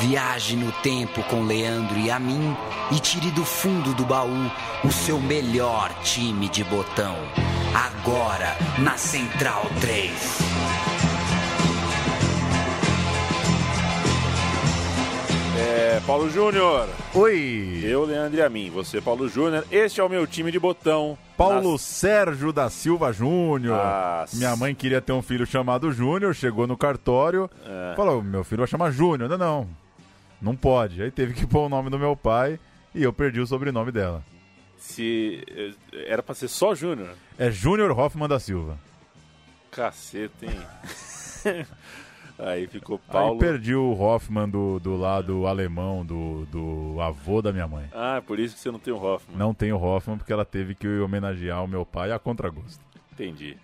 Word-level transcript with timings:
Viaje 0.00 0.54
no 0.56 0.70
tempo 0.80 1.22
com 1.24 1.42
Leandro 1.44 1.98
e 1.98 2.10
a 2.10 2.18
mim 2.18 2.56
e 2.92 3.00
tire 3.00 3.30
do 3.32 3.44
fundo 3.44 3.92
do 3.94 4.04
baú 4.04 4.50
o 4.84 4.92
seu 4.92 5.18
melhor 5.20 5.92
time 6.04 6.48
de 6.48 6.62
botão. 6.64 7.16
Agora 7.74 8.56
na 8.78 8.96
Central 8.96 9.66
3. 9.80 10.12
É, 15.60 16.00
Paulo 16.06 16.30
Júnior. 16.30 16.88
Oi. 17.14 17.80
Eu, 17.82 18.04
Leandro 18.04 18.38
e 18.38 18.42
a 18.42 18.48
mim. 18.48 18.70
Você, 18.70 19.00
Paulo 19.00 19.28
Júnior. 19.28 19.64
Este 19.72 20.00
é 20.00 20.04
o 20.04 20.08
meu 20.08 20.24
time 20.26 20.52
de 20.52 20.58
botão. 20.58 21.18
Paulo 21.36 21.72
Nas- 21.72 21.80
Sérgio 21.82 22.52
da 22.52 22.70
Silva 22.70 23.12
Júnior. 23.12 23.80
Minha 24.34 24.54
mãe 24.56 24.74
queria 24.74 25.00
ter 25.00 25.12
um 25.12 25.22
filho 25.22 25.44
chamado 25.46 25.90
Júnior, 25.92 26.32
chegou 26.34 26.66
no 26.66 26.76
cartório, 26.76 27.50
É. 27.66 27.94
falou: 27.96 28.22
meu 28.22 28.44
filho 28.44 28.58
vai 28.60 28.68
chamar 28.68 28.92
Júnior. 28.92 29.28
Não, 29.28 29.38
não, 29.38 29.68
não 30.40 30.56
pode. 30.56 31.02
Aí 31.02 31.10
teve 31.10 31.34
que 31.34 31.46
pôr 31.46 31.66
o 31.66 31.68
nome 31.68 31.90
do 31.90 31.98
meu 31.98 32.14
pai 32.16 32.58
e 32.94 33.02
eu 33.02 33.12
perdi 33.12 33.40
o 33.40 33.46
sobrenome 33.46 33.92
dela. 33.92 34.22
Se. 34.76 35.42
eh, 35.48 35.72
Era 36.06 36.22
pra 36.22 36.34
ser 36.34 36.48
só 36.48 36.74
Júnior. 36.74 37.10
É 37.38 37.50
Júnior 37.50 37.90
Hoffman 37.98 38.28
da 38.28 38.38
Silva. 38.38 38.78
Caceta, 39.70 40.46
hein? 40.46 40.60
Aí 42.38 42.68
ficou 42.68 43.00
Paulo. 43.00 43.32
Aí 43.32 43.38
perdi 43.38 43.74
o 43.74 43.92
Hoffman 44.00 44.48
do, 44.48 44.78
do 44.78 44.96
lado 44.96 45.46
alemão, 45.48 46.06
do, 46.06 46.46
do 46.46 47.00
avô 47.00 47.42
da 47.42 47.52
minha 47.52 47.66
mãe. 47.66 47.86
Ah, 47.92 48.22
por 48.24 48.38
isso 48.38 48.54
que 48.54 48.60
você 48.60 48.70
não 48.70 48.78
tem 48.78 48.94
o 48.94 48.96
Hoffman. 49.02 49.36
Não 49.36 49.52
tem 49.52 49.72
o 49.72 49.76
Hoffman 49.82 50.16
porque 50.16 50.32
ela 50.32 50.44
teve 50.44 50.74
que 50.76 50.86
homenagear 51.00 51.64
o 51.64 51.68
meu 51.68 51.84
pai 51.84 52.12
a 52.12 52.18
contragosto. 52.18 52.80
Entendi. 53.12 53.56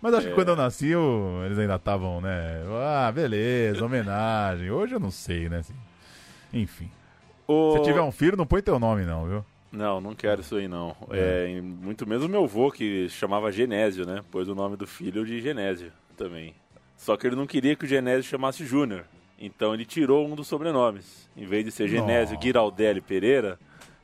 Mas 0.00 0.14
acho 0.14 0.26
É. 0.26 0.30
que 0.30 0.34
quando 0.34 0.48
eu 0.48 0.56
nasci, 0.56 0.86
eu- 0.88 1.42
eles 1.44 1.58
ainda 1.58 1.74
estavam, 1.76 2.20
né? 2.22 2.62
Ah, 2.82 3.12
beleza, 3.12 3.84
homenagem. 3.84 4.70
Hoje 4.70 4.94
eu 4.94 5.00
não 5.00 5.10
sei, 5.10 5.48
né? 5.50 5.58
assim. 5.58 5.74
Enfim. 6.52 6.90
O... 7.46 7.72
Se 7.76 7.82
tiver 7.82 8.00
um 8.02 8.12
filho, 8.12 8.36
não 8.36 8.46
põe 8.46 8.60
teu 8.62 8.78
nome, 8.78 9.04
não, 9.04 9.26
viu? 9.26 9.44
Não, 9.70 10.00
não 10.00 10.14
quero 10.14 10.40
isso 10.40 10.56
aí 10.56 10.66
não. 10.66 10.96
É, 11.10 11.50
e 11.50 11.60
muito 11.60 12.06
menos 12.08 12.24
o 12.24 12.28
meu 12.28 12.44
avô, 12.44 12.70
que 12.70 13.08
chamava 13.10 13.52
Genésio, 13.52 14.06
né? 14.06 14.22
Pôs 14.30 14.48
o 14.48 14.54
nome 14.54 14.76
do 14.76 14.86
filho 14.86 15.24
de 15.26 15.40
Genésio 15.40 15.92
também. 16.16 16.54
Só 16.96 17.16
que 17.16 17.26
ele 17.26 17.36
não 17.36 17.46
queria 17.46 17.76
que 17.76 17.84
o 17.84 17.88
Genésio 17.88 18.22
chamasse 18.22 18.64
Júnior. 18.64 19.04
Então 19.38 19.72
ele 19.74 19.84
tirou 19.84 20.26
um 20.26 20.34
dos 20.34 20.48
sobrenomes. 20.48 21.28
Em 21.36 21.44
vez 21.46 21.64
de 21.64 21.70
ser 21.70 21.86
Genésio 21.86 22.34
Nossa. 22.34 22.46
Giraldelli 22.46 23.00
Pereira, 23.00 23.58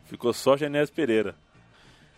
ficou 0.04 0.32
só 0.32 0.56
Genésio 0.56 0.94
Pereira. 0.94 1.34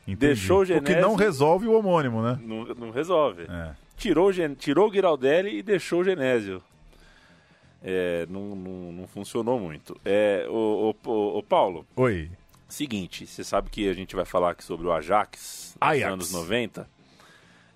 Entendi. 0.03 0.17
Deixou 0.17 0.59
o 0.59 0.63
O 0.63 0.67
que 0.67 0.73
Genésio- 0.75 1.01
não 1.01 1.15
resolve 1.15 1.67
o 1.67 1.73
homônimo, 1.79 2.21
né? 2.23 2.39
Não, 2.43 2.65
não 2.75 2.91
resolve. 2.91 3.45
É. 3.49 3.71
Tirou, 3.97 4.31
Gen- 4.33 4.55
tirou 4.55 4.89
o 4.89 4.93
Giraldelli 4.93 5.59
e 5.59 5.63
deixou 5.63 6.01
o 6.01 6.05
Genésio. 6.05 6.61
É, 7.89 8.27
não, 8.29 8.57
não, 8.57 8.93
não 8.93 9.07
funcionou 9.07 9.61
muito. 9.61 9.97
É, 10.05 10.45
o, 10.51 10.93
o, 11.07 11.39
o- 11.39 11.43
Paulo, 11.45 11.87
Oi. 11.95 12.29
Seguinte, 12.69 13.25
você 13.29 13.45
sabe 13.45 13.71
que 13.71 13.89
a 13.89 13.93
gente 13.93 14.17
vai 14.17 14.25
falar 14.25 14.51
aqui 14.51 14.65
sobre 14.65 14.89
o 14.89 14.93
Ajax 14.93 15.77
dos 15.81 15.89
Ajax. 15.89 16.13
anos 16.13 16.33
90. 16.33 16.91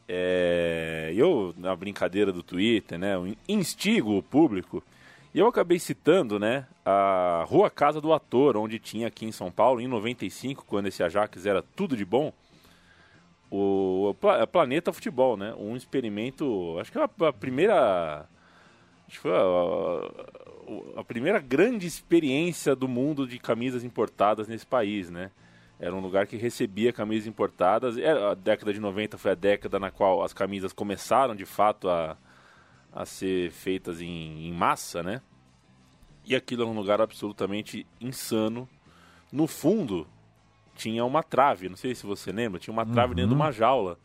É, 0.09 1.12
eu, 1.15 1.55
na 1.57 1.77
brincadeira 1.77 2.33
do 2.33 2.43
Twitter, 2.43 2.99
né, 2.99 3.15
eu 3.15 3.33
instigo 3.49 4.19
o 4.19 4.23
público, 4.23 4.83
e 5.33 5.39
eu 5.39 5.47
acabei 5.47 5.79
citando, 5.79 6.41
né, 6.41 6.67
a 6.84 7.45
Rua 7.47 7.71
Casa 7.71 8.01
do 8.01 8.13
Ator, 8.13 8.57
onde 8.57 8.81
tinha 8.81 9.07
aqui 9.07 9.25
em 9.25 9.31
São 9.31 9.49
Paulo, 9.53 9.81
em 9.81 9.87
95, 9.87 10.65
quando 10.67 10.87
esse 10.89 11.05
Ajax 11.05 11.47
era 11.47 11.63
tudo 11.63 11.97
de 11.97 12.05
bom, 12.05 12.33
o 13.49 14.13
Pla- 14.21 14.45
Planeta 14.49 14.93
Futebol, 14.93 15.37
né, 15.37 15.55
um 15.57 15.77
experimento, 15.77 16.77
acho 16.81 16.91
que 16.91 16.99
é 16.99 17.03
a 17.29 17.33
primeira... 17.33 18.27
Acho 19.10 19.16
que 19.16 19.22
foi 19.22 19.32
a, 20.97 21.00
a 21.00 21.04
primeira 21.04 21.41
grande 21.41 21.84
experiência 21.87 22.76
do 22.76 22.87
mundo 22.87 23.26
de 23.26 23.41
camisas 23.41 23.82
importadas 23.82 24.47
nesse 24.47 24.65
país, 24.65 25.10
né? 25.10 25.32
Era 25.81 25.93
um 25.94 26.00
lugar 26.00 26.26
que 26.28 26.37
recebia 26.37 26.93
camisas 26.93 27.26
importadas. 27.26 27.97
Era- 27.98 28.31
A 28.31 28.34
década 28.34 28.72
de 28.72 28.78
90 28.78 29.19
foi 29.19 29.32
a 29.32 29.34
década 29.34 29.81
na 29.81 29.91
qual 29.91 30.22
as 30.22 30.32
camisas 30.32 30.72
começaram, 30.72 31.34
de 31.34 31.44
fato, 31.44 31.88
a, 31.88 32.16
a 32.93 33.04
ser 33.04 33.50
feitas 33.50 34.00
em, 34.00 34.47
em 34.47 34.53
massa, 34.53 35.03
né? 35.03 35.21
E 36.25 36.37
aquilo 36.37 36.62
era 36.62 36.71
um 36.71 36.75
lugar 36.77 37.00
absolutamente 37.00 37.84
insano. 38.00 38.69
No 39.32 39.47
fundo, 39.48 40.06
tinha 40.77 41.04
uma 41.04 41.22
trave, 41.22 41.69
não 41.69 41.77
sei 41.77 41.94
se 41.97 42.06
você 42.06 42.31
lembra, 42.31 42.60
tinha 42.60 42.72
uma 42.72 42.84
trave 42.87 43.15
dentro 43.15 43.31
de 43.31 43.34
uma 43.34 43.50
jaula 43.50 43.98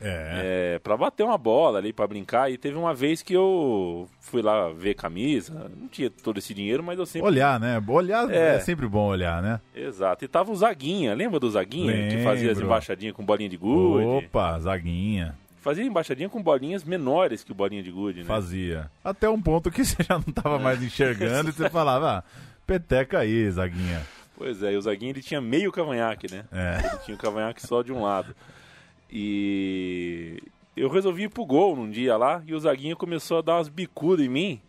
É. 0.00 0.74
é, 0.74 0.78
para 0.78 0.96
bater 0.96 1.22
uma 1.22 1.38
bola 1.38 1.78
ali, 1.78 1.92
para 1.92 2.06
brincar. 2.06 2.50
E 2.50 2.58
teve 2.58 2.76
uma 2.76 2.92
vez 2.94 3.22
que 3.22 3.32
eu 3.32 4.08
fui 4.20 4.42
lá 4.42 4.70
ver 4.70 4.94
camisa, 4.94 5.70
não 5.76 5.88
tinha 5.88 6.10
todo 6.10 6.38
esse 6.38 6.52
dinheiro, 6.52 6.82
mas 6.82 6.98
eu 6.98 7.06
sempre. 7.06 7.26
Olhar, 7.26 7.58
né? 7.58 7.82
Olhar 7.88 8.30
É. 8.30 8.56
é. 8.56 8.58
sempre 8.60 8.86
bom 8.86 9.06
olhar, 9.06 9.42
né? 9.42 9.60
Exato. 9.74 10.24
E 10.24 10.28
tava 10.28 10.52
o 10.52 10.56
Zaguinha, 10.56 11.14
lembra 11.14 11.40
do 11.40 11.50
Zaguinha? 11.50 12.08
Que 12.08 12.22
fazia 12.22 12.50
as 12.50 12.58
Lembro. 12.58 12.64
embaixadinhas 12.66 13.14
com 13.14 13.24
bolinha 13.24 13.48
de 13.48 13.56
gude. 13.56 14.04
Opa, 14.06 14.58
zaguinha. 14.58 15.34
Fazia 15.60 15.84
embaixadinha 15.84 16.28
com 16.28 16.40
bolinhas 16.40 16.84
menores 16.84 17.42
que 17.42 17.52
bolinha 17.52 17.82
de 17.82 17.90
gude, 17.90 18.20
né? 18.20 18.26
Fazia. 18.26 18.88
Até 19.02 19.28
um 19.28 19.40
ponto 19.40 19.70
que 19.70 19.82
você 19.84 20.02
já 20.02 20.14
não 20.14 20.32
tava 20.32 20.58
mais 20.58 20.80
enxergando 20.82 21.48
e 21.50 21.52
você 21.52 21.68
falava, 21.68 22.18
ah, 22.18 22.22
peteca 22.66 23.18
aí, 23.18 23.50
zaguinha. 23.50 24.02
Pois 24.36 24.62
é, 24.62 24.74
e 24.74 24.76
o 24.76 24.82
Zaguinha 24.82 25.12
ele 25.12 25.22
tinha 25.22 25.40
meio 25.40 25.72
cavanhaque, 25.72 26.30
né? 26.30 26.44
É. 26.52 26.78
Ele 26.86 26.98
tinha 27.04 27.14
o 27.14 27.18
cavanhaque 27.18 27.66
só 27.66 27.82
de 27.82 27.90
um 27.90 28.02
lado. 28.02 28.36
E 29.10 30.42
eu 30.76 30.88
resolvi 30.88 31.24
ir 31.24 31.28
pro 31.30 31.44
gol 31.44 31.76
num 31.76 31.90
dia 31.90 32.16
lá 32.16 32.42
e 32.46 32.54
o 32.54 32.60
Zaguinha 32.60 32.94
começou 32.96 33.38
a 33.38 33.42
dar 33.42 33.56
umas 33.56 33.68
bicudas 33.68 34.24
em 34.24 34.28
mim. 34.28 34.60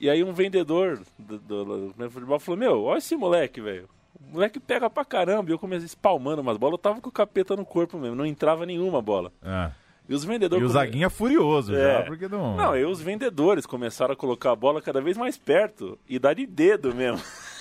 E 0.00 0.08
aí 0.08 0.22
um 0.22 0.32
vendedor 0.32 1.00
do, 1.18 1.38
do, 1.38 1.92
do 1.92 2.10
futebol 2.10 2.38
falou, 2.38 2.58
meu, 2.58 2.82
olha 2.84 2.98
esse 2.98 3.16
moleque, 3.16 3.60
velho. 3.60 3.88
O 4.20 4.32
moleque 4.34 4.60
pega 4.60 4.88
pra 4.88 5.04
caramba. 5.04 5.50
E 5.50 5.52
eu 5.52 5.58
comecei 5.58 5.86
espalmando 5.86 6.40
umas 6.42 6.56
bolas. 6.56 6.74
Eu 6.74 6.78
tava 6.78 7.00
com 7.00 7.08
o 7.08 7.12
capeta 7.12 7.56
no 7.56 7.64
corpo 7.64 7.98
mesmo, 7.98 8.14
não 8.16 8.26
entrava 8.26 8.64
nenhuma 8.64 9.02
bola. 9.02 9.32
É. 9.42 9.70
E 10.08 10.14
os 10.14 10.24
E 10.24 10.26
vendedores... 10.26 10.64
o 10.64 10.68
come- 10.68 10.72
zaguinha 10.72 11.10
furioso 11.10 11.74
É. 11.74 11.98
já, 11.98 12.02
porque 12.04 12.28
não... 12.28 12.56
Não, 12.56 12.76
e 12.76 12.84
os 12.84 13.00
vendedores 13.00 13.66
começaram 13.66 14.12
a 14.14 14.16
colocar 14.16 14.52
a 14.52 14.56
bola 14.56 14.80
cada 14.80 15.00
vez 15.00 15.16
mais 15.18 15.36
perto 15.36 15.98
e 16.08 16.18
dar 16.18 16.34
de 16.34 16.46
dedo 16.46 16.94
mesmo. 16.94 17.20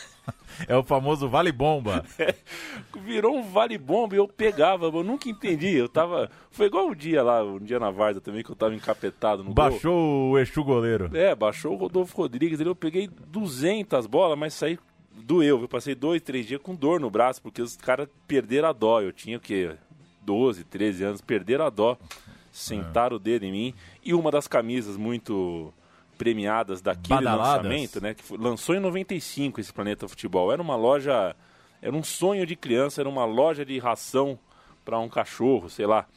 É 0.68 0.76
o 0.76 0.84
famoso 0.84 1.30
vale 1.30 1.52
bomba. 1.52 2.04
Virou 3.04 3.38
um 3.38 3.44
vale 3.44 3.78
bomba 3.78 4.16
e 4.16 4.18
eu 4.18 4.28
pegava, 4.28 4.86
eu 4.86 5.04
nunca 5.04 5.30
entendi. 5.30 5.76
Eu 5.76 5.88
tava. 5.88 6.32
Foi 6.50 6.66
igual 6.66 6.90
o 6.90 6.96
dia 6.96 7.22
lá, 7.22 7.44
um 7.44 7.60
dia 7.60 7.80
na 7.80 7.92
Varda 7.92 8.20
também, 8.20 8.44
que 8.44 8.50
eu 8.50 8.56
tava 8.56 8.74
encapetado 8.74 9.44
no 9.44 9.54
gol. 9.54 9.54
Baixou 9.54 10.32
o 10.32 10.40
Exu 10.40 10.64
goleiro. 10.64 11.16
É, 11.16 11.36
baixou 11.36 11.74
o 11.74 11.78
Rodolfo 11.78 12.18
Rodrigues. 12.18 12.60
Eu 12.60 12.76
peguei 12.76 13.08
200 13.28 14.08
bolas, 14.08 14.38
mas 14.38 14.54
saí. 14.54 14.80
Doeu, 15.20 15.62
eu 15.62 15.68
passei 15.68 15.96
dois, 15.96 16.22
três 16.22 16.46
dias 16.46 16.62
com 16.62 16.76
dor 16.76 17.00
no 17.00 17.10
braço, 17.10 17.42
porque 17.42 17.62
os 17.62 17.76
caras 17.76 18.08
perderam 18.28 18.70
a 18.70 18.74
dó. 18.74 19.02
Eu 19.02 19.12
tinha 19.12 19.38
o 19.38 19.42
quê? 19.42 19.76
12, 20.22 20.64
13 20.64 21.04
anos, 21.04 21.22
perderam 21.22 21.66
a 21.66 21.70
dó. 21.70 21.98
Sentaram 22.52 23.18
o 23.18 23.20
dedo 23.20 23.44
em 23.44 23.52
mim. 23.52 23.74
E 24.04 24.14
uma 24.14 24.32
das 24.32 24.48
camisas 24.48 24.98
muito 24.98 25.72
premiadas 26.18 26.82
daquele 26.82 27.08
Badaladas. 27.24 27.64
lançamento, 27.66 28.02
né? 28.02 28.14
Que 28.14 28.24
foi- 28.24 28.38
lançou 28.38 28.76
em 28.76 28.80
95 28.80 29.60
esse 29.62 29.72
Planeta 29.72 30.08
Futebol. 30.08 30.52
Era 30.52 30.62
uma 30.62 30.76
loja. 30.76 31.36
Era 31.82 31.96
um 31.96 32.04
sonho 32.04 32.46
de 32.46 32.56
criança, 32.56 33.02
era 33.02 33.08
uma 33.10 33.24
loja 33.26 33.64
de 33.64 33.78
ração 33.78 34.38
para 34.84 34.98
um 35.00 35.08
cachorro, 35.08 35.70
sei 35.70 35.86
lá. 35.86 36.08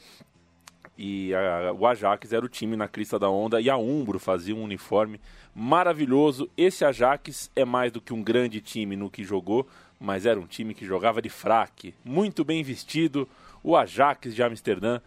E 0.97 1.35
a- 1.35 1.73
o 1.73 1.87
Ajax 1.87 2.32
era 2.32 2.44
o 2.44 2.49
time 2.49 2.76
na 2.76 2.88
crista 2.88 3.19
da 3.19 3.29
onda 3.31 3.61
e 3.61 3.70
a 3.70 3.76
Umbro 3.76 4.19
fazia 4.19 4.55
um 4.55 4.62
uniforme 4.62 5.20
maravilhoso. 5.55 6.50
Esse 6.56 6.85
Ajax 6.85 7.50
é 7.55 7.64
mais 7.64 7.93
do 7.93 8.00
que 8.00 8.12
um 8.12 8.23
grande 8.23 8.61
time 8.61 8.97
no 8.97 9.11
que 9.11 9.23
jogou, 9.25 9.67
mas 9.99 10.26
era 10.26 10.38
um 10.38 10.47
time 10.47 10.75
que 10.75 10.85
jogava 10.85 11.20
de 11.23 11.29
fraque, 11.29 11.94
muito 12.05 12.44
bem 12.44 12.62
vestido. 12.62 13.29
O 13.62 13.76
Ajax 13.76 14.35
de 14.35 14.43
Amsterdã. 14.43 15.00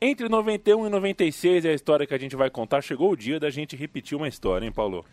Entre 0.00 0.28
91 0.28 0.86
e 0.86 0.90
96 0.90 1.64
é 1.64 1.70
a 1.70 1.74
história 1.74 2.06
que 2.06 2.14
a 2.14 2.18
gente 2.18 2.34
vai 2.34 2.48
contar. 2.48 2.80
Chegou 2.82 3.10
o 3.12 3.16
dia 3.16 3.38
da 3.38 3.50
gente 3.50 3.76
repetir 3.76 4.16
uma 4.16 4.28
história, 4.28 4.64
hein, 4.64 4.72
Paulo? 4.72 5.04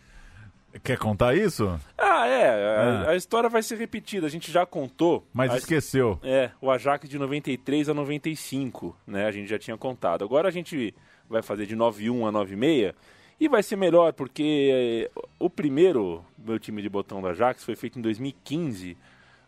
Quer 0.82 0.96
contar 0.98 1.34
isso? 1.34 1.78
Ah, 1.96 2.26
é. 2.26 2.48
A, 2.48 2.80
Ah. 3.08 3.10
a 3.10 3.16
história 3.16 3.48
vai 3.50 3.62
ser 3.62 3.76
repetida. 3.76 4.26
A 4.26 4.30
gente 4.30 4.50
já 4.50 4.64
contou. 4.64 5.26
Mas 5.32 5.50
a- 5.50 5.56
esqueceu. 5.58 6.18
É, 6.22 6.50
o 6.60 6.70
Ajax 6.70 7.08
de 7.08 7.18
93 7.18 7.88
a 7.88 7.94
95, 7.94 8.96
né? 9.06 9.26
A 9.26 9.30
gente 9.30 9.48
já 9.48 9.58
tinha 9.58 9.76
contado. 9.76 10.24
Agora 10.24 10.48
a 10.48 10.50
gente 10.50 10.94
vai 11.28 11.42
fazer 11.42 11.66
de 11.66 11.76
91 11.76 12.26
a 12.26 12.32
96 12.32 12.94
E 13.40 13.46
vai 13.48 13.62
ser 13.62 13.76
melhor, 13.76 14.12
porque 14.14 15.06
eh, 15.14 15.20
o 15.38 15.48
primeiro 15.48 16.24
meu 16.36 16.58
time 16.58 16.82
de 16.82 16.88
botão 16.88 17.22
da 17.22 17.28
Ajax 17.30 17.62
foi 17.62 17.76
feito 17.76 17.96
em 17.98 18.02
2015 18.02 18.96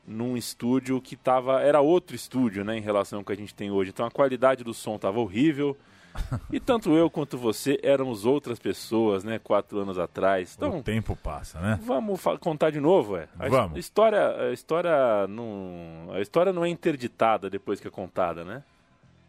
num 0.06 0.36
estúdio 0.36 1.00
que 1.00 1.16
tava 1.16 1.60
era 1.60 1.80
outro 1.80 2.16
estúdio, 2.16 2.64
né, 2.64 2.76
em 2.76 2.80
relação 2.80 3.20
ao 3.20 3.24
que 3.24 3.32
a 3.32 3.36
gente 3.36 3.54
tem 3.54 3.70
hoje. 3.70 3.90
Então 3.90 4.06
a 4.06 4.10
qualidade 4.10 4.64
do 4.64 4.74
som 4.74 4.98
tava 4.98 5.20
horrível. 5.20 5.76
E 6.50 6.58
tanto 6.58 6.96
eu 6.96 7.08
quanto 7.08 7.38
você 7.38 7.78
éramos 7.84 8.24
outras 8.24 8.58
pessoas, 8.58 9.22
né, 9.22 9.38
quatro 9.38 9.78
anos 9.78 9.96
atrás. 9.96 10.54
Então, 10.56 10.78
o 10.78 10.82
tempo 10.82 11.14
passa, 11.14 11.60
né? 11.60 11.78
Vamos 11.80 12.20
contar 12.40 12.70
de 12.70 12.80
novo, 12.80 13.16
é. 13.16 13.28
A 13.38 13.48
vamos. 13.48 13.78
história, 13.78 14.48
a 14.48 14.52
história 14.52 15.28
não, 15.28 16.08
a 16.12 16.20
história 16.20 16.52
não 16.52 16.64
é 16.64 16.68
interditada 16.68 17.48
depois 17.48 17.78
que 17.78 17.86
é 17.86 17.90
contada, 17.90 18.44
né? 18.44 18.64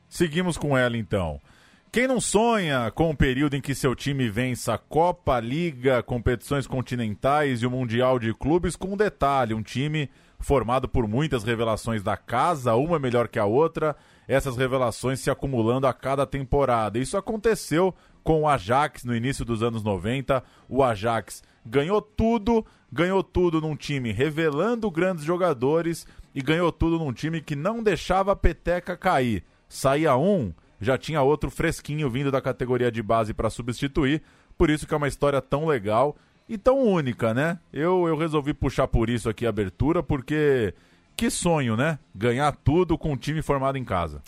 Seguimos 0.10 0.58
com 0.58 0.76
ela 0.76 0.98
então. 0.98 1.40
Quem 1.92 2.08
não 2.08 2.22
sonha 2.22 2.90
com 2.92 3.10
o 3.10 3.16
período 3.16 3.56
em 3.56 3.62
que 3.62 3.76
seu 3.76 3.94
time 3.94 4.30
vença 4.30 4.74
a 4.74 4.78
Copa, 4.78 5.40
Liga, 5.42 6.02
competições 6.02 6.66
continentais 6.66 7.62
e 7.62 7.68
o 7.68 7.72
Mundial 7.72 8.18
de 8.18 8.34
Clubes 8.34 8.78
com 8.78 8.94
um 8.94 8.98
detalhe, 8.98 9.54
um 9.54 9.62
time 9.62 10.10
formado 10.42 10.90
por 10.90 11.08
muitas 11.08 11.44
revelações 11.44 12.04
da 12.04 12.18
casa, 12.18 12.76
uma 12.76 13.00
melhor 13.00 13.28
que 13.28 13.40
a 13.40 13.46
outra, 13.46 13.96
essas 14.28 14.58
revelações 14.58 15.20
se 15.20 15.30
acumulando 15.30 15.88
a 15.88 15.94
cada 15.94 16.26
temporada. 16.26 17.00
Isso 17.00 17.16
aconteceu 17.16 17.94
com 18.24 18.42
o 18.42 18.48
Ajax 18.48 19.04
no 19.04 19.16
início 19.16 19.46
dos 19.46 19.64
anos 19.64 19.84
90. 19.84 20.44
O 20.68 20.84
Ajax 20.84 21.44
ganhou 21.66 22.02
tudo, 22.02 22.66
ganhou 22.92 23.24
tudo 23.24 23.62
num 23.62 23.76
time 23.76 24.12
revelando 24.12 24.90
grandes 24.92 25.24
jogadores 25.24 26.06
e 26.34 26.42
ganhou 26.42 26.72
tudo 26.72 26.98
num 26.98 27.14
time 27.14 27.42
que 27.42 27.56
não 27.56 27.84
deixava 27.84 28.32
a 28.32 28.36
peteca 28.36 28.98
cair. 28.98 29.44
Saía 29.68 30.16
um, 30.18 30.54
já 30.80 30.98
tinha 30.98 31.22
outro 31.22 31.52
fresquinho 31.52 32.10
vindo 32.10 32.32
da 32.32 32.42
categoria 32.42 32.92
de 32.92 33.02
base 33.02 33.34
para 33.34 33.50
substituir. 33.50 34.22
Por 34.58 34.70
isso 34.70 34.88
que 34.88 34.94
é 34.94 34.98
uma 34.98 35.08
história 35.08 35.42
tão 35.42 35.66
legal 35.66 36.16
e 36.52 36.58
tão 36.58 36.80
única, 36.80 37.34
né? 37.34 37.58
Eu, 37.72 38.10
eu 38.10 38.18
resolvi 38.18 38.54
puxar 38.54 38.86
por 38.86 39.10
isso 39.10 39.30
aqui 39.30 39.46
a 39.46 39.50
abertura, 39.50 40.04
porque 40.04 40.74
que 41.16 41.30
sonho, 41.30 41.78
né? 41.78 41.98
Ganhar 42.14 42.52
tudo 42.58 42.98
com 42.98 43.14
um 43.14 43.16
time 43.16 43.42
formado 43.42 43.78
em 43.78 43.86
casa. 43.86 44.22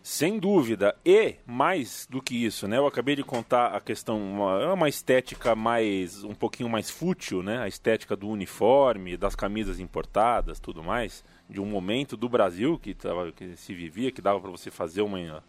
Sem 0.00 0.38
dúvida. 0.38 0.94
E 1.04 1.34
mais 1.44 2.06
do 2.08 2.22
que 2.22 2.44
isso, 2.44 2.68
né? 2.68 2.78
Eu 2.78 2.86
acabei 2.86 3.16
de 3.16 3.24
contar 3.24 3.74
a 3.74 3.80
questão, 3.80 4.20
uma, 4.20 4.62
é 4.62 4.72
uma 4.72 4.88
estética 4.88 5.56
mais, 5.56 6.22
um 6.22 6.32
pouquinho 6.32 6.68
mais 6.68 6.88
fútil, 6.88 7.42
né? 7.42 7.58
A 7.58 7.66
estética 7.66 8.14
do 8.14 8.28
uniforme, 8.28 9.16
das 9.16 9.34
camisas 9.34 9.80
importadas, 9.80 10.60
tudo 10.60 10.80
mais, 10.80 11.24
de 11.50 11.60
um 11.60 11.66
momento 11.66 12.16
do 12.16 12.28
Brasil 12.28 12.78
que, 12.78 12.94
tava, 12.94 13.32
que 13.32 13.56
se 13.56 13.74
vivia, 13.74 14.12
que 14.12 14.22
dava 14.22 14.38
para 14.38 14.50
você 14.52 14.70
fazer 14.70 15.02
uma, 15.02 15.42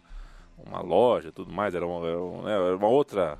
uma 0.58 0.80
loja, 0.80 1.30
tudo 1.30 1.52
mais. 1.52 1.72
Era 1.72 1.86
uma, 1.86 2.04
era 2.50 2.64
era 2.64 2.76
uma 2.76 2.88
outra 2.88 3.38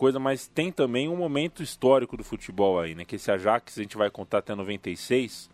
coisa, 0.00 0.18
mas 0.18 0.48
tem 0.48 0.72
também 0.72 1.10
um 1.10 1.16
momento 1.16 1.62
histórico 1.62 2.16
do 2.16 2.24
futebol 2.24 2.80
aí, 2.80 2.94
né? 2.94 3.04
Que 3.04 3.16
esse 3.16 3.30
Ajax 3.30 3.76
a 3.76 3.82
gente 3.82 3.98
vai 3.98 4.10
contar 4.10 4.38
até 4.38 4.54
96 4.54 5.50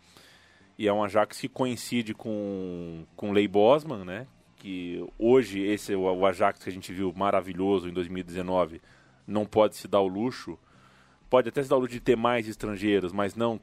e 0.77 0.87
é 0.87 0.93
um 0.93 1.03
Ajax 1.03 1.41
que 1.41 1.49
coincide 1.49 2.13
com 2.13 3.03
com 3.13 3.33
Lei 3.33 3.45
Bosman, 3.45 4.05
né? 4.05 4.25
Que 4.55 5.05
hoje 5.19 5.59
esse 5.59 5.93
o 5.93 6.25
Ajax 6.25 6.63
que 6.63 6.69
a 6.69 6.71
gente 6.71 6.93
viu 6.93 7.11
maravilhoso 7.13 7.89
em 7.89 7.91
2019 7.91 8.81
não 9.27 9.45
pode 9.45 9.75
se 9.75 9.85
dar 9.85 9.99
o 9.99 10.07
luxo, 10.07 10.57
pode 11.29 11.49
até 11.49 11.61
se 11.61 11.67
dar 11.67 11.75
o 11.75 11.79
luxo 11.79 11.95
de 11.95 11.99
ter 11.99 12.15
mais 12.15 12.47
estrangeiros, 12.47 13.11
mas 13.11 13.35
não 13.35 13.59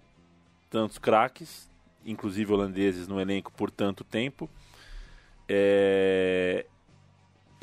tantos 0.69 0.98
craques, 0.98 1.66
inclusive 2.04 2.52
holandeses 2.52 3.08
no 3.08 3.19
elenco 3.19 3.50
por 3.52 3.70
tanto 3.70 4.04
tempo. 4.04 4.50
É, 5.48 6.66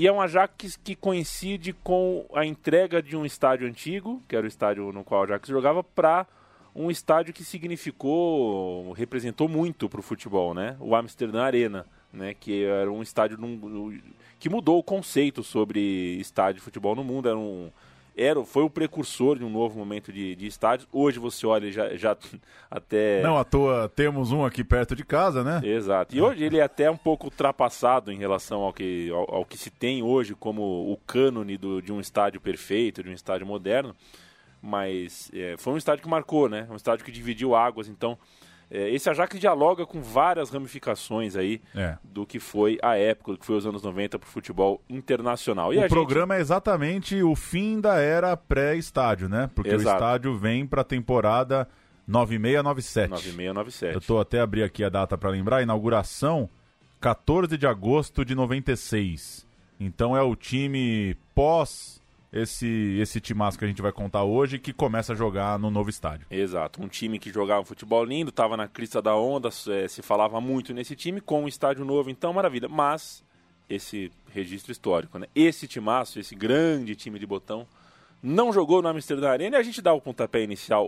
e 0.02 0.08
é 0.08 0.12
um 0.12 0.20
Ajax 0.20 0.80
que 0.84 0.96
coincide 0.96 1.74
com 1.74 2.26
a 2.34 2.44
entrega 2.44 3.04
de 3.04 3.16
um 3.16 3.24
estádio 3.24 3.68
antigo, 3.68 4.20
que 4.28 4.36
era 4.36 4.44
o 4.44 4.48
estádio 4.48 4.92
no 4.92 5.04
qual 5.04 5.22
o 5.22 5.24
Ajax 5.26 5.48
jogava, 5.48 5.84
para 5.84 6.26
um 6.74 6.90
estádio 6.90 7.32
que 7.32 7.44
significou, 7.44 8.94
representou 8.94 9.48
muito 9.48 9.88
para 9.88 10.00
o 10.00 10.04
futebol, 10.04 10.56
né? 10.56 10.76
O 10.80 10.96
Amsterdã 10.96 11.44
Arena, 11.44 11.86
né? 12.12 12.34
Que 12.34 12.64
era 12.64 12.92
um 12.92 13.04
estádio 13.04 13.38
num, 13.38 14.02
que 14.40 14.50
mudou 14.50 14.80
o 14.80 14.84
conceito 14.84 15.44
sobre 15.44 15.80
estádio 16.20 16.56
de 16.56 16.62
futebol 16.62 16.96
no 16.96 17.04
mundo. 17.04 17.30
Era 17.30 17.38
um, 17.38 17.70
era, 18.16 18.44
foi 18.44 18.64
o 18.64 18.70
precursor 18.70 19.38
de 19.38 19.46
um 19.46 19.50
novo 19.50 19.78
momento 19.78 20.12
de, 20.12 20.36
de 20.36 20.46
estádios. 20.46 20.88
Hoje 20.92 21.20
você 21.20 21.46
olha 21.46 21.72
já, 21.72 21.96
já 21.96 22.18
até. 22.70 23.22
Não 23.22 23.38
à 23.38 23.44
toa 23.44 23.90
temos 23.90 24.32
um 24.32 24.44
aqui 24.46 24.64
perto 24.64 24.96
de 24.96 25.04
casa, 25.04 25.44
né? 25.44 25.62
Exato. 25.64 26.16
E 26.16 26.22
hoje 26.22 26.44
ele 26.44 26.58
é 26.58 26.64
até 26.64 26.90
um 26.90 26.98
pouco 26.98 27.26
ultrapassado 27.26 28.12
em 28.12 28.18
relação 28.18 28.62
ao 28.62 28.74
que, 28.74 29.10
ao, 29.12 29.36
ao 29.36 29.46
que 29.46 29.58
se 29.58 29.70
tem 29.70 30.04
hoje 30.04 30.36
como 30.36 30.92
o 30.92 30.98
cânone 31.06 31.58
do, 31.58 31.82
de 31.82 31.92
um 31.92 32.00
estádio 32.00 32.42
perfeito, 32.42 33.04
de 33.04 33.10
um 33.10 33.14
estádio 33.14 33.48
moderno. 33.48 33.96
Mas 34.62 35.32
é, 35.34 35.56
foi 35.58 35.74
um 35.74 35.78
estádio 35.78 36.04
que 36.04 36.10
marcou, 36.10 36.48
né? 36.48 36.68
Um 36.70 36.76
estádio 36.76 37.04
que 37.04 37.12
dividiu 37.12 37.56
águas. 37.56 37.88
Então, 37.88 38.16
é, 38.16 38.18
esse 38.72 39.10
Ajax 39.10 39.38
dialoga 39.38 39.86
com 39.86 40.02
várias 40.02 40.50
ramificações 40.50 41.36
aí 41.36 41.62
é. 41.76 41.98
do 42.04 42.26
que 42.26 42.40
foi 42.40 42.80
a 42.82 42.98
época, 42.98 43.34
do 43.34 43.38
que 43.38 43.46
foi 43.46 43.58
os 43.58 43.66
anos 43.66 43.84
90 43.84 44.18
para 44.18 44.28
o 44.28 44.30
futebol 44.30 44.82
internacional. 44.90 45.74
E 45.74 45.78
o 45.78 45.88
programa 45.90 46.36
gente... 46.36 46.40
é 46.40 46.42
exatamente 46.42 47.22
o 47.22 47.36
fim 47.36 47.82
da 47.82 48.00
era 48.00 48.36
pré-estádio, 48.38 49.28
né? 49.28 49.50
Porque 49.54 49.72
Exato. 49.72 49.90
o 49.90 49.94
estádio 49.94 50.38
vem 50.38 50.66
para 50.66 50.82
a 50.82 50.86
temporada 50.86 51.68
9697. 52.08 53.10
9697. 53.10 53.94
Eu 53.94 54.00
estou 54.00 54.20
até 54.20 54.40
abrir 54.40 54.64
aqui 54.64 54.84
a 54.84 54.90
data 54.90 55.18
para 55.18 55.30
lembrar, 55.30 55.62
inauguração 55.62 56.50
14 57.00 57.58
de 57.58 57.68
agosto 57.68 58.24
de 58.24 58.36
96. 58.36 59.46
Então 59.80 60.16
é 60.16 60.22
o 60.22 60.36
time 60.36 61.18
pós 61.34 62.01
esse, 62.32 62.98
esse 63.00 63.20
timaço 63.20 63.60
que 63.60 63.66
a 63.66 63.68
gente 63.68 63.82
vai 63.82 63.92
contar 63.92 64.24
hoje 64.24 64.58
que 64.58 64.72
começa 64.72 65.14
a 65.14 65.16
jogar 65.16 65.60
no 65.60 65.70
novo 65.70 65.90
estádio. 65.90 66.26
Exato, 66.32 66.82
um 66.82 66.88
time 66.88 67.20
que 67.20 67.32
jogava 67.32 67.66
futebol 67.66 68.04
lindo, 68.04 68.30
estava 68.30 68.56
na 68.56 68.68
crista 68.68 69.02
da 69.02 69.16
onda, 69.16 69.50
é, 69.68 69.88
se 69.88 70.02
falava 70.02 70.40
muito 70.40 70.74
nesse 70.74 70.96
time, 70.96 71.20
com 71.20 71.44
um 71.44 71.48
estádio 71.48 71.84
novo, 71.84 72.10
então 72.10 72.32
maravilha. 72.32 72.70
Mas 72.70 73.24
esse 73.70 74.12
registro 74.34 74.72
histórico, 74.72 75.20
né? 75.20 75.28
Esse 75.36 75.68
timaço, 75.68 76.20
esse 76.20 76.36
grande 76.36 76.96
time 76.96 77.20
de 77.20 77.26
botão, 77.26 77.68
não 78.24 78.54
jogou 78.54 78.82
no 78.82 78.88
Amsterdã 78.88 79.30
Arena 79.30 79.58
e 79.58 79.60
a 79.60 79.64
gente 79.64 79.82
dá 79.82 79.94
o 79.94 80.02
pontapé 80.02 80.42
inicial 80.42 80.88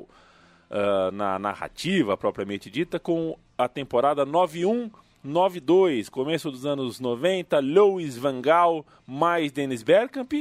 uh, 0.70 1.12
na 1.12 1.40
narrativa 1.40 2.16
propriamente 2.16 2.70
dita 2.70 3.00
com 3.00 3.38
a 3.58 3.68
temporada 3.68 4.26
91 4.26 4.90
9-2, 5.26 6.10
começo 6.10 6.52
dos 6.52 6.66
anos 6.66 7.00
90, 7.00 7.58
Louis 7.62 8.18
Van 8.18 8.42
Gaal 8.42 8.86
mais 9.08 9.54
Dennis 9.54 9.82
Bergkamp 9.82 10.34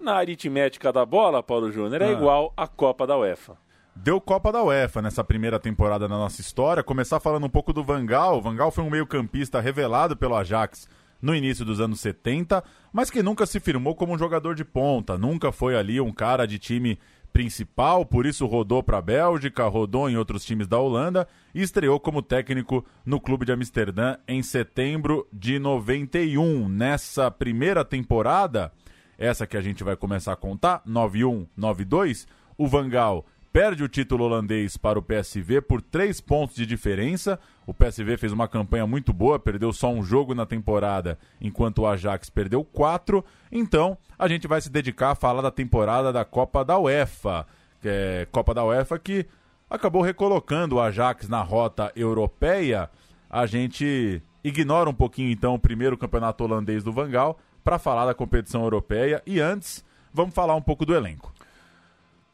na 0.00 0.14
aritmética 0.14 0.92
da 0.92 1.04
bola, 1.04 1.42
Paulo 1.42 1.70
Júnior, 1.72 2.02
é 2.02 2.08
ah. 2.08 2.12
igual 2.12 2.52
à 2.56 2.66
Copa 2.66 3.06
da 3.06 3.16
UEFA. 3.16 3.56
Deu 3.94 4.20
Copa 4.20 4.52
da 4.52 4.62
UEFA 4.62 5.02
nessa 5.02 5.24
primeira 5.24 5.58
temporada 5.58 6.06
da 6.06 6.16
nossa 6.16 6.40
história. 6.40 6.84
Começar 6.84 7.18
falando 7.18 7.46
um 7.46 7.50
pouco 7.50 7.72
do 7.72 7.82
Vangal. 7.82 8.40
Vangal 8.40 8.70
foi 8.70 8.84
um 8.84 8.90
meio-campista 8.90 9.60
revelado 9.60 10.16
pelo 10.16 10.36
Ajax 10.36 10.88
no 11.20 11.34
início 11.34 11.64
dos 11.64 11.80
anos 11.80 12.00
70, 12.00 12.62
mas 12.92 13.10
que 13.10 13.22
nunca 13.22 13.44
se 13.44 13.58
firmou 13.58 13.94
como 13.94 14.14
um 14.14 14.18
jogador 14.18 14.54
de 14.54 14.64
ponta, 14.64 15.18
nunca 15.18 15.50
foi 15.50 15.76
ali 15.76 16.00
um 16.00 16.12
cara 16.12 16.46
de 16.46 16.58
time 16.58 16.98
principal, 17.32 18.06
por 18.06 18.24
isso 18.24 18.46
rodou 18.46 18.82
para 18.82 18.98
a 18.98 19.02
Bélgica, 19.02 19.66
rodou 19.68 20.08
em 20.08 20.16
outros 20.16 20.44
times 20.44 20.66
da 20.66 20.78
Holanda 20.78 21.28
e 21.54 21.62
estreou 21.62 22.00
como 22.00 22.22
técnico 22.22 22.84
no 23.04 23.20
clube 23.20 23.44
de 23.44 23.52
Amsterdã 23.52 24.16
em 24.26 24.42
setembro 24.42 25.26
de 25.32 25.58
91. 25.58 26.68
Nessa 26.68 27.30
primeira 27.30 27.84
temporada, 27.84 28.72
essa 29.18 29.46
que 29.46 29.56
a 29.56 29.60
gente 29.60 29.82
vai 29.82 29.96
começar 29.96 30.32
a 30.32 30.36
contar, 30.36 30.80
9-1, 30.86 31.46
9-2, 31.58 32.26
o 32.56 32.68
Vangal 32.68 33.26
perde 33.52 33.82
o 33.82 33.88
título 33.88 34.24
holandês 34.24 34.76
para 34.76 34.98
o 34.98 35.02
PSV 35.02 35.60
por 35.62 35.82
três 35.82 36.20
pontos 36.20 36.54
de 36.54 36.64
diferença. 36.64 37.38
O 37.66 37.74
PSV 37.74 38.16
fez 38.16 38.32
uma 38.32 38.46
campanha 38.46 38.86
muito 38.86 39.12
boa, 39.12 39.38
perdeu 39.38 39.72
só 39.72 39.90
um 39.90 40.02
jogo 40.02 40.34
na 40.34 40.46
temporada, 40.46 41.18
enquanto 41.40 41.78
o 41.78 41.86
Ajax 41.86 42.30
perdeu 42.30 42.62
quatro. 42.62 43.24
Então, 43.50 43.98
a 44.16 44.28
gente 44.28 44.46
vai 44.46 44.60
se 44.60 44.70
dedicar 44.70 45.10
a 45.10 45.14
falar 45.14 45.42
da 45.42 45.50
temporada 45.50 46.12
da 46.12 46.24
Copa 46.24 46.64
da 46.64 46.78
UEFA. 46.78 47.46
É, 47.84 48.26
Copa 48.30 48.54
da 48.54 48.64
UEFA 48.64 48.98
que 48.98 49.26
acabou 49.68 50.02
recolocando 50.02 50.76
o 50.76 50.80
Ajax 50.80 51.28
na 51.28 51.42
rota 51.42 51.90
europeia. 51.96 52.88
A 53.30 53.46
gente 53.46 54.22
ignora 54.42 54.88
um 54.88 54.94
pouquinho 54.94 55.30
então 55.30 55.54
o 55.54 55.58
primeiro 55.58 55.98
campeonato 55.98 56.44
holandês 56.44 56.82
do 56.82 56.92
Vangal 56.92 57.38
para 57.68 57.78
falar 57.78 58.06
da 58.06 58.14
competição 58.14 58.62
europeia. 58.62 59.22
E 59.26 59.40
antes, 59.40 59.84
vamos 60.10 60.34
falar 60.34 60.54
um 60.54 60.62
pouco 60.62 60.86
do 60.86 60.94
elenco. 60.94 61.34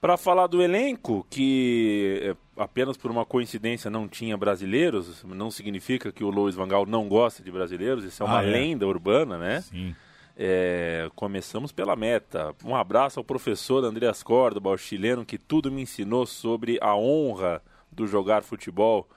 Para 0.00 0.16
falar 0.16 0.46
do 0.46 0.62
elenco, 0.62 1.26
que 1.28 2.20
é, 2.22 2.62
apenas 2.62 2.96
por 2.96 3.10
uma 3.10 3.26
coincidência 3.26 3.90
não 3.90 4.06
tinha 4.06 4.36
brasileiros, 4.36 5.24
não 5.24 5.50
significa 5.50 6.12
que 6.12 6.22
o 6.22 6.30
Luiz 6.30 6.54
Vangal 6.54 6.86
não 6.86 7.08
gosta 7.08 7.42
de 7.42 7.50
brasileiros, 7.50 8.04
isso 8.04 8.22
é 8.22 8.26
uma 8.26 8.38
ah, 8.38 8.44
é? 8.44 8.46
lenda 8.46 8.86
urbana, 8.86 9.36
né? 9.36 9.62
Sim. 9.62 9.96
É, 10.36 11.10
começamos 11.16 11.72
pela 11.72 11.96
meta. 11.96 12.54
Um 12.64 12.76
abraço 12.76 13.18
ao 13.18 13.24
professor 13.24 13.84
Andreas 13.84 14.22
Córdoba, 14.22 14.70
o 14.70 14.78
chileno 14.78 15.24
que 15.24 15.36
tudo 15.36 15.68
me 15.68 15.82
ensinou 15.82 16.26
sobre 16.26 16.78
a 16.80 16.94
honra 16.94 17.60
do 17.90 18.06
jogar 18.06 18.44
futebol. 18.44 19.08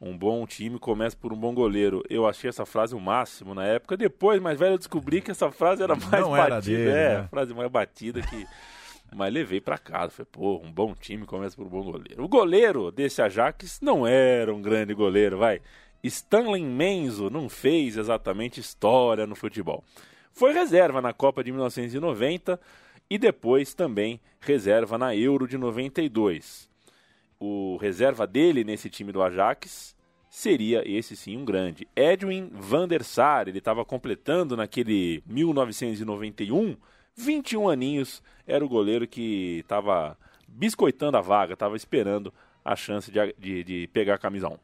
Um 0.00 0.16
bom 0.16 0.46
time 0.46 0.78
começa 0.78 1.16
por 1.16 1.32
um 1.32 1.36
bom 1.36 1.52
goleiro. 1.52 2.04
Eu 2.08 2.26
achei 2.26 2.48
essa 2.48 2.64
frase 2.64 2.94
o 2.94 3.00
máximo 3.00 3.52
na 3.52 3.64
época. 3.64 3.96
Depois, 3.96 4.40
mais 4.40 4.58
velho, 4.58 4.74
eu 4.74 4.78
descobri 4.78 5.20
que 5.20 5.32
essa 5.32 5.50
frase 5.50 5.82
era 5.82 5.96
mais 5.96 6.22
Não 6.22 6.30
batida. 6.30 6.54
Era 6.54 6.60
dele, 6.60 6.90
é, 6.90 7.08
né? 7.08 7.16
a 7.16 7.28
frase 7.28 7.52
mais 7.54 7.70
batida 7.70 8.22
que. 8.22 8.46
Mas 9.12 9.32
levei 9.32 9.60
para 9.60 9.76
casa. 9.76 10.10
Falei, 10.10 10.28
pô, 10.30 10.60
um 10.62 10.70
bom 10.70 10.94
time 10.94 11.26
começa 11.26 11.56
por 11.56 11.66
um 11.66 11.70
bom 11.70 11.82
goleiro. 11.82 12.22
O 12.22 12.28
goleiro 12.28 12.92
desse 12.92 13.20
Ajax 13.22 13.80
não 13.80 14.06
era 14.06 14.54
um 14.54 14.62
grande 14.62 14.94
goleiro, 14.94 15.38
vai. 15.38 15.60
Stanley 16.04 16.62
Menzo 16.62 17.28
não 17.28 17.48
fez 17.48 17.96
exatamente 17.96 18.60
história 18.60 19.26
no 19.26 19.34
futebol. 19.34 19.82
Foi 20.32 20.52
reserva 20.52 21.00
na 21.00 21.12
Copa 21.12 21.42
de 21.42 21.50
1990 21.50 22.60
e 23.10 23.18
depois 23.18 23.74
também 23.74 24.20
reserva 24.40 24.96
na 24.96 25.16
Euro 25.16 25.48
de 25.48 25.58
92. 25.58 26.68
O 27.40 27.76
reserva 27.76 28.26
dele 28.26 28.64
nesse 28.64 28.90
time 28.90 29.12
do 29.12 29.22
Ajax 29.22 29.96
seria 30.28 30.82
esse 30.88 31.16
sim 31.16 31.36
um 31.36 31.44
grande. 31.44 31.86
Edwin 31.94 32.50
van 32.52 32.86
der 32.88 33.02
Sar, 33.02 33.48
ele 33.48 33.58
estava 33.58 33.84
completando 33.84 34.56
naquele 34.56 35.22
1991, 35.26 36.76
21 37.16 37.68
aninhos, 37.68 38.22
era 38.46 38.64
o 38.64 38.68
goleiro 38.68 39.06
que 39.06 39.58
estava 39.60 40.16
biscoitando 40.46 41.16
a 41.16 41.20
vaga, 41.20 41.54
estava 41.54 41.76
esperando 41.76 42.32
a 42.64 42.76
chance 42.76 43.10
de, 43.10 43.34
de, 43.38 43.64
de 43.64 43.86
pegar 43.92 44.14
a 44.14 44.18
camisa 44.18 44.48
1. 44.48 44.56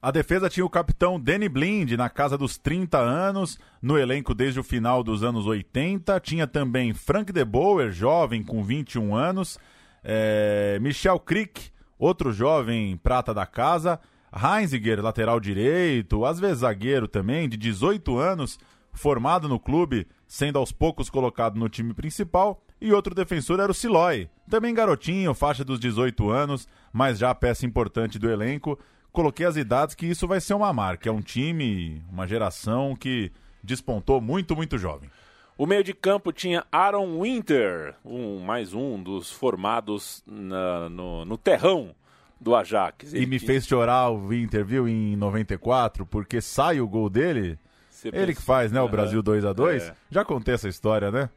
A 0.00 0.12
defesa 0.12 0.48
tinha 0.48 0.64
o 0.64 0.70
capitão 0.70 1.18
Danny 1.18 1.48
Blind 1.48 1.92
na 1.92 2.08
casa 2.08 2.38
dos 2.38 2.56
30 2.56 2.98
anos, 2.98 3.58
no 3.82 3.98
elenco 3.98 4.32
desde 4.32 4.60
o 4.60 4.62
final 4.62 5.02
dos 5.02 5.24
anos 5.24 5.44
80. 5.44 6.20
Tinha 6.20 6.46
também 6.46 6.94
Frank 6.94 7.32
de 7.32 7.44
Boer, 7.44 7.90
jovem 7.90 8.44
com 8.44 8.62
21 8.62 9.16
anos. 9.16 9.58
É, 10.04 10.78
Michel 10.80 11.18
Crick, 11.18 11.72
outro 11.98 12.32
jovem 12.32 12.96
prata 12.96 13.34
da 13.34 13.46
casa. 13.46 13.98
Heinziger, 14.32 15.02
lateral 15.02 15.40
direito, 15.40 16.24
às 16.24 16.38
vezes 16.38 16.58
zagueiro 16.58 17.08
também, 17.08 17.48
de 17.48 17.56
18 17.56 18.18
anos, 18.18 18.58
formado 18.92 19.48
no 19.48 19.58
clube, 19.58 20.06
sendo 20.26 20.58
aos 20.58 20.70
poucos 20.70 21.08
colocado 21.08 21.58
no 21.58 21.68
time 21.68 21.94
principal. 21.94 22.62
E 22.80 22.92
outro 22.92 23.14
defensor 23.14 23.58
era 23.58 23.72
o 23.72 23.74
Siloy, 23.74 24.28
também 24.48 24.74
garotinho, 24.74 25.34
faixa 25.34 25.64
dos 25.64 25.80
18 25.80 26.30
anos, 26.30 26.68
mas 26.92 27.18
já 27.18 27.34
peça 27.34 27.66
importante 27.66 28.18
do 28.18 28.30
elenco 28.30 28.78
coloquei 29.12 29.46
as 29.46 29.56
idades 29.56 29.94
que 29.94 30.06
isso 30.06 30.28
vai 30.28 30.40
ser 30.40 30.54
uma 30.54 30.72
marca. 30.72 31.08
É 31.08 31.12
um 31.12 31.20
time, 31.20 32.02
uma 32.08 32.26
geração 32.26 32.94
que 32.94 33.32
despontou 33.62 34.20
muito, 34.20 34.54
muito 34.54 34.78
jovem. 34.78 35.10
O 35.58 35.66
meio 35.66 35.82
de 35.82 35.92
campo 35.92 36.32
tinha 36.32 36.64
Aaron 36.70 37.20
Winter, 37.20 37.96
um, 38.04 38.38
mais 38.38 38.72
um 38.72 39.02
dos 39.02 39.32
formados 39.32 40.22
na, 40.24 40.88
no, 40.88 41.24
no 41.24 41.36
terrão 41.36 41.96
do 42.40 42.54
Ajax. 42.54 43.12
Ele 43.12 43.24
e 43.24 43.26
me 43.26 43.40
fez 43.40 43.66
chorar 43.66 44.08
o 44.08 44.28
Winter, 44.28 44.64
viu, 44.64 44.88
em 44.88 45.16
94, 45.16 46.06
porque 46.06 46.40
sai 46.40 46.80
o 46.80 46.86
gol 46.86 47.10
dele. 47.10 47.58
Ele 48.04 48.12
pensa... 48.12 48.34
que 48.34 48.42
faz, 48.42 48.70
né, 48.70 48.80
o 48.80 48.88
Brasil 48.88 49.20
2 49.20 49.44
a 49.44 49.52
2 49.52 49.82
é. 49.82 49.94
Já 50.08 50.24
contei 50.24 50.54
essa 50.54 50.68
história, 50.68 51.10
né? 51.10 51.28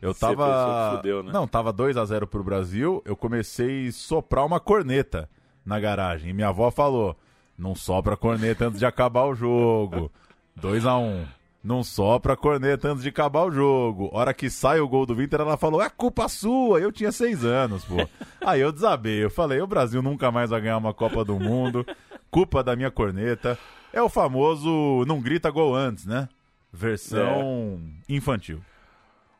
Eu 0.00 0.14
tava. 0.14 0.96
Fudeu, 0.96 1.22
né? 1.22 1.30
Não, 1.30 1.46
tava 1.46 1.70
2 1.70 1.98
a 1.98 2.06
0 2.06 2.26
pro 2.26 2.42
Brasil. 2.42 3.02
Eu 3.04 3.16
comecei 3.16 3.88
a 3.88 3.92
soprar 3.92 4.46
uma 4.46 4.58
corneta 4.58 5.28
na 5.62 5.78
garagem. 5.78 6.30
E 6.30 6.32
minha 6.32 6.48
avó 6.48 6.70
falou: 6.70 7.14
não 7.58 7.74
sopra 7.74 8.14
a 8.14 8.16
corneta 8.16 8.68
antes 8.68 8.78
de 8.78 8.86
acabar 8.86 9.24
o 9.24 9.34
jogo. 9.34 10.10
2 10.56 10.86
a 10.86 10.96
1 10.96 11.04
um. 11.04 11.37
Não 11.68 11.84
sopra 11.84 12.32
a 12.32 12.36
corneta 12.36 12.88
antes 12.88 13.02
de 13.02 13.10
acabar 13.10 13.44
o 13.44 13.50
jogo. 13.50 14.08
Hora 14.10 14.32
que 14.32 14.48
sai 14.48 14.80
o 14.80 14.88
gol 14.88 15.04
do 15.04 15.14
Winter, 15.14 15.42
ela 15.42 15.58
falou: 15.58 15.82
é 15.82 15.90
culpa 15.90 16.26
sua. 16.26 16.80
Eu 16.80 16.90
tinha 16.90 17.12
seis 17.12 17.44
anos, 17.44 17.84
pô. 17.84 17.96
Aí 18.40 18.62
eu 18.62 18.72
desabei. 18.72 19.22
Eu 19.22 19.28
falei: 19.28 19.60
o 19.60 19.66
Brasil 19.66 20.00
nunca 20.00 20.32
mais 20.32 20.48
vai 20.48 20.62
ganhar 20.62 20.78
uma 20.78 20.94
Copa 20.94 21.22
do 21.22 21.38
Mundo. 21.38 21.86
Culpa 22.30 22.64
da 22.64 22.74
minha 22.74 22.90
corneta. 22.90 23.58
É 23.92 24.00
o 24.00 24.08
famoso 24.08 25.04
não 25.06 25.20
grita 25.20 25.50
gol 25.50 25.74
antes, 25.74 26.06
né? 26.06 26.30
Versão 26.72 27.78
é. 28.08 28.14
infantil. 28.14 28.62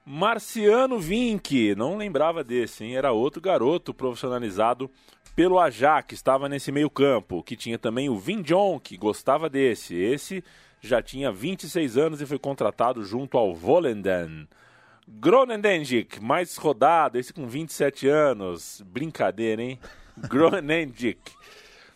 Marciano 0.05 0.99
Vink, 0.99 1.75
não 1.77 1.97
lembrava 1.97 2.45
desse, 2.45 2.85
hein? 2.85 2.95
Era 2.95 3.11
outro 3.11 3.41
garoto 3.41 3.95
profissionalizado 3.95 4.91
pelo 5.35 5.59
Ajax, 5.59 6.13
estava 6.13 6.47
nesse 6.47 6.71
meio 6.71 6.91
campo, 6.91 7.43
que 7.43 7.57
tinha 7.57 7.79
também 7.79 8.11
o 8.11 8.19
Vin 8.19 8.43
John, 8.43 8.79
que 8.79 8.99
gostava 8.99 9.49
desse. 9.49 9.95
Esse 9.95 10.45
já 10.81 11.03
tinha 11.03 11.33
26 11.33 11.97
anos 11.97 12.21
e 12.21 12.27
foi 12.27 12.39
contratado 12.39 13.05
junto 13.05 13.37
ao 13.37 13.55
Volendam. 13.55 14.47
Gronendijk, 15.07 16.21
mais 16.21 16.57
rodado, 16.57 17.19
esse 17.19 17.33
com 17.33 17.47
27 17.47 18.07
anos. 18.09 18.83
Brincadeira, 18.87 19.63
hein? 19.63 19.79
Gronendijk. 20.29 21.33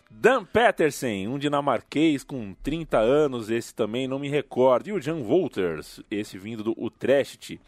Dan 0.09 0.45
Petersen, 0.45 1.27
um 1.27 1.39
dinamarquês 1.39 2.23
com 2.23 2.53
30 2.61 2.97
anos, 2.99 3.49
esse 3.49 3.73
também 3.73 4.07
não 4.07 4.19
me 4.19 4.29
recordo. 4.29 4.87
E 4.87 4.93
o 4.93 5.01
Jan 5.01 5.21
Wolters, 5.21 6.01
esse 6.09 6.37
vindo 6.37 6.63
do 6.63 6.75
Utrecht 6.77 7.59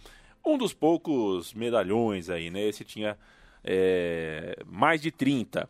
um 0.45 0.57
dos 0.57 0.74
poucos 0.74 1.53
medalhões 1.53 2.29
aí, 2.29 2.51
né? 2.51 2.62
Esse 2.62 2.84
tinha 2.84 3.17
é, 3.63 4.55
mais 4.67 5.01
de 5.01 5.10
30. 5.10 5.67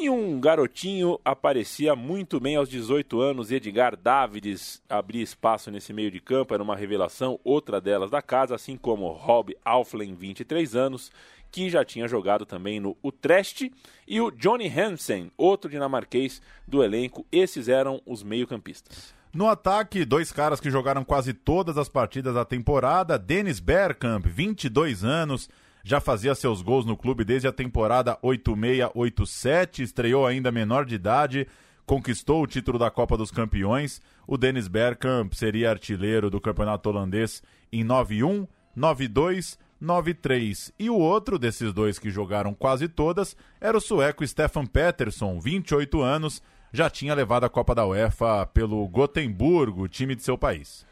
E 0.00 0.08
um 0.08 0.38
garotinho 0.38 1.18
aparecia 1.24 1.96
muito 1.96 2.38
bem 2.38 2.54
aos 2.54 2.68
18 2.68 3.20
anos, 3.20 3.50
Edgar 3.50 3.96
Davids 3.96 4.80
abria 4.88 5.24
espaço 5.24 5.72
nesse 5.72 5.92
meio 5.92 6.08
de 6.08 6.20
campo, 6.20 6.54
era 6.54 6.62
uma 6.62 6.76
revelação, 6.76 7.40
outra 7.42 7.80
delas 7.80 8.08
da 8.08 8.22
casa, 8.22 8.54
assim 8.54 8.76
como 8.76 9.08
Rob 9.08 9.56
Alflen, 9.64 10.14
23 10.14 10.76
anos, 10.76 11.10
que 11.50 11.68
já 11.68 11.84
tinha 11.84 12.06
jogado 12.06 12.46
também 12.46 12.78
no 12.78 12.96
Utrecht, 13.02 13.72
e 14.06 14.20
o 14.20 14.30
Johnny 14.30 14.68
Hansen, 14.68 15.32
outro 15.36 15.68
dinamarquês 15.68 16.40
do 16.64 16.84
elenco, 16.84 17.26
esses 17.32 17.66
eram 17.66 18.00
os 18.06 18.22
meio-campistas. 18.22 19.12
No 19.34 19.48
ataque, 19.48 20.04
dois 20.04 20.30
caras 20.30 20.60
que 20.60 20.70
jogaram 20.70 21.02
quase 21.02 21.32
todas 21.32 21.76
as 21.76 21.88
partidas 21.88 22.34
da 22.34 22.44
temporada. 22.44 23.18
Dennis 23.18 23.58
Bergkamp, 23.58 24.24
22 24.26 25.02
anos, 25.02 25.50
já 25.82 26.00
fazia 26.00 26.34
seus 26.34 26.62
gols 26.62 26.84
no 26.84 26.96
clube 26.96 27.24
desde 27.24 27.48
a 27.48 27.52
temporada 27.52 28.18
86-87, 28.22 29.80
estreou 29.80 30.26
ainda 30.26 30.52
menor 30.52 30.84
de 30.84 30.94
idade, 30.94 31.46
conquistou 31.86 32.42
o 32.42 32.46
título 32.46 32.78
da 32.78 32.90
Copa 32.90 33.16
dos 33.16 33.30
Campeões. 33.30 34.00
O 34.26 34.36
Dennis 34.36 34.68
Bergkamp 34.68 35.32
seria 35.32 35.70
artilheiro 35.70 36.28
do 36.28 36.40
campeonato 36.40 36.88
holandês 36.88 37.42
em 37.72 37.82
91, 37.82 38.46
92, 38.76 39.58
93. 39.80 40.72
E 40.78 40.90
o 40.90 40.96
outro 40.96 41.38
desses 41.38 41.72
dois 41.72 41.98
que 41.98 42.10
jogaram 42.10 42.52
quase 42.52 42.88
todas 42.88 43.36
era 43.60 43.76
o 43.76 43.80
sueco 43.80 44.26
Stefan 44.26 44.66
Pettersson, 44.66 45.40
28 45.40 46.02
anos, 46.02 46.42
já 46.72 46.90
tinha 46.90 47.14
levado 47.14 47.44
a 47.44 47.48
Copa 47.48 47.74
da 47.74 47.86
UEFA 47.86 48.46
pelo 48.46 48.86
Gotemburgo, 48.88 49.88
time 49.88 50.14
de 50.14 50.22
seu 50.22 50.36
país. 50.36 50.86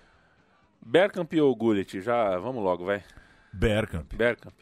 Bergkamp 0.81 1.33
ou 1.35 1.55
Gullit? 1.55 2.01
Já, 2.01 2.39
vamos 2.39 2.63
logo, 2.63 2.85
vai. 2.85 3.03
Bergkamp. 3.53 4.15
Bergkamp. 4.15 4.55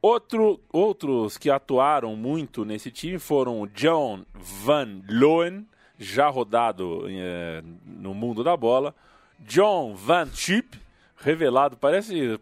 Outro, 0.00 0.60
outros 0.72 1.36
que 1.36 1.50
atuaram 1.50 2.14
muito 2.14 2.64
nesse 2.64 2.90
time 2.90 3.18
foram 3.18 3.60
o 3.60 3.66
John 3.66 4.24
Van 4.32 5.00
Loen, 5.08 5.66
já 5.98 6.28
rodado 6.28 7.04
é, 7.08 7.62
no 7.84 8.14
mundo 8.14 8.44
da 8.44 8.56
bola, 8.56 8.94
John 9.40 9.94
Van 9.96 10.28
Chip, 10.32 10.78
revelado, 11.16 11.76
parece. 11.76 12.38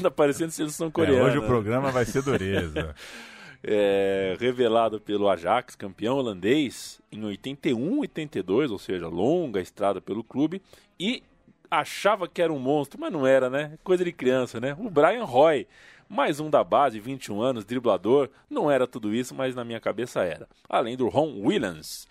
tá 0.00 0.10
parecendo 0.14 0.52
seleção 0.52 0.90
coreana. 0.90 1.18
É, 1.18 1.24
hoje 1.24 1.38
o 1.38 1.46
programa 1.46 1.90
vai 1.90 2.04
ser 2.04 2.22
dureza. 2.22 2.94
é, 3.62 4.36
revelado 4.38 5.00
pelo 5.00 5.28
Ajax, 5.28 5.74
campeão 5.74 6.16
holandês, 6.16 7.00
em 7.10 7.24
81, 7.24 7.98
82, 8.00 8.70
ou 8.70 8.78
seja, 8.78 9.08
longa 9.08 9.60
estrada 9.60 10.00
pelo 10.00 10.22
clube, 10.22 10.62
e 10.98 11.22
achava 11.68 12.28
que 12.28 12.40
era 12.40 12.52
um 12.52 12.60
monstro, 12.60 13.00
mas 13.00 13.12
não 13.12 13.26
era, 13.26 13.50
né? 13.50 13.76
Coisa 13.82 14.04
de 14.04 14.12
criança, 14.12 14.60
né? 14.60 14.76
O 14.78 14.88
Brian 14.88 15.24
Roy, 15.24 15.66
mais 16.08 16.40
um 16.40 16.48
da 16.48 16.62
base, 16.62 17.00
21 17.00 17.40
anos, 17.40 17.64
driblador, 17.64 18.28
não 18.48 18.70
era 18.70 18.86
tudo 18.86 19.14
isso, 19.14 19.34
mas 19.34 19.54
na 19.54 19.64
minha 19.64 19.80
cabeça 19.80 20.22
era. 20.22 20.48
Além 20.68 20.96
do 20.96 21.08
Ron 21.08 21.40
Williams, 21.40 22.06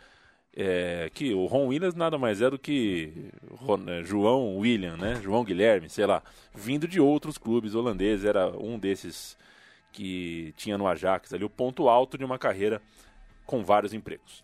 é, 0.56 1.10
que 1.14 1.34
o 1.34 1.46
Ron 1.46 1.68
Williams 1.68 1.96
nada 1.96 2.18
mais 2.18 2.42
é 2.42 2.50
do 2.50 2.58
que 2.58 3.32
é, 3.88 4.04
João 4.04 4.58
William, 4.58 4.96
né? 4.98 5.20
João 5.22 5.44
Guilherme, 5.44 5.90
sei 5.90 6.06
lá, 6.06 6.24
vindo 6.54 6.88
de 6.88 7.00
outros 7.00 7.38
clubes 7.38 7.75
holandeses, 7.75 8.25
era 8.25 8.50
um 8.58 8.80
desses 8.80 9.38
que 9.92 10.54
tinha 10.58 10.78
no 10.78 10.88
Ajax 10.88 11.34
ali, 11.34 11.44
o 11.44 11.50
ponto 11.50 11.88
alto 11.88 12.18
de 12.18 12.25
uma 12.25 12.38
carreira 12.38 12.82
com 13.46 13.64
vários 13.64 13.94
empregos. 13.94 14.44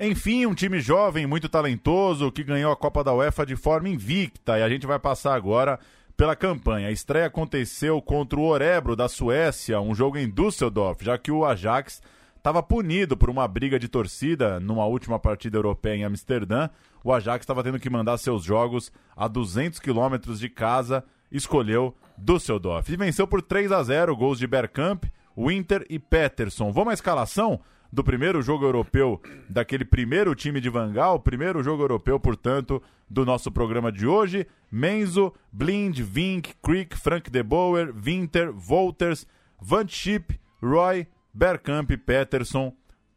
Enfim, 0.00 0.46
um 0.46 0.54
time 0.54 0.80
jovem, 0.80 1.26
muito 1.26 1.48
talentoso, 1.48 2.30
que 2.30 2.44
ganhou 2.44 2.70
a 2.70 2.76
Copa 2.76 3.02
da 3.02 3.12
UEFA 3.12 3.44
de 3.44 3.56
forma 3.56 3.88
invicta. 3.88 4.56
E 4.56 4.62
a 4.62 4.68
gente 4.68 4.86
vai 4.86 4.98
passar 4.98 5.34
agora 5.34 5.78
pela 6.18 6.34
campanha. 6.34 6.88
A 6.88 6.90
estreia 6.90 7.26
aconteceu 7.26 8.02
contra 8.02 8.40
o 8.40 8.44
Orebro 8.44 8.96
da 8.96 9.08
Suécia, 9.08 9.80
um 9.80 9.94
jogo 9.94 10.18
em 10.18 10.28
Düsseldorf, 10.28 11.04
já 11.04 11.16
que 11.16 11.30
o 11.30 11.46
Ajax 11.46 12.02
estava 12.36 12.60
punido 12.60 13.16
por 13.16 13.30
uma 13.30 13.46
briga 13.46 13.78
de 13.78 13.86
torcida 13.86 14.58
numa 14.58 14.84
última 14.84 15.16
partida 15.20 15.56
europeia 15.56 15.94
em 15.94 16.04
Amsterdã. 16.04 16.68
O 17.04 17.12
Ajax 17.12 17.44
estava 17.44 17.62
tendo 17.62 17.78
que 17.78 17.88
mandar 17.88 18.18
seus 18.18 18.42
jogos 18.42 18.90
a 19.16 19.28
200 19.28 19.78
quilômetros 19.78 20.40
de 20.40 20.48
casa, 20.48 21.04
escolheu 21.30 21.94
Düsseldorf. 22.18 22.92
E 22.92 22.96
venceu 22.96 23.28
por 23.28 23.40
3 23.40 23.70
a 23.70 23.80
0 23.80 24.16
gols 24.16 24.40
de 24.40 24.46
Bergkamp, 24.48 25.04
Winter 25.36 25.86
e 25.88 26.00
Peterson. 26.00 26.72
Vamos 26.72 26.90
à 26.90 26.94
escalação 26.94 27.60
do 27.92 28.04
primeiro 28.04 28.42
jogo 28.42 28.64
europeu 28.64 29.20
daquele 29.48 29.84
primeiro 29.84 30.34
time 30.34 30.60
de 30.60 30.68
Vangal, 30.68 31.20
primeiro 31.20 31.62
jogo 31.62 31.82
europeu, 31.82 32.20
portanto, 32.20 32.82
do 33.08 33.24
nosso 33.24 33.50
programa 33.50 33.90
de 33.90 34.06
hoje. 34.06 34.46
Menzo, 34.70 35.32
Blind, 35.50 35.98
Vink, 36.00 36.54
Crick, 36.62 36.96
Frank 36.96 37.30
de 37.30 37.42
Boer, 37.42 37.92
Winter, 37.94 38.52
Wolters, 38.52 39.26
Van 39.60 39.86
Schip, 39.88 40.38
Roy, 40.62 41.06
Bergkamp, 41.32 41.90
Peterson, 42.04 42.72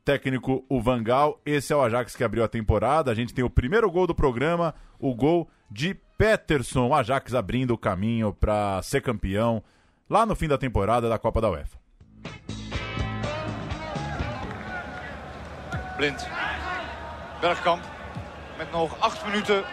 técnico 0.05 0.65
o 0.69 0.81
Vangal. 0.81 1.41
Esse 1.45 1.73
é 1.73 1.75
o 1.75 1.81
Ajax 1.81 2.15
que 2.15 2.23
abriu 2.23 2.43
a 2.43 2.47
temporada. 2.47 3.11
A 3.11 3.15
gente 3.15 3.33
tem 3.33 3.43
o 3.43 3.49
primeiro 3.49 3.89
gol 3.91 4.07
do 4.07 4.15
programa, 4.15 4.73
o 4.99 5.13
gol 5.13 5.49
de 5.69 5.93
Peterson. 6.17 6.87
O 6.87 6.95
Ajax 6.95 7.33
abrindo 7.33 7.71
o 7.71 7.77
caminho 7.77 8.33
para 8.33 8.81
ser 8.83 9.01
campeão 9.01 9.61
lá 10.09 10.25
no 10.25 10.35
fim 10.35 10.47
da 10.47 10.57
temporada 10.57 11.09
da 11.09 11.19
Copa 11.19 11.41
da 11.41 11.49
UEFA. 11.49 11.80
Blind. 16.01 16.27
Bergkamp 17.39 17.83
met 18.57 18.71
nog 18.71 18.91
acht 18.99 19.25
minuten 19.25 19.63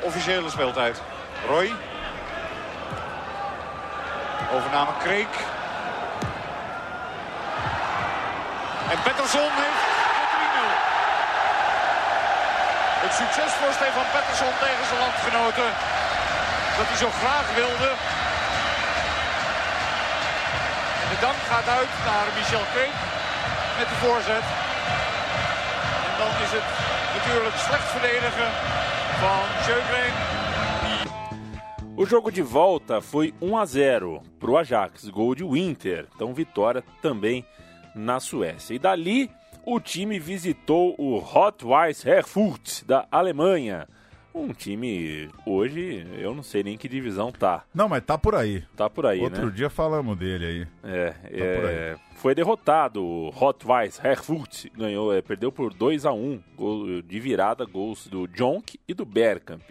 officiële 0.00 0.50
speeltijd. 0.50 1.02
Roy. 1.46 1.72
Overname 4.52 4.90
Kreek. 5.02 5.34
En 8.90 8.98
Pettersson 9.02 9.50
heeft 9.62 9.84
de 10.18 10.26
3-0. 10.34 10.36
Het 13.04 13.12
succes 13.12 13.52
voor 13.58 13.72
Stefan 13.72 14.08
Pettersson 14.12 14.54
tegen 14.64 14.84
zijn 14.88 15.00
landgenoten. 15.00 15.68
Dat 16.76 16.86
hij 16.90 16.96
zo 16.96 17.10
graag 17.20 17.46
wilde. 17.54 17.90
De 21.10 21.18
dank 21.20 21.38
gaat 21.50 21.68
uit 21.78 21.92
naar 22.08 22.26
Michel 22.36 22.64
Kreek 22.72 22.96
met 23.78 23.88
de 23.88 23.94
voorzet. 23.94 24.73
Dan 26.24 26.42
is 26.42 26.52
het 26.52 26.68
natuurlijk 27.16 27.56
slecht 27.56 27.90
verdedigen 27.90 28.50
van 29.20 29.44
Sjögren. 29.62 30.12
O 31.96 32.04
jogo 32.04 32.30
de 32.30 32.44
volta 32.44 33.00
foi 33.00 33.34
1 33.40 33.58
a 33.58 33.66
0 33.66 34.22
para 34.38 34.50
o 34.50 34.56
Ajax, 34.56 35.10
gol 35.10 35.34
de 35.34 35.44
Winter. 35.44 36.08
Então 36.14 36.34
vitória 36.34 36.82
também 37.02 37.44
na 37.94 38.20
Suécia. 38.20 38.74
E 38.74 38.78
dali 38.78 39.30
o 39.66 39.80
time 39.80 40.18
visitou 40.18 40.94
o 40.98 41.18
Rot-Weiss 41.18 42.06
Erfurt 42.06 42.84
da 42.86 43.06
Alemanha. 43.10 43.86
Um 44.34 44.52
time 44.52 45.28
hoje, 45.46 46.04
eu 46.18 46.34
não 46.34 46.42
sei 46.42 46.64
nem 46.64 46.76
que 46.76 46.88
divisão 46.88 47.30
tá. 47.30 47.64
Não, 47.72 47.88
mas 47.88 48.02
tá 48.02 48.18
por 48.18 48.34
aí. 48.34 48.64
Tá 48.76 48.90
por 48.90 49.06
aí, 49.06 49.20
Outro 49.20 49.46
né? 49.46 49.52
dia 49.52 49.70
falamos 49.70 50.18
dele 50.18 50.44
aí. 50.44 50.66
É, 50.82 51.10
por 51.10 51.70
é, 51.70 51.96
foi 52.16 52.34
derrotado 52.34 53.04
o 53.04 53.30
Rot-Weiss 53.30 54.00
Erfurt, 54.04 54.66
ganhou, 54.76 55.14
é, 55.14 55.22
perdeu 55.22 55.52
por 55.52 55.72
2 55.72 56.04
a 56.04 56.12
1 56.12 56.42
gol 56.56 57.00
de 57.00 57.20
virada, 57.20 57.64
gols 57.64 58.08
do 58.08 58.26
Jonk 58.26 58.80
e 58.88 58.92
do 58.92 59.04
Bergkamp. 59.04 59.70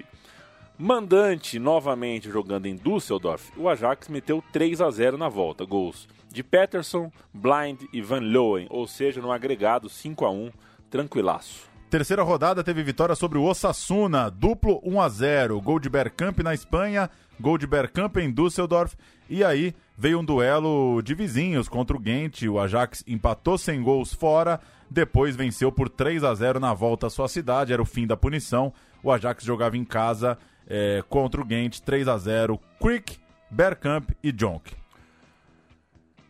Mandante 0.78 1.60
novamente 1.60 2.30
jogando 2.30 2.66
em 2.66 2.76
Düsseldorf, 2.78 3.52
o 3.58 3.68
Ajax 3.68 4.08
meteu 4.08 4.42
3 4.54 4.80
a 4.80 4.90
0 4.90 5.18
na 5.18 5.28
volta, 5.28 5.66
gols 5.66 6.08
de 6.32 6.42
Peterson, 6.42 7.12
Blind 7.34 7.82
e 7.92 8.02
Van 8.02 8.20
Leeuwen, 8.20 8.68
ou 8.70 8.88
seja, 8.88 9.22
no 9.22 9.32
agregado 9.32 9.90
5 9.90 10.26
a 10.26 10.32
1 10.32 10.52
tranquilaço. 10.90 11.73
Terceira 11.94 12.24
rodada 12.24 12.64
teve 12.64 12.82
vitória 12.82 13.14
sobre 13.14 13.38
o 13.38 13.44
Osasuna, 13.44 14.28
duplo 14.28 14.82
1 14.84 15.00
a 15.00 15.10
0, 15.10 15.62
gol 15.62 15.80
de 15.80 15.88
Bergkamp 15.88 16.40
na 16.40 16.52
Espanha, 16.52 17.08
gol 17.40 17.56
de 17.56 17.68
Bergkamp 17.68 18.18
em 18.18 18.32
Düsseldorf 18.32 18.96
e 19.30 19.44
aí 19.44 19.76
veio 19.96 20.20
um 20.20 20.26
duelo 20.26 21.04
de 21.04 21.14
vizinhos 21.14 21.70
contra 21.70 21.96
o 21.96 22.00
Ghent, 22.00 22.42
o 22.50 22.60
Ajax 22.60 23.04
empatou 23.06 23.60
sem 23.60 23.84
gols 23.84 24.12
fora, 24.12 24.60
depois 24.90 25.36
venceu 25.36 25.72
por 25.72 25.88
3 25.88 26.24
a 26.24 26.34
0 26.34 26.60
na 26.60 26.74
volta 26.74 27.06
à 27.06 27.10
sua 27.12 27.28
cidade, 27.28 27.72
era 27.72 27.80
o 27.80 27.86
fim 27.86 28.08
da 28.08 28.18
punição. 28.18 28.74
O 29.04 29.12
Ajax 29.12 29.44
jogava 29.44 29.78
em 29.78 29.86
casa 29.86 30.36
é, 30.68 31.04
contra 31.08 31.42
o 31.42 31.46
Ghent, 31.46 31.80
3 31.82 32.08
a 32.08 32.18
0, 32.18 32.60
Quick, 32.82 33.20
Bergkamp 33.52 34.10
e 34.24 34.32
Jonk. 34.32 34.74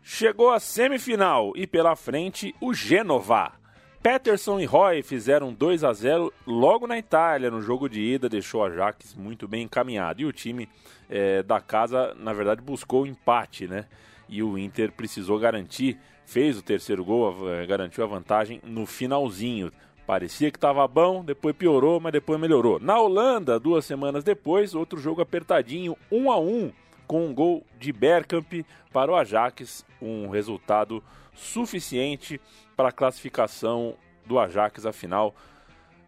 Chegou 0.04 0.52
a 0.52 0.60
semifinal 0.60 1.54
e 1.56 1.66
pela 1.66 1.96
frente 1.96 2.54
o 2.60 2.74
Genova. 2.74 3.63
Peterson 4.04 4.60
e 4.60 4.66
Roy 4.66 5.02
fizeram 5.02 5.54
2 5.54 5.82
a 5.86 5.94
0 5.94 6.34
logo 6.46 6.86
na 6.86 6.98
Itália. 6.98 7.50
No 7.50 7.62
jogo 7.62 7.88
de 7.88 8.02
ida, 8.02 8.28
deixou 8.28 8.60
o 8.60 8.66
Ajax 8.66 9.16
muito 9.16 9.48
bem 9.48 9.64
encaminhado. 9.64 10.22
E 10.22 10.26
o 10.26 10.34
time 10.34 10.68
é, 11.10 11.42
da 11.42 11.62
casa, 11.62 12.14
na 12.20 12.34
verdade, 12.34 12.62
buscou 12.62 13.04
o 13.04 13.08
empate, 13.08 13.66
né? 13.66 13.86
E 14.28 14.44
o 14.44 14.58
Inter 14.58 14.92
precisou 14.92 15.40
garantir, 15.40 15.98
fez 16.26 16.58
o 16.58 16.62
terceiro 16.62 17.06
gol, 17.06 17.50
é, 17.50 17.66
garantiu 17.66 18.04
a 18.04 18.08
vantagem 18.08 18.60
no 18.62 18.86
finalzinho. 18.86 19.72
Parecia 20.06 20.52
que 20.52 20.58
estava 20.58 20.86
bom, 20.86 21.24
depois 21.24 21.56
piorou, 21.56 22.02
mas 22.02 22.12
depois 22.12 22.38
melhorou. 22.38 22.82
Na 22.82 23.00
Holanda, 23.00 23.58
duas 23.58 23.86
semanas 23.86 24.26
depois, 24.26 24.76
outro 24.76 25.00
jogo 25.00 25.22
apertadinho, 25.22 25.98
1 26.12 26.30
a 26.30 26.38
1 26.38 26.74
com 27.08 27.28
um 27.28 27.34
gol 27.34 27.66
de 27.80 27.94
Bergkamp 27.94 28.66
para 28.92 29.12
o 29.12 29.16
Ajax, 29.16 29.86
um 30.02 30.28
resultado 30.28 31.02
suficiente 31.34 32.40
para 32.76 32.90
a 32.90 32.92
classificação 32.92 33.96
do 34.26 34.40
Ajax, 34.40 34.86
afinal, 34.86 35.36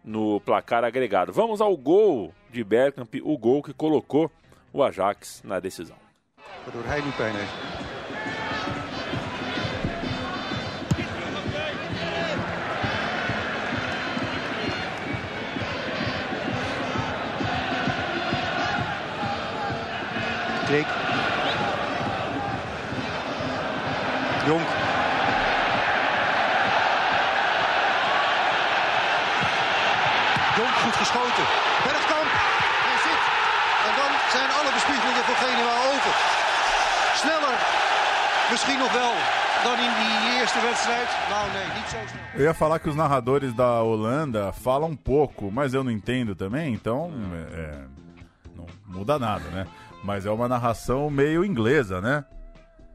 no 0.04 0.40
placar 0.40 0.84
agregado. 0.84 1.32
Vamos 1.32 1.60
ao 1.60 1.76
gol 1.76 2.32
de 2.50 2.62
Bergkamp, 2.62 3.14
o 3.22 3.36
gol 3.36 3.62
que 3.62 3.72
colocou 3.72 4.30
o 4.72 4.82
Ajax 4.82 5.42
na 5.44 5.60
decisão. 5.60 5.96
Hij 24.48 24.75
geschoten. 31.16 31.46
Bergkamp. 31.84 32.30
Hij 32.86 32.98
zit. 33.06 33.22
En 33.86 33.92
dan 34.00 34.10
zijn 34.34 34.50
alle 34.58 34.72
bespiegelingen 34.78 35.24
voor 35.28 35.38
Genua 35.44 35.76
over. 35.92 36.14
Sneller. 37.22 37.56
Misschien 38.50 38.78
nog 38.78 38.92
wel 38.92 39.14
dan 39.64 39.78
in 39.86 39.94
die 40.02 40.38
eerste 40.38 40.60
wedstrijd. 40.60 41.08
Nou 41.32 41.44
nee, 41.54 41.66
niet 41.76 41.88
zo 41.92 41.96
snel. 42.10 42.40
Eu 42.40 42.44
ia 42.44 42.54
falar 42.54 42.78
que 42.80 42.88
os 42.88 42.94
narradores 42.94 43.54
da 43.54 43.82
Holanda 43.82 44.52
falam 44.52 44.96
pouco, 44.96 45.50
mas 45.50 45.74
eu 45.74 45.82
não 45.82 45.90
entendo 45.90 46.34
também, 46.34 46.74
então 46.74 47.10
é, 47.52 47.84
não 48.54 48.66
muda 48.84 49.18
nada, 49.18 49.48
né? 49.50 49.66
Mas 50.04 50.26
é 50.26 50.30
uma 50.30 50.48
narração 50.48 51.10
meio 51.10 51.44
inglesa, 51.44 52.00
né? 52.00 52.24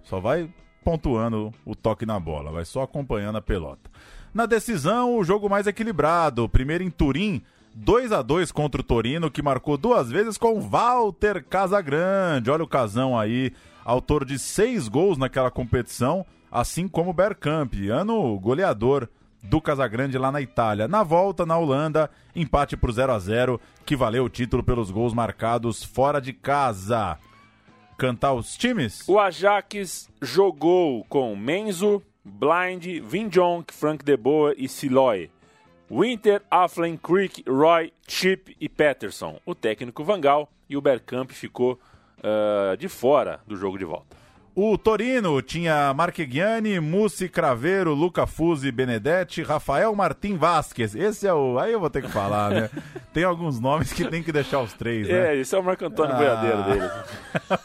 Só 0.03 0.19
vai 0.19 0.49
pontuando 0.84 1.53
o 1.65 1.75
toque 1.75 2.05
na 2.05 2.19
bola, 2.19 2.51
vai 2.51 2.65
só 2.65 2.84
acompanhando 2.84 3.38
a 3.38 3.41
pelota. 3.41 3.89
Na 4.34 4.45
decisão, 4.45 5.17
o 5.17 5.23
jogo 5.23 5.49
mais 5.49 5.67
equilibrado. 5.67 6.47
Primeiro 6.47 6.84
em 6.84 6.89
Turim, 6.89 7.43
2 7.73 8.12
a 8.12 8.21
2 8.21 8.51
contra 8.51 8.81
o 8.81 8.84
Torino, 8.84 9.31
que 9.31 9.41
marcou 9.41 9.77
duas 9.77 10.12
vezes 10.12 10.38
com 10.38 10.60
Walter 10.60 11.43
Casagrande. 11.43 12.51
Olha 12.51 12.63
o 12.63 12.67
casão 12.67 13.17
aí, 13.17 13.53
autor 13.84 14.25
de 14.25 14.38
seis 14.38 14.88
gols 14.88 15.17
naquela 15.17 15.49
competição, 15.49 16.25
assim 16.51 16.88
como 16.88 17.13
Bergkamp, 17.13 17.73
ano 17.91 18.38
goleador 18.39 19.07
do 19.43 19.62
Casagrande 19.62 20.17
lá 20.17 20.31
na 20.31 20.41
Itália. 20.41 20.88
Na 20.88 21.03
volta, 21.03 21.45
na 21.45 21.57
Holanda, 21.57 22.10
empate 22.36 22.77
por 22.77 22.91
0 22.91 23.13
a 23.13 23.19
0 23.19 23.60
que 23.86 23.95
valeu 23.95 24.25
o 24.25 24.29
título 24.29 24.63
pelos 24.63 24.91
gols 24.91 25.13
marcados 25.13 25.84
fora 25.84 26.21
de 26.21 26.34
casa. 26.34 27.17
Cantar 27.97 28.34
os 28.34 28.55
times? 28.55 29.07
O 29.07 29.19
Ajax 29.19 30.10
jogou 30.21 31.05
com 31.05 31.36
Menzo, 31.36 32.01
Blind, 32.23 33.01
Vinjonk, 33.03 33.73
Frank 33.73 34.03
De 34.03 34.17
Boer 34.17 34.55
e 34.57 34.67
Siloy. 34.67 35.29
Winter, 35.91 36.41
Afflen, 36.49 36.95
Creek, 36.97 37.43
Roy, 37.47 37.91
Chip 38.08 38.56
e 38.60 38.69
Peterson. 38.69 39.39
O 39.45 39.54
técnico 39.54 40.04
Vangal 40.06 40.49
e 40.69 40.77
o 40.77 40.82
Bergkamp 40.82 41.32
ficou 41.32 41.77
uh, 42.19 42.77
de 42.77 42.88
fora 42.88 43.41
do 43.45 43.58
jogo 43.58 43.77
de 43.77 43.84
volta. 43.84 44.21
O 44.54 44.77
Torino 44.77 45.41
tinha 45.41 45.93
Marchegiani, 45.93 46.77
Mussi, 46.80 47.30
Craveiro, 47.30 47.93
Luca 47.93 48.27
Fusi, 48.27 48.69
Benedetti, 48.69 49.41
Rafael 49.41 49.95
Martim 49.95 50.36
Vasquez. 50.36 50.93
Esse 50.93 51.25
é 51.25 51.34
o. 51.34 51.58
Aí 51.58 51.71
eu 51.71 51.80
vou 51.80 51.89
ter 51.89 52.01
que 52.01 52.10
falar, 52.10 52.51
né? 52.51 52.69
Tem 53.13 53.23
alguns 53.23 53.62
nomes 53.62 53.93
que 53.93 54.04
tem 54.06 54.21
que 54.21 54.32
deixar 54.32 54.60
os 54.62 54.73
três, 54.73 55.08
né? 55.08 55.36
É, 55.36 55.38
esse 55.38 55.56
é 55.56 55.58
o 55.58 55.63
Marco 55.63 55.86
Antônio 55.86 56.15
Ah. 56.15 56.17
Boiadeiro 56.17 56.63
dele. 56.63 56.89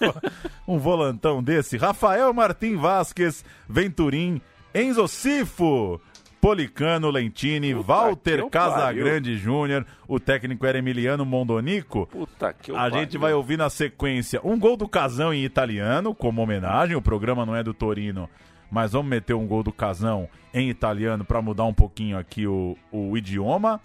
um 0.67 0.79
volantão 0.79 1.43
desse. 1.43 1.77
Rafael 1.77 2.33
Martim 2.33 2.77
Vasquez, 2.77 3.45
Venturim, 3.69 4.41
Enzo 4.73 5.09
Sifo, 5.09 6.01
Policano 6.41 7.11
Lentini, 7.11 7.75
Puta 7.75 7.87
Walter 7.87 8.49
Casagrande 8.49 9.37
Júnior, 9.37 9.85
o 10.07 10.21
técnico 10.21 10.65
era 10.67 10.79
Emiliano 10.79 11.25
Mondonico. 11.25 12.07
Puta 12.07 12.53
que 12.53 12.75
A 12.75 12.89
gente 12.91 13.19
vai 13.19 13.33
ouvir 13.33 13.57
na 13.57 13.71
sequência 13.71 14.41
um 14.45 14.59
gol 14.59 14.77
do 14.77 14.89
Casão 14.89 15.33
em 15.33 15.45
italiano, 15.45 16.15
como 16.15 16.43
homenagem. 16.43 16.97
O 16.97 17.03
programa 17.03 17.45
não 17.45 17.57
é 17.57 17.63
do 17.63 17.75
Torino, 17.75 18.29
mas 18.71 18.93
vamos 18.93 19.09
meter 19.09 19.35
um 19.35 19.47
gol 19.47 19.63
do 19.63 19.73
Casão 19.73 20.29
em 20.53 20.69
italiano 20.69 21.25
para 21.25 21.43
mudar 21.43 21.65
um 21.65 21.75
pouquinho 21.75 22.19
aqui 22.19 22.47
o, 22.47 22.77
o 22.93 23.17
idioma. 23.17 23.81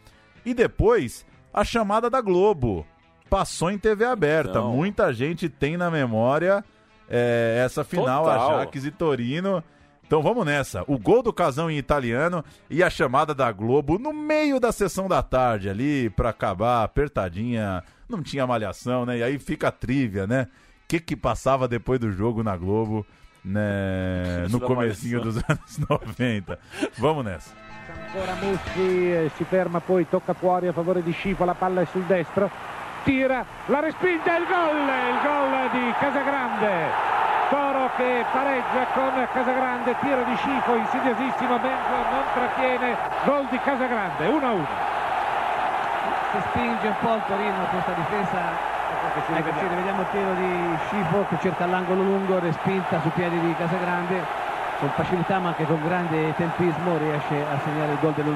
E 0.45 0.53
depois, 0.53 1.25
a 1.53 1.63
chamada 1.63 2.09
da 2.09 2.21
Globo. 2.21 2.85
Passou 3.29 3.71
em 3.71 3.77
TV 3.77 4.03
aberta. 4.03 4.49
Então. 4.49 4.73
Muita 4.73 5.13
gente 5.13 5.47
tem 5.47 5.77
na 5.77 5.89
memória 5.89 6.65
é, 7.09 7.61
essa 7.63 7.83
final, 7.83 8.25
Total. 8.25 8.57
Ajax 8.57 8.85
e 8.85 8.91
Torino. 8.91 9.63
Então 10.11 10.21
vamos 10.21 10.45
nessa. 10.45 10.83
O 10.87 10.99
gol 10.99 11.23
do 11.23 11.31
casão 11.31 11.71
em 11.71 11.77
italiano 11.77 12.43
e 12.69 12.83
a 12.83 12.89
chamada 12.89 13.33
da 13.33 13.49
Globo 13.49 13.97
no 13.97 14.11
meio 14.11 14.59
da 14.59 14.69
sessão 14.69 15.07
da 15.07 15.23
tarde 15.23 15.69
ali 15.69 16.09
pra 16.09 16.31
acabar 16.31 16.83
apertadinha. 16.83 17.81
Não 18.09 18.21
tinha 18.21 18.45
malhação, 18.45 19.05
né? 19.05 19.19
E 19.19 19.23
aí 19.23 19.39
fica 19.39 19.69
a 19.69 19.71
trivia, 19.71 20.27
né? 20.27 20.49
O 20.83 20.87
que 20.89 20.99
que 20.99 21.15
passava 21.15 21.65
depois 21.65 21.97
do 21.97 22.11
jogo 22.11 22.43
na 22.43 22.57
Globo, 22.57 23.05
né? 23.41 24.47
No 24.51 24.59
comecinho 24.59 25.21
dos 25.21 25.37
anos 25.47 25.77
90. 25.89 26.59
Vamos 26.97 27.23
nessa. 27.23 27.55
Ancora 28.09 28.35
Messi, 28.35 29.13
eh, 29.13 29.31
si 29.37 29.45
ferma 29.45 29.79
poi, 29.79 30.03
tocca 30.03 30.33
fuori 30.33 30.67
a 30.67 30.73
favore 30.73 31.01
di 31.01 31.13
Scifo, 31.13 31.45
la 31.45 31.55
palla 31.55 31.83
è 31.83 31.85
sul 31.85 32.03
destro, 32.03 32.51
tira, 33.05 33.45
la 33.67 33.79
respinta, 33.79 34.35
il 34.35 34.43
gol, 34.45 34.75
il 34.75 35.21
gol 35.23 35.71
di 35.71 35.93
Casagrande. 35.97 37.20
Toro 37.51 37.89
che 37.97 38.23
pareggia 38.31 38.87
con 38.93 39.11
Casagrande, 39.33 39.93
tiro 39.99 40.23
di 40.23 40.35
Scifo, 40.37 40.73
insidiosissimo, 40.73 41.59
Benzo 41.59 41.95
non 42.09 42.23
trattiene, 42.33 42.95
gol 43.25 43.45
di 43.49 43.59
Casagrande, 43.59 44.25
1-1. 44.25 44.65
si 46.31 46.37
spinge 46.47 46.87
un 46.87 46.95
po' 47.01 47.15
il 47.15 47.21
Torino 47.27 47.65
questa 47.69 47.91
difesa. 47.91 48.39
Ecco 49.35 49.51
sì, 49.59 49.65
vediamo 49.65 49.99
il 49.99 50.07
tiro 50.11 50.33
di 50.35 50.77
Scifo 50.87 51.25
che 51.27 51.39
cerca 51.41 51.65
l'angolo 51.65 52.03
lungo 52.03 52.39
respinta 52.39 53.01
sui 53.01 53.11
piedi 53.11 53.37
di 53.41 53.53
Casagrande. 53.57 54.23
Con 54.79 54.89
facilità 54.95 55.39
ma 55.39 55.49
anche 55.49 55.65
con 55.65 55.83
grande 55.83 56.33
tempismo 56.35 56.95
riesce 56.99 57.35
a 57.35 57.59
segnare 57.65 57.91
il 57.91 57.99
gol 57.99 58.13
dell'1-1 58.13 58.31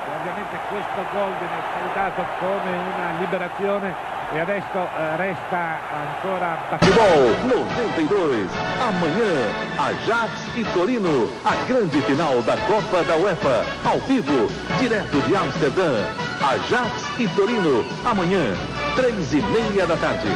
E 0.00 0.16
ovviamente 0.16 0.58
questo 0.70 1.04
gol 1.12 1.32
viene 1.36 1.60
salutato 1.76 2.24
come 2.40 2.70
una 2.72 3.18
liberazione 3.18 4.15
e 4.34 4.40
adesso 4.40 4.66
eh, 4.76 5.16
resta 5.16 5.80
ancora 5.92 6.58
Futebol 6.80 7.58
92. 7.64 8.48
Amanhã, 8.80 9.50
Ajax 9.78 10.30
e 10.56 10.64
Torino. 10.72 11.30
A 11.44 11.54
grande 11.66 12.00
final 12.02 12.42
da 12.42 12.56
Copa 12.66 13.04
da 13.04 13.16
UEFA. 13.16 13.64
Ao 13.84 13.98
vivo, 14.00 14.48
direto 14.78 15.20
de 15.26 15.36
Amsterdã. 15.36 16.04
Ajax 16.42 17.18
e 17.18 17.28
Torino. 17.28 17.84
Amanhã, 18.04 18.54
três 18.96 19.32
e 19.32 19.42
meia 19.42 19.86
da 19.86 19.96
tarde. 19.96 20.28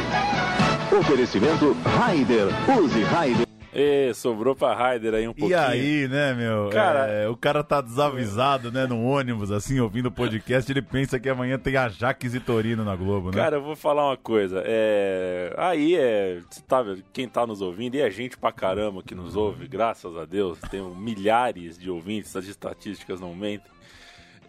Oferecimento 0.91 1.75
Raider. 1.97 2.47
Use 2.67 3.03
Raider. 3.03 3.45
E 3.73 4.13
sobrou 4.13 4.53
pra 4.53 4.73
Raider 4.75 5.13
aí 5.13 5.25
um 5.27 5.33
pouquinho. 5.33 5.51
E 5.51 5.53
aí, 5.53 6.07
né, 6.09 6.33
meu? 6.33 6.69
Cara- 6.73 7.07
É, 7.07 7.29
o 7.29 7.37
cara 7.37 7.63
tá 7.63 7.79
desavisado, 7.79 8.69
né, 8.69 8.85
no 8.85 9.01
ônibus, 9.01 9.49
assim, 9.49 9.79
ouvindo 9.79 10.07
o 10.07 10.11
podcast, 10.11 10.69
ele 10.69 10.81
pensa 10.81 11.17
que 11.17 11.29
amanhã 11.29 11.57
tem 11.57 11.77
Ajax 11.77 12.33
e 12.35 12.39
Torino 12.41 12.83
na 12.83 12.95
Globo, 12.97 13.31
né? 13.31 13.37
Cara, 13.37 13.55
eu 13.55 13.61
vou 13.61 13.75
falar 13.77 14.09
uma 14.09 14.17
coisa. 14.17 14.61
É... 14.65 15.53
Aí 15.57 15.95
é. 15.95 16.39
Tá, 16.67 16.83
quem 17.13 17.29
tá 17.29 17.47
nos 17.47 17.61
ouvindo, 17.61 17.95
e 17.95 18.01
é 18.01 18.11
gente 18.11 18.37
pra 18.37 18.51
caramba 18.51 19.01
que 19.01 19.15
nos 19.15 19.37
ouve, 19.37 19.67
graças 19.69 20.17
a 20.17 20.25
Deus. 20.25 20.59
Tem 20.69 20.81
milhares 20.95 21.77
de 21.77 21.89
ouvintes, 21.89 22.35
as 22.35 22.45
estatísticas 22.47 23.21
não 23.21 23.33
mentem. 23.33 23.71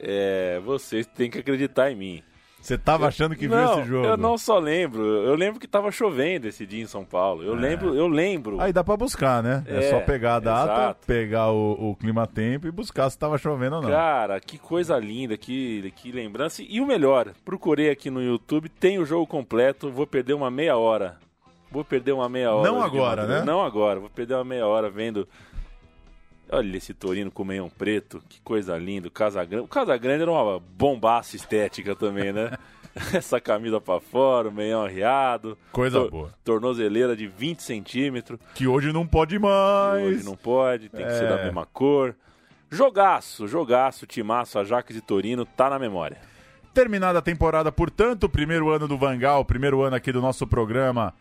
É... 0.01 0.61
Vocês 0.65 1.07
têm 1.07 1.31
que 1.31 1.39
acreditar 1.39 1.93
em 1.93 1.95
mim. 1.97 2.23
Você 2.63 2.79
tava 2.79 3.09
achando 3.09 3.35
que 3.35 3.49
viu 3.49 3.57
não, 3.57 3.81
esse 3.81 3.89
jogo? 3.89 4.07
Eu 4.07 4.17
não 4.17 4.39
só 4.39 4.57
lembro, 4.61 5.03
eu 5.03 5.35
lembro 5.35 5.59
que 5.59 5.67
tava 5.67 5.91
chovendo 5.91 6.47
esse 6.47 6.65
dia 6.65 6.81
em 6.81 6.87
São 6.87 7.05
Paulo. 7.05 7.43
Eu 7.43 7.55
lembro, 7.55 7.93
eu 7.97 8.07
lembro. 8.07 8.61
Aí 8.61 8.73
dá 8.73 8.85
pra 8.85 8.97
buscar, 8.97 9.43
né? 9.43 9.65
É, 9.67 9.79
É, 9.79 9.91
só 9.91 9.99
pegar 10.01 10.37
a 10.37 10.41
data, 10.41 10.73
exato. 10.73 11.07
pegar 11.07 11.51
o, 11.51 11.91
o 11.91 11.97
clima-tempo 11.97 12.69
e 12.69 12.71
buscar 12.71 13.11
se 13.11 13.19
tava 13.19 13.37
chovendo 13.37 13.77
ou 13.77 13.83
não. 13.83 13.91
Cara, 13.91 14.39
que 14.39 14.59
coisa 14.59 14.97
linda, 14.97 15.37
que, 15.37 15.93
que 15.97 16.13
lembrança. 16.13 16.63
E 16.63 16.81
o 16.81 16.87
melhor, 16.87 17.33
procurei 17.45 17.91
aqui 17.91 18.11
no 18.11 18.23
YouTube, 18.23 18.69
tem 18.69 18.97
o 19.01 19.05
jogo 19.05 19.27
completo, 19.27 19.91
vou 19.91 20.07
perder 20.07 20.35
uma 20.35 20.51
meia 20.51 20.77
hora. 20.77 21.19
Vou 21.69 21.85
perder 21.85 22.13
uma 22.13 22.29
meia 22.29 22.53
hora. 22.53 22.71
Não 22.71 22.81
agora, 22.81 23.27
né? 23.27 23.43
Não 23.43 23.65
agora, 23.65 23.99
vou 23.99 24.11
perder 24.11 24.35
uma 24.35 24.45
meia 24.45 24.67
hora 24.69 24.89
vendo. 24.89 25.27
Olha 26.53 26.77
esse 26.77 26.93
Torino 26.93 27.31
com 27.31 27.45
meião 27.45 27.71
preto, 27.71 28.23
que 28.29 28.41
coisa 28.43 28.77
linda. 28.77 29.09
O 29.09 29.11
Casagrande, 29.11 29.65
o 29.65 29.69
Casagrande 29.69 30.23
era 30.23 30.31
uma 30.31 30.61
bombaça 30.61 31.35
estética 31.35 31.97
também, 31.97 32.33
né? 32.33 32.57
Essa 33.15 33.41
camisa 33.41 33.81
pra 33.81 33.99
fora, 34.01 34.51
o 34.51 34.53
meião 34.53 34.83
arriado. 34.83 35.57
Coisa 35.73 35.99
tor- 36.01 36.11
boa. 36.11 36.35
Tornozeleira 36.45 37.17
de 37.17 37.27
20 37.27 37.63
centímetros. 37.63 38.39
Que 38.55 38.67
hoje 38.67 38.93
não 38.93 39.07
pode 39.07 39.39
mais. 39.39 40.05
Hoje 40.19 40.25
não 40.27 40.37
pode, 40.37 40.91
tem 40.91 41.07
que 41.07 41.13
ser 41.13 41.25
É. 41.25 41.29
da 41.29 41.37
mesma 41.43 41.65
cor. 41.65 42.15
Jogaço, 42.71 43.49
jogaço, 43.49 44.07
timaço, 44.07 44.59
Ajax 44.59 44.95
e 44.95 45.01
Torino, 45.01 45.45
tá 45.47 45.71
na 45.71 45.79
memória. 45.79 46.19
Terminada 46.75 47.19
a 47.19 47.23
temporada, 47.23 47.71
portanto, 47.73 48.25
o 48.25 48.29
primeiro 48.29 48.69
ano 48.71 48.87
do 48.89 48.97
Vangal, 48.99 49.41
o 49.41 49.45
primeiro 49.45 49.83
ano 49.83 49.97
aqui 49.97 50.11
do 50.13 50.21
nosso 50.23 50.47
programa, 50.47 51.13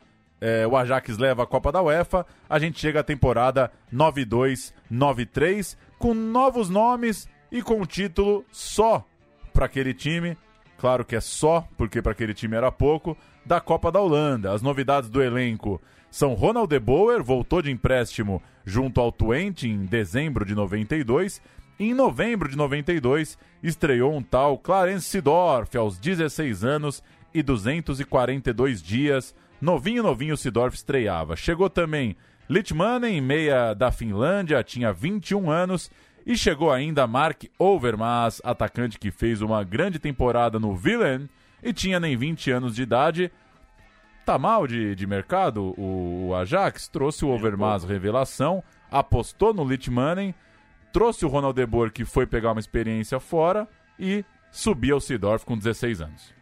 é, 0.42 0.66
o 0.66 0.76
Ajax 0.76 1.18
leva 1.20 1.44
a 1.44 1.48
Copa 1.48 1.72
da 1.72 1.82
UEFA. 1.82 2.26
A 2.50 2.58
gente 2.58 2.80
chega 2.80 3.02
à 3.02 3.04
temporada 3.04 3.72
92-93, 3.94 5.78
com 6.00 6.16
novos 6.16 6.68
nomes 6.68 7.30
e 7.52 7.62
com 7.62 7.80
um 7.80 7.86
título 7.86 8.44
só 8.52 9.06
para 9.54 9.68
aquele 9.68 9.94
time. 9.94 10.36
Claro 10.80 11.06
que 11.06 11.16
é 11.16 11.22
só, 11.22 11.68
porque 11.78 12.02
para 12.02 12.14
aquele 12.14 12.34
time 12.34 12.58
era 12.58 12.72
pouco, 12.72 13.16
da 13.46 13.62
Copa 13.62 13.92
da 13.92 14.00
Holanda. 14.02 14.52
As 14.52 14.64
novidades 14.64 15.12
do 15.12 15.22
elenco 15.22 15.80
são 16.10 16.34
Ronald 16.34 16.68
de 16.68 16.80
Boer, 16.80 17.24
voltou 17.24 17.62
de 17.62 17.70
empréstimo 17.70 18.42
junto 18.66 19.00
ao 19.00 19.12
Twente 19.12 19.70
em 19.70 19.86
dezembro 19.86 20.44
de 20.44 20.56
92. 20.56 21.40
E 21.80 21.92
em 21.92 21.94
novembro 21.94 22.50
de 22.50 22.58
92, 22.58 23.38
estreou 23.62 24.16
um 24.16 24.22
tal 24.22 24.58
Clarence 24.58 25.06
Sidorf, 25.06 25.78
aos 25.78 25.98
16 26.00 26.64
anos 26.64 27.04
e 27.34 27.42
242 27.42 28.82
dias. 28.82 29.36
Novinho, 29.62 30.02
novinho, 30.02 30.36
Sidorf 30.36 30.76
estreava. 30.76 31.36
Chegou 31.36 31.70
também 31.70 32.18
Litmanen, 32.50 33.22
meia 33.22 33.76
da 33.76 33.92
Finlândia, 33.92 34.64
tinha 34.64 34.92
21 34.92 35.52
anos. 35.52 35.92
E 36.26 36.36
chegou 36.36 36.72
ainda 36.72 37.08
Mark 37.08 37.44
Overmars, 37.58 38.42
atacante 38.44 39.00
que 39.00 39.12
fez 39.12 39.42
uma 39.42 39.64
grande 39.64 40.00
temporada 40.00 40.60
no 40.60 40.76
Villen 40.76 41.30
e 41.64 41.72
tinha 41.74 42.00
nem 42.00 42.18
20 42.18 42.52
anos 42.52 42.76
de 42.76 42.84
idade. 42.84 43.32
Tá 44.26 44.38
mal 44.38 44.68
de, 44.68 44.96
de 44.96 45.08
mercado 45.08 45.74
o, 45.78 46.30
o 46.30 46.36
Ajax? 46.36 46.88
Trouxe 46.88 47.26
o 47.26 47.30
Overmars 47.30 47.84
revelação, 47.84 48.64
apostou 48.90 49.54
no 49.54 49.64
Litmanen, 49.64 50.34
trouxe 50.92 51.26
o 51.26 51.30
Ronald 51.30 51.56
De 51.56 51.66
Boer 51.66 51.92
que 51.92 52.06
foi 52.06 52.28
pegar 52.28 52.52
uma 52.52 52.60
experiência 52.60 53.20
fora 53.20 53.68
e 53.98 54.24
subia 54.52 54.96
o 54.96 55.02
Sidorf 55.02 55.46
com 55.46 55.58
16 55.58 56.02
anos. 56.02 56.41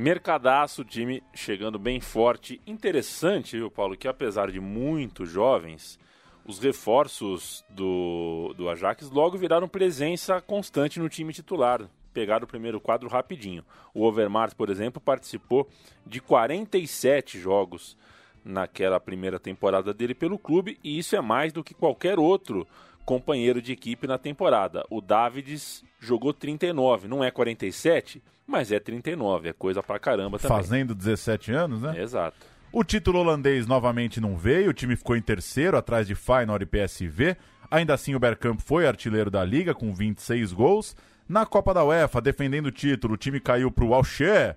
Mercadaço, 0.00 0.82
time 0.82 1.22
chegando 1.34 1.78
bem 1.78 2.00
forte. 2.00 2.58
Interessante, 2.66 3.58
viu, 3.58 3.70
Paulo, 3.70 3.94
que 3.94 4.08
apesar 4.08 4.50
de 4.50 4.58
muito 4.58 5.26
jovens, 5.26 5.98
os 6.42 6.58
reforços 6.58 7.62
do, 7.68 8.54
do 8.56 8.70
Ajax 8.70 9.10
logo 9.10 9.36
viraram 9.36 9.68
presença 9.68 10.40
constante 10.40 10.98
no 10.98 11.06
time 11.10 11.34
titular. 11.34 11.86
Pegaram 12.14 12.44
o 12.44 12.48
primeiro 12.48 12.80
quadro 12.80 13.10
rapidinho. 13.10 13.62
O 13.92 14.02
Overmars, 14.02 14.54
por 14.54 14.70
exemplo, 14.70 15.02
participou 15.02 15.68
de 16.06 16.18
47 16.18 17.38
jogos 17.38 17.94
naquela 18.42 18.98
primeira 18.98 19.38
temporada 19.38 19.92
dele 19.92 20.14
pelo 20.14 20.38
clube, 20.38 20.78
e 20.82 20.98
isso 20.98 21.14
é 21.14 21.20
mais 21.20 21.52
do 21.52 21.62
que 21.62 21.74
qualquer 21.74 22.18
outro 22.18 22.66
companheiro 23.10 23.60
de 23.60 23.72
equipe 23.72 24.06
na 24.06 24.18
temporada. 24.18 24.86
O 24.88 25.00
Davids 25.00 25.82
jogou 25.98 26.32
39, 26.32 27.08
não 27.08 27.24
é 27.24 27.30
47, 27.32 28.22
mas 28.46 28.70
é 28.70 28.78
39, 28.78 29.48
é 29.48 29.52
coisa 29.52 29.82
pra 29.82 29.98
caramba 29.98 30.38
também. 30.38 30.56
Fazendo 30.56 30.94
17 30.94 31.50
anos, 31.50 31.82
né? 31.82 32.00
Exato. 32.00 32.36
O 32.72 32.84
título 32.84 33.18
holandês 33.18 33.66
novamente 33.66 34.20
não 34.20 34.36
veio, 34.36 34.70
o 34.70 34.72
time 34.72 34.94
ficou 34.94 35.16
em 35.16 35.20
terceiro, 35.20 35.76
atrás 35.76 36.06
de 36.06 36.14
Feyenoord 36.14 36.62
e 36.62 36.66
PSV. 36.66 37.36
Ainda 37.68 37.94
assim, 37.94 38.14
o 38.14 38.20
Bergkamp 38.20 38.60
foi 38.60 38.86
artilheiro 38.86 39.28
da 39.28 39.44
liga 39.44 39.74
com 39.74 39.92
26 39.92 40.52
gols. 40.52 40.96
Na 41.28 41.44
Copa 41.44 41.74
da 41.74 41.84
UEFA, 41.84 42.20
defendendo 42.20 42.66
o 42.66 42.72
título, 42.72 43.14
o 43.14 43.16
time 43.16 43.40
caiu 43.40 43.72
para 43.72 43.84
o 43.84 43.92
Auxerre, 43.92 44.54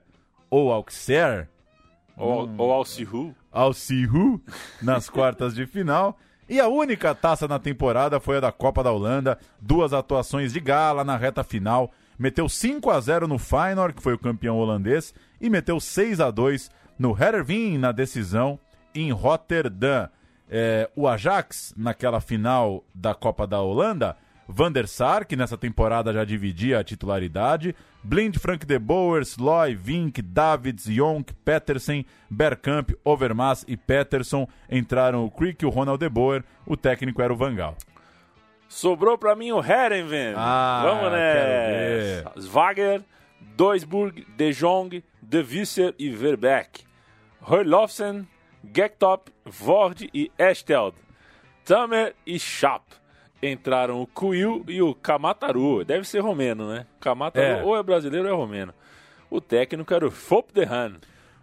ou 0.47 0.71
Auxerre, 0.71 1.47
Ou, 2.15 2.47
ou 2.55 2.71
Alcihu. 2.71 3.35
Alcihu, 3.51 4.39
nas 4.79 5.09
quartas 5.09 5.55
de 5.55 5.65
final. 5.65 6.19
E 6.53 6.59
a 6.59 6.67
única 6.67 7.15
taça 7.15 7.47
na 7.47 7.57
temporada 7.57 8.19
foi 8.19 8.37
a 8.37 8.41
da 8.41 8.51
Copa 8.51 8.83
da 8.83 8.91
Holanda. 8.91 9.39
Duas 9.59 9.91
atuações 9.91 10.53
de 10.53 10.59
gala 10.59 11.03
na 11.03 11.17
reta 11.17 11.43
final. 11.43 11.91
Meteu 12.15 12.47
5 12.47 12.91
a 12.91 12.99
0 12.99 13.27
no 13.27 13.39
Feyenoord, 13.39 13.95
que 13.95 14.03
foi 14.03 14.13
o 14.13 14.19
campeão 14.19 14.59
holandês, 14.59 15.15
e 15.41 15.49
meteu 15.49 15.79
6 15.79 16.19
a 16.19 16.29
2 16.29 16.69
no 16.99 17.17
Hervin 17.19 17.79
na 17.79 17.91
decisão 17.91 18.59
em 18.93 19.11
Rotterdam. 19.11 20.07
É, 20.47 20.87
o 20.95 21.07
Ajax, 21.07 21.73
naquela 21.75 22.21
final 22.21 22.83
da 22.93 23.15
Copa 23.15 23.47
da 23.47 23.59
Holanda, 23.59 24.15
Van 24.47 24.71
der 24.71 24.87
Sar, 24.87 25.25
que 25.25 25.35
nessa 25.35 25.57
temporada 25.57 26.11
já 26.13 26.23
dividia 26.23 26.79
a 26.79 26.83
titularidade, 26.83 27.75
Blind, 28.03 28.37
Frank 28.37 28.65
de 28.65 28.77
Boer, 28.77 29.21
Sloy, 29.21 29.75
Vink, 29.75 30.21
Davids, 30.21 30.85
Jonk, 30.85 31.33
Petersen, 31.45 32.05
Bergkamp, 32.29 32.91
Overmars 33.03 33.63
e 33.67 33.77
Peterson. 33.77 34.47
Entraram 34.69 35.23
o 35.25 35.31
Crick 35.31 35.63
e 35.63 35.67
o 35.67 35.69
Ronald 35.69 35.99
de 35.99 36.09
Boer, 36.09 36.43
o 36.65 36.75
técnico 36.75 37.21
era 37.21 37.31
o 37.31 37.37
Vangal. 37.37 37.77
Sobrou 38.67 39.17
pra 39.17 39.35
mim 39.35 39.51
o 39.51 39.63
Herenven. 39.63 40.33
Ah, 40.35 40.81
Vamos 40.83 41.09
quero 41.11 41.11
nessa. 41.11 42.41
Swager, 42.41 43.01
Duisburg, 43.55 44.25
De 44.35 44.51
Jong, 44.51 45.03
De 45.21 45.43
Visser 45.43 45.93
e 45.97 46.09
Verbeek. 46.09 46.83
Herlofsen, 47.47 48.27
Gektop, 48.73 49.31
Vord 49.45 50.09
e 50.13 50.31
Esteld. 50.37 50.95
Tamer 51.63 52.15
e 52.25 52.39
Chap. 52.39 52.83
Entraram 53.45 54.01
o 54.01 54.07
Kuil 54.07 54.63
e 54.67 54.81
o 54.81 54.95
Kamataru. 54.95 55.83
Deve 55.83 56.07
ser 56.07 56.19
romeno, 56.21 56.67
né? 56.71 56.85
Kamataru 56.99 57.45
É. 57.45 57.63
ou 57.63 57.75
é 57.75 57.83
brasileiro 57.83 58.27
ou 58.27 58.33
é 58.33 58.37
romeno. 58.37 58.73
O 59.29 59.41
técnico 59.41 59.93
era 59.93 60.07
o 60.07 60.11
Fop 60.11 60.49
de 60.53 60.63
Han. 60.63 60.93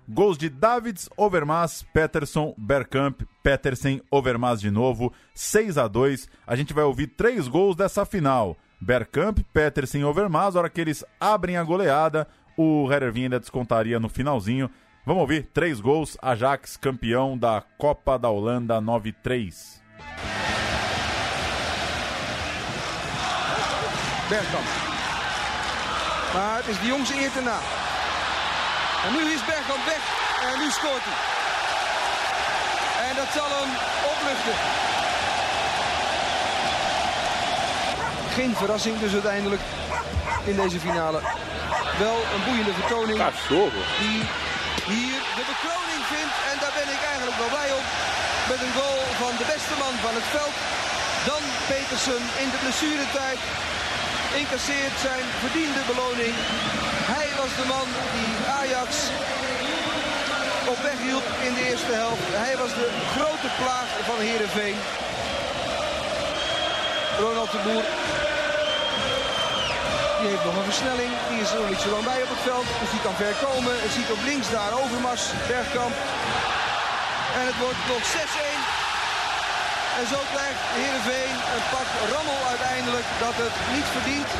Gols 0.08 0.38
de 0.38 0.48
Davids, 0.48 1.08
Overmars, 1.16 1.82
Peterson, 1.92 2.54
Bergkamp, 2.56 3.20
Petersen, 3.42 4.00
Overmars 4.10 4.60
de 4.60 4.70
novo, 4.70 5.12
6 5.34 5.76
a 5.78 5.86
2 5.86 6.28
A 6.46 6.56
gente 6.56 6.72
vai 6.72 6.84
ouvir 6.84 7.08
três 7.08 7.46
gols 7.46 7.76
dessa 7.76 8.04
final. 8.04 8.56
Bergkamp, 8.80 9.38
Petersen 9.52 10.00
e 10.00 10.04
Overmars, 10.04 10.54
na 10.54 10.60
hora 10.62 10.70
que 10.70 10.80
eles 10.80 11.04
abrem 11.20 11.56
a 11.58 11.62
goleada, 11.62 12.26
o 12.56 12.90
Herervin 12.90 13.24
ainda 13.24 13.38
descontaria 13.38 14.00
no 14.00 14.08
finalzinho. 14.08 14.70
Vamos 15.04 15.20
ouvir 15.20 15.48
três 15.52 15.80
gols, 15.80 16.16
Ajax 16.20 16.76
campeão 16.76 17.36
da 17.36 17.62
Copa 17.78 18.18
da 18.18 18.30
Holanda 18.30 18.80
9-3. 18.80 19.79
Bergkamp. 24.30 24.68
Maar 26.34 26.56
het 26.60 26.68
is 26.72 26.80
de 26.80 26.86
jongste 26.94 27.14
eer 27.22 27.32
te 27.32 27.40
na. 27.40 27.58
En 29.04 29.10
nu 29.16 29.20
is 29.34 29.44
Bergkamp 29.50 29.84
weg 29.92 30.02
en 30.48 30.54
nu 30.62 30.68
scoort 30.78 31.04
hij. 31.08 31.18
En 33.08 33.14
dat 33.20 33.30
zal 33.36 33.50
hem 33.58 33.70
opluchten. 34.12 34.56
Geen 38.36 38.52
verrassing 38.60 38.96
dus 39.04 39.12
uiteindelijk 39.12 39.64
in 40.50 40.56
deze 40.62 40.80
finale. 40.86 41.20
Wel 42.04 42.18
een 42.34 42.44
boeiende 42.46 42.74
vertoning 42.80 43.18
die 44.02 44.18
hier 44.94 45.20
de 45.38 45.44
bekroning 45.52 46.02
vindt. 46.14 46.36
En 46.50 46.56
daar 46.62 46.74
ben 46.80 46.90
ik 46.96 47.02
eigenlijk 47.10 47.38
wel 47.42 47.52
blij 47.56 47.70
op. 47.78 47.86
Met 48.50 48.60
een 48.64 48.74
goal 48.80 49.00
van 49.22 49.32
de 49.40 49.46
beste 49.54 49.74
man 49.82 49.94
van 50.06 50.14
het 50.18 50.28
veld. 50.36 50.56
Dan 51.30 51.42
Petersen 51.70 52.22
in 52.42 52.48
de 52.52 52.58
blessuretijd 52.62 53.40
incasseert 54.36 54.96
zijn 55.08 55.24
verdiende 55.44 55.82
beloning. 55.90 56.34
Hij 57.14 57.28
was 57.40 57.52
de 57.60 57.66
man 57.74 57.88
die 58.16 58.32
Ajax 58.60 58.90
op 60.72 60.78
weg 60.88 60.98
hielp 61.08 61.26
in 61.46 61.54
de 61.54 61.64
eerste 61.70 61.94
helft. 62.02 62.26
Hij 62.44 62.56
was 62.62 62.72
de 62.80 62.88
grote 63.14 63.50
plaag 63.60 63.88
van 64.08 64.18
Heerenveen. 64.26 64.76
Ronald 67.18 67.50
de 67.50 67.60
Boer. 67.66 67.86
Die 70.18 70.28
heeft 70.28 70.44
nog 70.44 70.56
een 70.56 70.70
versnelling. 70.72 71.12
Die 71.30 71.40
is 71.44 71.50
er 71.50 71.60
nog 71.60 71.68
niet 71.68 71.84
zo 71.84 71.90
lang 71.90 72.04
bij 72.04 72.22
op 72.22 72.32
het 72.34 72.46
veld. 72.50 72.68
Dus 72.80 72.90
die 72.94 73.04
kan 73.06 73.16
ver 73.22 73.36
komen. 73.46 73.74
Het 73.84 73.92
ziet 73.96 74.10
op 74.16 74.22
links 74.30 74.50
daar 74.50 74.72
Overmars, 74.82 75.24
Bergkamp. 75.48 75.96
En 77.38 77.44
het 77.50 77.58
wordt 77.64 77.82
nog 77.92 78.02
6-1. 78.46 78.49
En 80.00 80.06
zo 80.06 80.16
krijgt 80.34 80.62
Heerenveen 80.78 81.36
een 81.54 81.64
pak 81.74 81.88
uiteindelijk 82.48 83.06
dat 83.20 83.34
het 83.42 83.54
niet 83.74 83.88
verdient. 83.94 84.30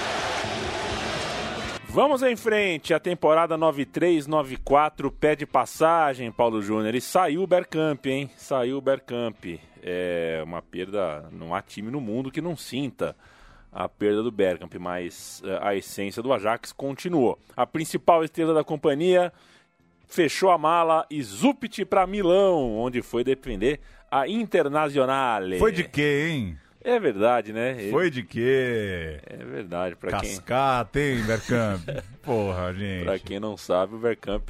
Vamos 1.85 2.23
em 2.23 2.37
frente, 2.37 2.95
a 2.95 2.99
temporada 3.01 3.59
93-94 3.59 5.19
pede 5.19 5.47
passagem, 5.47 6.33
Paulo 6.33 6.63
Júnior. 6.63 6.95
E 6.95 7.01
saiu 7.01 7.43
o 7.43 7.47
Bergkamp, 7.47 8.07
hein? 8.07 8.31
Saiu 8.37 8.77
o 8.77 8.81
Bergkamp. 8.81 9.45
É 9.83 10.41
uma 10.45 10.63
perda, 10.63 11.29
não 11.31 11.55
há 11.55 11.63
time 11.63 11.91
no 11.91 12.01
mundo 12.01 12.31
que 12.31 12.41
não 12.41 12.57
sinta 12.57 13.15
a 13.73 13.89
perda 13.89 14.23
do 14.23 14.31
Bergkamp, 14.31 14.75
mas 14.79 15.43
eh, 15.45 15.59
a 15.61 15.75
essência 15.75 16.23
do 16.23 16.33
Ajax 16.33 16.73
continuou. 16.73 17.39
A 17.57 17.67
principal 17.67 18.25
estrela 18.25 18.55
da 18.55 18.65
companhia 18.65 19.33
fechou 20.11 20.51
a 20.51 20.59
mala 20.59 21.07
e 21.11 21.23
Zupit 21.23 21.85
para 21.85 22.07
Milão, 22.07 22.79
onde 22.79 23.03
foi 23.03 23.23
defender 23.23 23.81
a 24.11 24.27
Internazionale. 24.29 25.59
Foi 25.59 25.73
de 25.73 25.85
quê, 25.85 26.29
hein? 26.31 26.59
É 26.83 26.99
verdade, 26.99 27.53
né? 27.53 27.77
Foi 27.91 28.11
de 28.11 28.23
quê? 28.23 29.21
É 29.27 29.37
verdade, 29.45 29.95
para 29.97 30.19
quem 30.19 30.31
Cascata, 30.31 30.99
hein, 30.99 31.23
Bergkamp? 31.25 31.83
Porra, 32.23 32.73
gente. 32.73 33.05
Pra 33.05 33.19
quem 33.19 33.39
não 33.39 33.57
sabe, 33.57 33.95
o 33.95 33.99
Bergkamp 33.99 34.49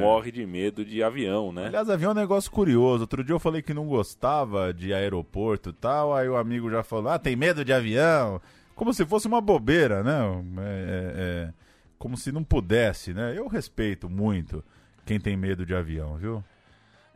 morre 0.00 0.30
de 0.30 0.46
medo 0.46 0.84
de 0.84 1.02
avião, 1.02 1.52
né? 1.52 1.66
Aliás, 1.66 1.90
avião 1.90 2.10
é 2.10 2.14
um 2.14 2.16
negócio 2.16 2.50
curioso. 2.50 3.02
Outro 3.02 3.22
dia 3.24 3.34
eu 3.34 3.38
falei 3.40 3.60
que 3.60 3.74
não 3.74 3.86
gostava 3.86 4.72
de 4.72 4.94
aeroporto 4.94 5.70
e 5.70 5.72
tal, 5.72 6.14
aí 6.14 6.28
o 6.28 6.36
amigo 6.36 6.70
já 6.70 6.82
falou, 6.82 7.10
ah, 7.10 7.18
tem 7.18 7.34
medo 7.36 7.64
de 7.64 7.72
avião? 7.72 8.40
Como 8.74 8.94
se 8.94 9.04
fosse 9.04 9.26
uma 9.26 9.40
bobeira, 9.40 10.02
né? 10.02 10.20
É, 10.58 10.62
é- 10.62 11.48
é 11.48 11.52
como 11.98 12.16
se 12.16 12.30
não 12.30 12.44
pudesse, 12.44 13.12
né? 13.12 13.34
Eu 13.36 13.48
respeito 13.48 14.08
muito 14.08 14.64
quem 15.04 15.18
tem 15.18 15.36
medo 15.36 15.66
de 15.66 15.74
avião, 15.74 16.16
viu? 16.16 16.44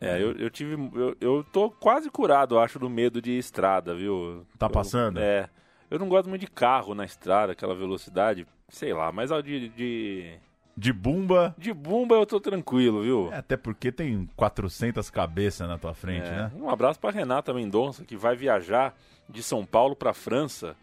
É, 0.05 0.21
eu, 0.23 0.33
eu 0.33 0.51
tive. 0.51 0.75
Eu, 0.95 1.17
eu 1.21 1.45
tô 1.53 1.71
quase 1.71 2.11
curado, 2.11 2.57
eu 2.57 2.61
acho, 2.61 2.79
do 2.79 2.91
medo 2.91 3.21
de 3.23 3.39
estrada, 3.39 3.95
viu? 3.95 4.45
Tá 4.59 4.67
Eu- 4.67 4.71
passando? 4.71 5.19
É. 5.21 5.49
Eu 5.91 5.99
não 5.99 6.09
gosto 6.09 6.29
muito 6.29 6.41
de 6.41 6.47
carro 6.47 6.95
na 6.95 7.05
estrada, 7.05 7.53
aquela 7.53 7.75
velocidade, 7.75 8.47
sei 8.69 8.93
lá, 8.95 9.13
mas 9.13 9.31
de, 9.45 9.69
de. 9.69 10.35
De 10.75 10.91
bumba, 10.91 11.55
De 11.59 11.71
bumba 11.71 12.15
eu 12.15 12.25
tô 12.25 12.41
tranquilo, 12.41 13.03
viu? 13.03 13.31
é, 13.31 13.37
até 13.37 13.59
porque 13.59 13.93
tem 13.93 14.27
400 14.35 15.11
cabeças 15.11 15.69
na 15.69 15.77
tua 15.77 15.93
frente, 15.93 16.27
É. 16.27 16.31
né? 16.31 16.53
Um 16.57 16.71
abraço 16.71 16.99
para 16.99 17.11
Renata 17.15 17.53
Mendonça, 17.53 18.07
que 18.07 18.17
vai 18.17 18.35
viajar 18.35 18.95
de 19.29 19.43
São 19.43 19.67
Paulo 19.67 19.95
para 19.95 20.15
França 20.15 20.75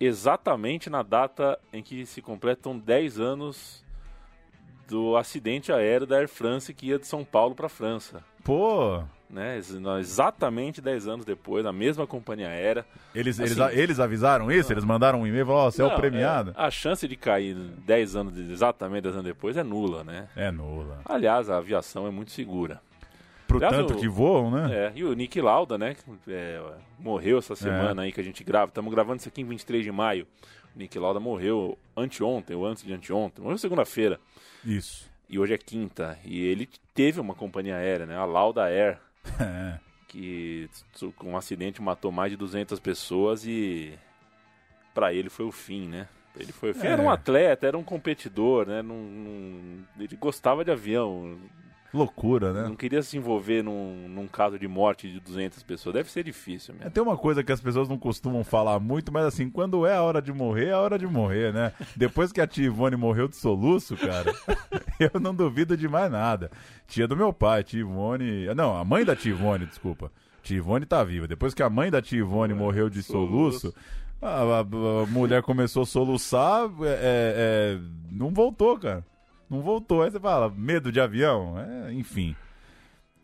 exatamente 0.00 0.88
na 0.88 1.02
data 1.02 1.58
em 1.72 1.82
que 1.82 2.06
se 2.06 2.22
completam 2.22 2.78
10 2.78 3.20
anos 3.20 3.84
do 4.88 5.16
acidente 5.16 5.72
aéreo 5.72 6.06
da 6.06 6.16
Air 6.18 6.28
France 6.28 6.72
que 6.72 6.86
ia 6.88 6.98
de 6.98 7.06
São 7.06 7.24
Paulo 7.24 7.54
para 7.54 7.68
França. 7.68 8.22
Pô, 8.44 9.02
Né? 9.28 9.58
Exatamente 9.98 10.80
10 10.80 11.08
anos 11.08 11.24
depois, 11.26 11.64
na 11.64 11.72
mesma 11.72 12.06
companhia 12.06 12.48
aérea. 12.48 12.86
eles, 13.12 13.40
Assim- 13.40 13.60
eles, 13.60 13.76
eles 13.78 14.00
avisaram 14.00 14.52
isso? 14.52 14.72
Eles 14.72 14.84
mandaram 14.84 15.20
um 15.22 15.26
e-mail 15.26 15.42
e 15.42 15.46
falaram, 15.46 15.66
ó, 15.66 15.70
você 15.70 15.82
é 15.82 15.84
o 15.84 15.88
Não, 15.88 15.96
premiado? 15.96 16.52
a 16.56 16.70
chance 16.70 17.08
de 17.08 17.16
cair 17.16 17.54
10 17.56 18.14
anos, 18.14 18.38
exatamente 18.38 19.02
10 19.02 19.14
anos 19.16 19.26
depois, 19.26 19.56
é 19.56 19.64
nula, 19.64 20.04
né? 20.04 20.28
É 20.36 20.50
nula. 20.52 21.00
Aliás, 21.04 21.50
a 21.50 21.56
aviação 21.56 22.06
é 22.06 22.10
muito 22.10 22.30
segura. 22.30 22.80
Pro 23.48 23.56
Aliás, 23.58 23.76
tanto 23.76 23.94
o- 23.94 23.96
que 23.96 24.08
voam, 24.08 24.50
né? 24.50 24.68
É, 24.72 24.92
e 24.94 25.02
o 25.04 25.12
Nick 25.12 25.40
Lauda, 25.40 25.76
né? 25.76 25.96
é, 26.28 26.60
morreu 26.98 27.38
essa 27.38 27.56
semana 27.56 28.02
aí 28.02 28.12
que 28.12 28.20
a 28.20 28.24
gente 28.24 28.44
grava. 28.44 28.68
Estamos 28.68 28.92
gravando 28.94 29.18
isso 29.18 29.28
aqui 29.28 29.40
em 29.40 29.44
23 29.44 29.84
de 29.84 29.90
maio. 29.90 30.24
Nick 30.76 30.98
Lauda 30.98 31.18
morreu 31.18 31.76
anteontem, 31.96 32.54
ou 32.54 32.66
antes 32.66 32.84
de 32.84 32.92
anteontem. 32.92 33.42
Morreu 33.42 33.56
segunda-feira. 33.58 34.20
Isso. 34.64 35.10
E 35.28 35.38
hoje 35.38 35.54
é 35.54 35.58
quinta. 35.58 36.18
E 36.24 36.40
ele 36.46 36.68
teve 36.94 37.18
uma 37.20 37.34
companhia 37.34 37.76
aérea, 37.76 38.04
né? 38.06 38.16
A 38.16 38.24
Lauda 38.24 38.64
Air, 38.64 39.00
É. 39.40 39.80
que 40.06 40.68
com 41.16 41.32
um 41.32 41.36
acidente 41.36 41.80
matou 41.82 42.12
mais 42.12 42.30
de 42.30 42.36
200 42.36 42.78
pessoas 42.78 43.44
e 43.46 43.98
pra 44.94 45.12
ele 45.12 45.28
foi 45.30 45.46
o 45.46 45.50
fim, 45.52 45.88
né? 45.88 46.06
Ele 46.38 46.52
foi 46.52 46.70
o 46.70 46.74
fim. 46.74 46.86
É. 46.86 46.90
Era 46.90 47.02
um 47.02 47.10
atleta, 47.10 47.66
era 47.66 47.78
um 47.78 47.82
competidor, 47.82 48.66
né? 48.66 48.82
Não, 48.82 48.94
não- 48.96 49.84
ele 49.98 50.14
gostava 50.16 50.62
de 50.64 50.70
avião. 50.70 51.38
Loucura, 51.94 52.52
né? 52.52 52.62
Não 52.68 52.76
queria 52.76 53.02
se 53.02 53.16
envolver 53.16 53.62
num, 53.62 54.08
num 54.08 54.26
caso 54.26 54.58
de 54.58 54.66
morte 54.68 55.10
de 55.10 55.18
200 55.20 55.62
pessoas. 55.62 55.94
Deve 55.94 56.10
ser 56.10 56.24
difícil 56.24 56.74
É, 56.74 56.78
mesmo. 56.78 56.90
tem 56.90 57.02
uma 57.02 57.16
coisa 57.16 57.42
que 57.42 57.52
as 57.52 57.60
pessoas 57.60 57.88
não 57.88 57.98
costumam 57.98 58.44
falar 58.44 58.78
muito, 58.78 59.12
mas 59.12 59.24
assim, 59.24 59.48
quando 59.48 59.86
é 59.86 59.94
a 59.94 60.02
hora 60.02 60.20
de 60.20 60.32
morrer, 60.32 60.66
é 60.66 60.72
a 60.72 60.80
hora 60.80 60.98
de 60.98 61.06
morrer, 61.06 61.52
né? 61.52 61.72
Depois 61.96 62.32
que 62.32 62.40
a 62.40 62.46
tia 62.46 62.66
Ivone 62.66 62.96
morreu 62.96 63.28
de 63.28 63.36
soluço, 63.36 63.96
cara, 63.96 64.34
eu 65.00 65.18
não 65.20 65.34
duvido 65.34 65.76
de 65.76 65.88
mais 65.88 66.10
nada. 66.10 66.50
Tia 66.86 67.08
do 67.08 67.16
meu 67.16 67.32
pai, 67.32 67.62
tia 67.64 67.80
Ivone. 67.80 68.46
Não, 68.54 68.76
a 68.76 68.84
mãe 68.84 69.04
da 69.04 69.16
tia 69.16 69.32
Ivone, 69.32 69.66
desculpa. 69.66 70.10
Tia 70.42 70.58
Ivone 70.58 70.86
tá 70.86 71.02
viva. 71.02 71.26
Depois 71.26 71.54
que 71.54 71.62
a 71.62 71.70
mãe 71.70 71.90
da 71.90 72.00
tia 72.02 72.18
Ivone 72.18 72.54
morreu 72.54 72.88
de 72.90 73.02
soluço, 73.02 73.74
a, 74.22 74.28
a- 74.42 74.60
a 74.60 75.06
mulher 75.08 75.42
começou 75.42 75.82
a 75.82 75.86
soluçar, 75.86 76.64
é, 76.82 76.86
é, 76.86 76.94
é, 77.76 77.78
não 78.10 78.30
voltou, 78.30 78.78
cara. 78.78 79.04
Não 79.48 79.60
voltou. 79.60 80.02
Aí 80.02 80.10
você 80.10 80.20
fala, 80.20 80.50
medo 80.50 80.90
de 80.90 81.00
avião? 81.00 81.54
É, 81.58 81.92
enfim. 81.92 82.34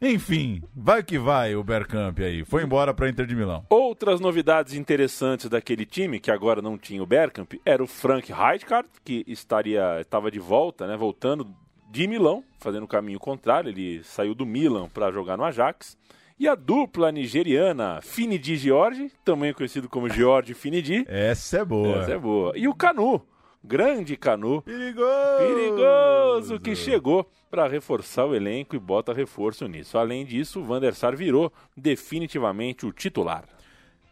Enfim, 0.00 0.60
vai 0.74 1.00
que 1.02 1.16
vai 1.16 1.54
o 1.54 1.62
Bergkamp 1.62 2.18
aí. 2.18 2.44
Foi 2.44 2.64
embora 2.64 2.92
pra 2.92 3.08
Inter 3.08 3.24
de 3.24 3.36
Milão. 3.36 3.64
Outras 3.70 4.18
novidades 4.18 4.74
interessantes 4.74 5.48
daquele 5.48 5.86
time, 5.86 6.18
que 6.18 6.30
agora 6.30 6.60
não 6.60 6.76
tinha 6.76 7.00
o 7.00 7.06
Bergkamp, 7.06 7.52
era 7.64 7.82
o 7.82 7.86
Frank 7.86 8.32
Rijkaard, 8.32 8.88
que 9.04 9.24
estaria 9.28 10.00
estava 10.00 10.28
de 10.28 10.40
volta, 10.40 10.88
né, 10.88 10.96
voltando 10.96 11.46
de 11.88 12.08
Milão, 12.08 12.42
fazendo 12.58 12.82
o 12.82 12.88
caminho 12.88 13.20
contrário, 13.20 13.68
ele 13.68 14.02
saiu 14.02 14.34
do 14.34 14.44
Milan 14.44 14.88
para 14.88 15.12
jogar 15.12 15.36
no 15.36 15.44
Ajax. 15.44 15.96
E 16.36 16.48
a 16.48 16.56
dupla 16.56 17.12
nigeriana 17.12 18.00
Finidi 18.02 18.56
George, 18.56 19.12
também 19.24 19.52
conhecido 19.52 19.88
como 19.88 20.08
George 20.08 20.52
Finidi, 20.54 21.04
Essa 21.06 21.58
é 21.58 21.64
boa. 21.64 21.98
essa 22.02 22.12
é 22.12 22.18
boa. 22.18 22.52
E 22.56 22.66
o 22.66 22.74
Canu, 22.74 23.22
grande 23.64 24.16
Canu, 24.16 24.62
Perigoso! 24.62 25.38
perigoso 25.38 26.60
que 26.60 26.74
chegou 26.74 27.28
para 27.50 27.66
reforçar 27.68 28.24
o 28.26 28.34
elenco 28.34 28.74
e 28.74 28.78
bota 28.78 29.12
reforço 29.12 29.66
nisso. 29.68 29.98
Além 29.98 30.24
disso, 30.24 30.60
o 30.60 30.64
Van 30.64 30.80
der 30.80 30.94
Sar 30.94 31.16
virou 31.16 31.52
definitivamente 31.76 32.84
o 32.86 32.92
titular. 32.92 33.44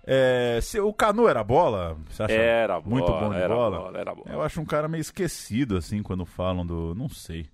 É, 0.06 0.58
se, 0.62 0.80
o 0.80 0.92
Canu 0.92 1.28
era 1.28 1.44
bola? 1.44 1.96
Você 2.08 2.22
acha 2.22 2.32
Era 2.32 2.80
bola, 2.80 2.90
muito 2.90 3.06
bom 3.12 3.30
de 3.30 3.36
era 3.36 3.54
bola? 3.54 3.78
bola, 3.78 3.98
era 3.98 4.14
bola. 4.14 4.30
Eu 4.32 4.42
acho 4.42 4.60
um 4.60 4.64
cara 4.64 4.88
meio 4.88 5.00
esquecido, 5.02 5.76
assim, 5.76 6.02
quando 6.02 6.24
falam 6.24 6.64
do... 6.66 6.94
Não 6.94 7.08
sei. 7.08 7.46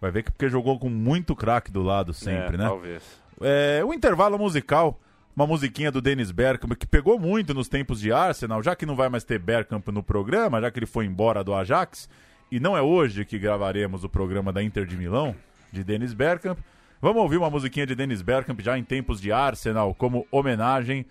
Vai 0.00 0.10
ver 0.12 0.22
que 0.22 0.30
porque 0.30 0.48
jogou 0.48 0.78
com 0.78 0.88
muito 0.88 1.34
craque 1.34 1.72
do 1.72 1.82
lado 1.82 2.14
sempre, 2.14 2.54
É, 2.54 2.58
né? 2.58 2.64
Talvez. 2.64 3.02
É, 3.40 3.82
o 3.84 3.92
intervalo 3.92 4.38
musical. 4.38 4.98
Uma 5.38 5.46
musiquinha 5.46 5.92
do 5.92 6.02
Dennis 6.02 6.32
Bergkamp, 6.32 6.72
que 6.72 6.84
pegou 6.84 7.16
muito 7.16 7.54
nos 7.54 7.68
tempos 7.68 8.00
de 8.00 8.10
Arsenal, 8.10 8.60
já 8.60 8.74
que 8.74 8.84
não 8.84 8.96
vai 8.96 9.08
mais 9.08 9.22
ter 9.22 9.38
Bergkamp 9.38 9.86
no 9.86 10.02
programa, 10.02 10.60
já 10.60 10.68
que 10.68 10.80
ele 10.80 10.86
foi 10.86 11.04
embora 11.04 11.44
do 11.44 11.54
Ajax, 11.54 12.10
e 12.50 12.58
não 12.58 12.76
é 12.76 12.82
hoje 12.82 13.24
que 13.24 13.38
gravaremos 13.38 14.02
o 14.02 14.08
programa 14.08 14.52
da 14.52 14.60
Inter 14.60 14.84
de 14.84 14.96
Milão, 14.96 15.36
de 15.72 15.84
Dennis 15.84 16.12
Bergkamp. 16.12 16.58
Vamos 17.00 17.22
ouvir 17.22 17.36
uma 17.36 17.48
musiquinha 17.48 17.86
de 17.86 17.94
Dennis 17.94 18.20
Bergkamp 18.20 18.60
já 18.60 18.76
em 18.76 18.82
tempos 18.82 19.20
de 19.20 19.30
Arsenal, 19.30 19.94
como 19.94 20.26
homenagem, 20.32 21.06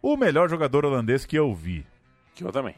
o 0.00 0.16
melhor 0.16 0.48
jogador 0.48 0.84
holandês 0.84 1.26
que 1.26 1.34
eu 1.34 1.52
vi. 1.52 1.84
Que 2.36 2.44
eu 2.44 2.52
também. 2.52 2.76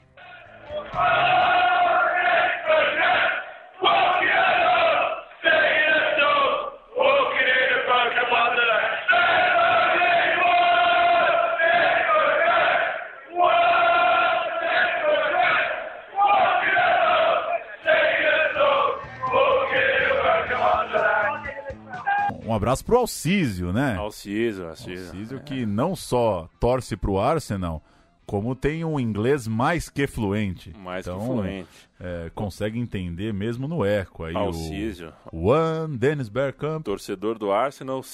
Um 22.55 22.57
abraço 22.57 22.85
pro 22.85 22.99
Alcísio, 22.99 23.73
né? 23.73 23.97
Alcísio, 23.97 24.69
Alcísio. 24.69 25.07
Alcísio 25.07 25.40
que 25.40 25.67
não 25.67 25.97
só 25.97 26.49
torce 26.61 26.97
pro 26.97 27.19
Arsenal, 27.19 27.83
como 28.25 28.55
tem 28.55 28.85
um 28.85 29.01
inglês 29.01 29.49
mais 29.49 29.88
que 29.88 30.07
fluente. 30.07 30.73
Mais 30.79 31.05
então, 31.05 31.19
que 31.19 31.27
fluente. 31.27 31.69
É, 31.99 32.31
consegue 32.33 32.79
entender 32.79 33.35
mesmo 33.35 33.67
no 33.67 33.85
eco. 33.85 34.23
Aí 34.23 34.37
Alcísio. 34.37 35.12
O 35.33 35.49
One, 35.49 35.99
Dennis 35.99 36.29
Bergkamp. 36.29 36.85
Torcedor 36.85 37.38
do 37.38 37.51
Arsenal, 37.51 38.05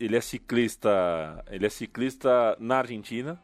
ele 0.00 0.16
é 0.16 0.20
ciclista, 0.20 1.44
ele 1.48 1.64
é 1.64 1.70
ciclista 1.70 2.56
na 2.58 2.78
Argentina. 2.78 3.38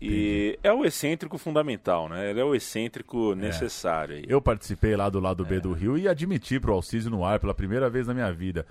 E 0.00 0.58
é 0.62 0.72
o 0.72 0.86
excêntrico 0.86 1.36
fundamental, 1.36 2.08
né? 2.08 2.30
Ele 2.30 2.40
é 2.40 2.44
o 2.44 2.54
excêntrico 2.54 3.34
necessário. 3.34 4.16
É. 4.16 4.22
Eu 4.26 4.40
participei 4.40 4.96
lá 4.96 5.10
do 5.10 5.20
lado 5.20 5.44
B 5.44 5.60
do 5.60 5.72
Rio 5.72 5.98
e 5.98 6.08
admiti 6.08 6.58
pro 6.58 6.72
Alcísio 6.72 7.10
no 7.10 7.24
ar 7.24 7.38
pela 7.38 7.54
primeira 7.54 7.90
vez 7.90 8.06
na 8.06 8.14
minha 8.14 8.32
vida. 8.32 8.66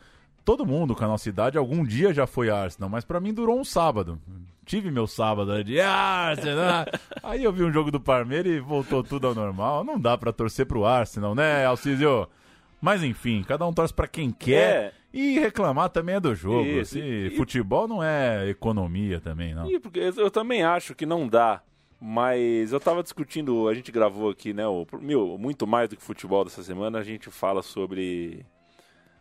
Todo 0.45 0.63
mundo 0.63 0.95
com 0.95 1.03
a 1.03 1.07
nossa 1.07 1.27
idade 1.27 1.57
algum 1.57 1.83
dia 1.83 2.13
já 2.13 2.27
foi 2.27 2.51
Arsenal, 2.51 2.87
mas 2.87 3.03
para 3.03 3.19
mim 3.19 3.33
durou 3.33 3.59
um 3.59 3.63
sábado. 3.63 4.21
Tive 4.63 4.91
meu 4.91 5.07
sábado 5.07 5.63
de 5.63 5.81
Arsenal. 5.81 6.85
Aí 7.23 7.43
eu 7.43 7.51
vi 7.51 7.63
um 7.63 7.73
jogo 7.73 7.89
do 7.89 7.99
Parmeira 7.99 8.47
e 8.47 8.59
voltou 8.59 9.03
tudo 9.03 9.25
ao 9.25 9.33
normal. 9.33 9.83
Não 9.83 9.99
dá 9.99 10.15
para 10.15 10.31
torcer 10.31 10.67
pro 10.67 10.85
Arsenal, 10.85 11.33
né, 11.33 11.65
Alcísio? 11.65 12.27
Mas 12.79 13.03
enfim, 13.03 13.43
cada 13.43 13.65
um 13.65 13.73
torce 13.73 13.91
para 13.91 14.07
quem 14.07 14.29
quer. 14.29 14.75
É. 14.75 14.93
E 15.11 15.39
reclamar 15.39 15.89
também 15.89 16.15
é 16.15 16.19
do 16.19 16.35
jogo. 16.35 16.67
Isso, 16.67 16.99
e, 16.99 17.31
futebol 17.31 17.87
não 17.87 18.03
é 18.03 18.47
economia 18.47 19.19
também, 19.19 19.55
não. 19.55 19.67
E 19.67 19.79
porque 19.79 19.99
eu 20.15 20.29
também 20.29 20.61
acho 20.61 20.93
que 20.93 21.07
não 21.07 21.27
dá. 21.27 21.63
Mas 21.99 22.71
eu 22.71 22.79
tava 22.79 23.01
discutindo, 23.01 23.67
a 23.67 23.73
gente 23.73 23.91
gravou 23.91 24.29
aqui, 24.29 24.53
né? 24.53 24.67
O, 24.67 24.85
meu, 24.99 25.37
muito 25.39 25.65
mais 25.65 25.89
do 25.89 25.95
que 25.95 26.03
futebol 26.03 26.43
dessa 26.43 26.61
semana, 26.61 26.99
a 26.99 27.03
gente 27.03 27.31
fala 27.31 27.63
sobre 27.63 28.45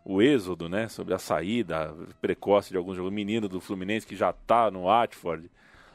o 0.05 0.21
êxodo, 0.21 0.69
né? 0.69 0.89
Sobre 0.89 1.15
a 1.15 1.19
saída 1.19 1.95
precoce 2.21 2.71
de 2.71 2.77
alguns 2.77 2.97
jogadores. 2.97 3.15
Menino 3.15 3.49
do 3.49 3.61
Fluminense 3.61 4.07
que 4.07 4.15
já 4.15 4.33
tá 4.33 4.71
no 4.71 4.85
Watford. 4.85 5.51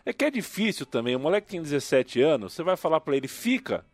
É 0.06 0.12
que 0.12 0.26
é 0.26 0.32
difícil 0.32 0.86
também. 0.86 1.16
O 1.16 1.20
moleque 1.20 1.48
tem 1.48 1.62
17 1.62 2.22
anos, 2.22 2.54
você 2.54 2.64
vai 2.64 2.76
falar 2.76 3.00
para 3.02 3.16
ele, 3.16 3.28
fica 3.28 3.86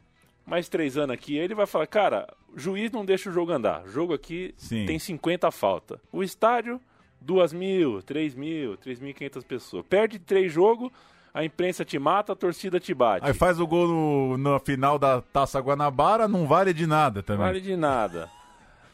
mais 0.45 0.69
três 0.69 0.95
anos 0.95 1.13
aqui, 1.13 1.35
ele 1.35 1.55
vai 1.55 1.65
falar, 1.65 1.87
cara, 1.87 2.27
juiz 2.55 2.91
não 2.91 3.03
deixa 3.03 3.29
o 3.29 3.33
jogo 3.33 3.51
andar. 3.51 3.83
O 3.83 3.89
jogo 3.89 4.13
aqui 4.13 4.53
Sim. 4.57 4.85
tem 4.85 4.99
50 4.99 5.49
falta. 5.51 5.99
O 6.11 6.23
estádio, 6.23 6.79
2 7.19 7.51
mil, 7.51 8.01
3 8.03 8.35
mil, 8.35 8.77
3.500 8.77 9.43
pessoas. 9.43 9.85
Perde 9.89 10.19
três 10.19 10.53
jogos, 10.53 10.91
a 11.33 11.43
imprensa 11.43 11.83
te 11.83 11.97
mata, 11.97 12.33
a 12.33 12.35
torcida 12.35 12.79
te 12.79 12.93
bate. 12.93 13.25
Aí 13.25 13.33
faz 13.33 13.59
o 13.59 13.67
gol 13.67 13.87
no, 13.87 14.37
na 14.37 14.59
final 14.59 14.99
da 14.99 15.21
Taça 15.21 15.59
Guanabara, 15.59 16.27
não 16.27 16.47
vale 16.47 16.73
de 16.73 16.85
nada 16.85 17.23
também. 17.23 17.39
Não 17.39 17.47
vale 17.47 17.61
de 17.61 17.75
nada. 17.75 18.29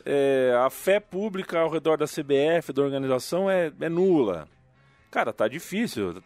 É, 0.06 0.54
a 0.66 0.70
fé 0.70 1.00
pública 1.00 1.60
ao 1.60 1.70
redor 1.70 1.98
da 1.98 2.06
CBF, 2.06 2.74
da 2.74 2.82
organização, 2.82 3.50
é, 3.50 3.72
é 3.80 3.90
nula. 3.90 4.48
Cara, 5.10 5.34
tá 5.34 5.48
difícil 5.48 6.24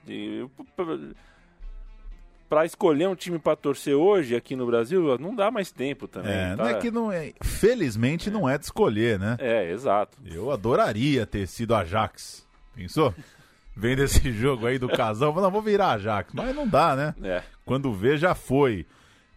para 2.47 2.65
escolher 2.65 3.07
um 3.07 3.15
time 3.15 3.39
para 3.39 3.55
torcer 3.55 3.95
hoje 3.95 4.35
aqui 4.35 4.55
no 4.55 4.65
Brasil, 4.65 5.17
não 5.17 5.35
dá 5.35 5.49
mais 5.49 5.71
tempo 5.71 6.07
também. 6.07 6.31
É, 6.31 6.55
tá? 6.55 6.63
não 6.63 6.67
é 6.67 6.73
que 6.75 6.91
não 6.91 7.11
é. 7.11 7.33
Felizmente 7.41 8.29
é. 8.29 8.31
não 8.31 8.47
é 8.47 8.57
de 8.57 8.65
escolher, 8.65 9.19
né? 9.19 9.35
É, 9.39 9.71
exato. 9.71 10.17
Eu 10.23 10.51
adoraria 10.51 11.25
ter 11.25 11.47
sido 11.47 11.75
Ajax. 11.75 12.47
Pensou? 12.75 13.13
Vendo 13.75 14.03
esse 14.03 14.31
jogo 14.31 14.67
aí 14.67 14.79
do 14.79 14.87
casal, 14.87 15.35
não 15.35 15.51
vou 15.51 15.61
virar 15.61 15.93
Ajax, 15.93 16.31
mas 16.33 16.55
não 16.55 16.65
dá, 16.65 16.95
né? 16.95 17.15
É. 17.21 17.43
Quando 17.65 17.91
vê, 17.91 18.17
já 18.17 18.33
foi. 18.33 18.85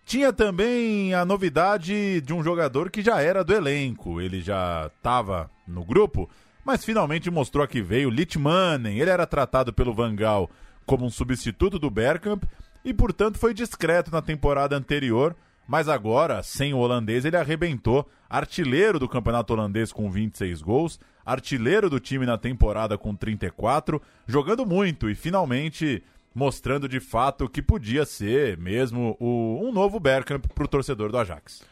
Tinha 0.08 0.32
também 0.32 1.12
a 1.12 1.22
novidade 1.22 2.22
de 2.22 2.32
um 2.32 2.42
jogador 2.42 2.90
que 2.90 3.02
já 3.02 3.20
era 3.20 3.44
do 3.44 3.54
elenco. 3.54 4.22
Ele 4.22 4.40
já 4.40 4.90
estava 4.96 5.50
no 5.66 5.84
grupo, 5.84 6.30
mas 6.64 6.82
finalmente 6.82 7.30
mostrou 7.30 7.68
que 7.68 7.82
veio. 7.82 8.08
Litmanen, 8.08 8.98
ele 8.98 9.10
era 9.10 9.26
tratado 9.26 9.70
pelo 9.70 9.92
Vangal 9.92 10.48
como 10.86 11.04
um 11.04 11.10
substituto 11.10 11.78
do 11.78 11.90
Bergkamp 11.90 12.42
e, 12.82 12.94
portanto, 12.94 13.38
foi 13.38 13.52
discreto 13.52 14.10
na 14.10 14.22
temporada 14.22 14.74
anterior, 14.74 15.36
mas 15.66 15.90
agora, 15.90 16.42
sem 16.42 16.72
o 16.72 16.78
holandês, 16.78 17.26
ele 17.26 17.36
arrebentou. 17.36 18.08
Artilheiro 18.30 18.98
do 18.98 19.10
campeonato 19.10 19.52
holandês 19.52 19.92
com 19.92 20.10
26 20.10 20.62
gols, 20.62 20.98
artilheiro 21.22 21.90
do 21.90 22.00
time 22.00 22.24
na 22.24 22.38
temporada 22.38 22.96
com 22.96 23.14
34, 23.14 24.00
jogando 24.26 24.64
muito 24.64 25.10
e 25.10 25.14
finalmente 25.14 26.02
mostrando 26.38 26.88
de 26.88 27.00
fato 27.00 27.48
que 27.48 27.60
podia 27.60 28.06
ser 28.06 28.56
mesmo 28.56 29.16
o, 29.18 29.60
um 29.60 29.72
novo 29.72 29.98
Bergkamp 29.98 30.46
para 30.54 30.64
o 30.64 30.68
torcedor 30.68 31.10
do 31.10 31.18
Ajax. 31.18 31.64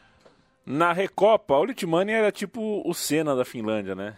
Na 0.66 0.92
Recopa, 0.92 1.55
o 1.55 1.64
Litmani 1.64 2.11
era 2.11 2.33
tipo 2.33 2.83
o 2.85 2.92
Senna 2.92 3.37
da 3.37 3.44
Finlândia, 3.44 3.94
né? 3.94 4.16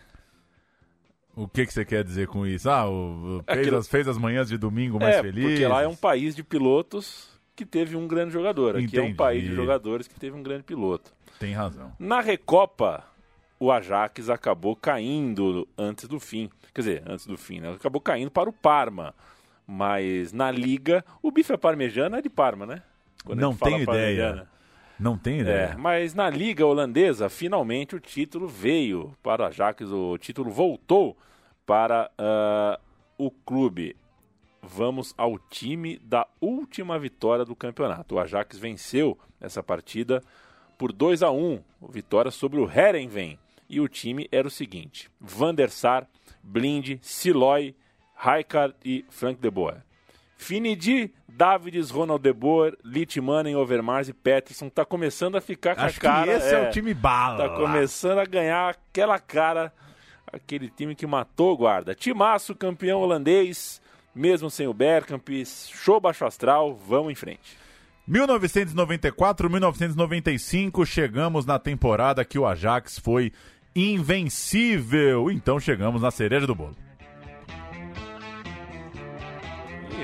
O 1.37 1.47
que, 1.47 1.67
que 1.67 1.73
você 1.73 1.85
quer 1.85 2.03
dizer 2.03 2.27
com 2.27 2.47
isso? 2.47 2.69
Ah, 2.69 2.89
o, 2.89 3.45
fez, 3.47 3.59
Aquilo... 3.59 3.77
as, 3.77 3.87
fez 3.87 4.09
as 4.09 4.17
manhãs 4.17 4.49
de 4.49 4.57
domingo 4.57 4.99
mais 4.99 5.17
é, 5.17 5.23
felizes? 5.23 5.51
porque 5.51 5.69
lá 5.69 5.83
é 5.83 5.87
um 5.87 5.95
país 5.95 6.35
de 6.35 6.43
pilotos 6.43 7.29
que 7.55 7.67
teve 7.67 7.95
um 7.95 8.09
grande 8.09 8.33
jogador. 8.33 8.77
Aqui 8.77 8.87
Entendi. 8.87 8.99
é 9.01 9.03
um 9.03 9.15
país 9.15 9.45
de 9.45 9.55
jogadores 9.55 10.09
que 10.09 10.19
teve 10.19 10.35
um 10.35 10.43
grande 10.43 10.63
piloto. 10.63 11.13
Tem 11.39 11.53
razão. 11.53 11.93
Na 11.99 12.21
Recopa, 12.21 13.05
o 13.61 13.71
Ajax 13.71 14.31
acabou 14.31 14.75
caindo 14.75 15.69
antes 15.77 16.09
do 16.09 16.19
fim. 16.19 16.49
Quer 16.73 16.81
dizer, 16.81 17.03
antes 17.07 17.27
do 17.27 17.37
fim, 17.37 17.61
né? 17.61 17.73
Acabou 17.73 18.01
caindo 18.01 18.31
para 18.31 18.49
o 18.49 18.53
Parma. 18.53 19.15
Mas 19.71 20.33
na 20.33 20.51
Liga, 20.51 21.05
o 21.23 21.31
bife 21.31 21.53
é 21.53 21.57
parmejano 21.59 22.17
é 22.17 22.23
de 22.23 22.31
Parma, 22.31 22.65
né? 22.65 22.83
Quando 23.23 23.39
Não 23.39 23.55
tenho 23.55 23.83
ideia. 23.83 24.49
Não 24.99 25.19
tem 25.19 25.41
ideia. 25.41 25.73
É, 25.73 25.77
mas 25.77 26.15
na 26.15 26.31
Liga 26.31 26.65
Holandesa, 26.65 27.29
finalmente 27.29 27.95
o 27.95 28.01
título 28.01 28.49
veio 28.49 29.15
para 29.23 29.43
o 29.43 29.47
Ajax, 29.47 29.93
o 29.93 30.17
título 30.17 30.51
voltou 30.51 31.15
para 31.67 32.11
uh, 32.19 32.83
o 33.19 33.31
clube. 33.31 33.95
Vamos 34.63 35.13
ao 35.19 35.39
time 35.39 35.99
da 35.99 36.27
última 36.41 36.99
vitória 36.99 37.45
do 37.45 37.55
campeonato. 37.55 38.15
O 38.15 38.19
Ajax 38.19 38.59
venceu 38.59 39.19
essa 39.39 39.63
partida 39.63 40.23
por 40.79 40.93
2 40.93 41.23
a 41.23 41.31
1 41.31 41.63
vitória 41.91 42.31
sobre 42.31 42.59
o 42.59 42.71
Herenveen. 42.71 43.39
E 43.69 43.81
o 43.81 43.87
time 43.87 44.27
era 44.33 44.49
o 44.49 44.51
seguinte: 44.51 45.11
Van 45.21 45.55
der 45.55 45.71
Sar, 45.71 46.09
Blind, 46.43 46.99
Siloy, 47.03 47.77
Rijkaard 48.19 48.75
e 48.85 49.05
Frank 49.11 49.41
de 49.41 49.51
Boer. 49.51 49.83
Finidi, 50.37 51.13
Davids, 51.29 51.91
Ronald 51.91 52.23
De 52.23 52.33
Boer, 52.33 52.77
Litmanen, 52.85 53.57
Overmars 53.57 54.09
e 54.09 54.13
Peterson. 54.13 54.69
Tá 54.69 54.85
começando 54.85 55.37
a 55.37 55.41
ficar 55.41 55.75
com 55.75 55.83
Acho 55.83 55.99
a 55.99 56.01
cara. 56.01 56.25
Que 56.25 56.31
esse 56.31 56.55
é, 56.55 56.65
é 56.65 56.69
o 56.69 56.71
time 56.71 56.95
bala. 56.95 57.49
Tá 57.49 57.57
começando 57.57 58.19
a 58.19 58.25
ganhar 58.25 58.71
aquela 58.71 59.19
cara, 59.19 59.73
aquele 60.33 60.69
time 60.69 60.95
que 60.95 61.07
matou 61.07 61.53
o 61.53 61.57
guarda. 61.57 61.95
Timaço, 61.95 62.55
campeão 62.55 63.01
holandês, 63.01 63.83
mesmo 64.15 64.49
sem 64.49 64.67
o 64.67 64.75
Bergkamp, 64.75 65.29
show 65.45 66.01
baixo 66.01 66.25
astral, 66.25 66.75
vamos 66.75 67.13
em 67.13 67.17
frente. 67.17 67.57
1994, 68.07 69.51
1995, 69.51 70.87
chegamos 70.87 71.45
na 71.45 71.59
temporada 71.59 72.25
que 72.25 72.39
o 72.39 72.47
Ajax 72.47 72.99
foi 72.99 73.33
invencível. 73.77 75.31
Então 75.31 75.61
chegamos 75.61 76.01
na 76.01 76.11
cereja 76.11 76.47
do 76.47 76.55
bolo. 76.55 76.88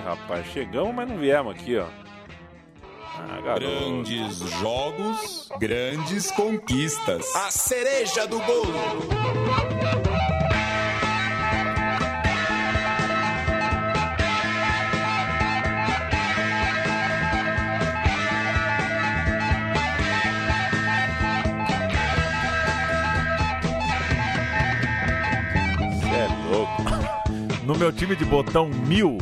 Rapaz, 0.05 0.47
chegamos, 0.53 0.95
mas 0.95 1.09
não 1.09 1.17
viemos 1.17 1.55
aqui, 1.55 1.79
ó. 1.79 1.87
Ah, 3.17 3.55
grandes 3.59 4.39
jogos, 4.61 5.49
grandes 5.59 6.31
conquistas. 6.33 7.35
A 7.35 7.51
cereja 7.51 8.27
do 8.27 8.39
bolo. 8.41 8.75
é 26.15 26.29
louco. 26.51 26.83
no 27.65 27.77
meu 27.77 27.93
time 27.93 28.15
de 28.15 28.25
botão 28.25 28.69
mil, 28.69 29.19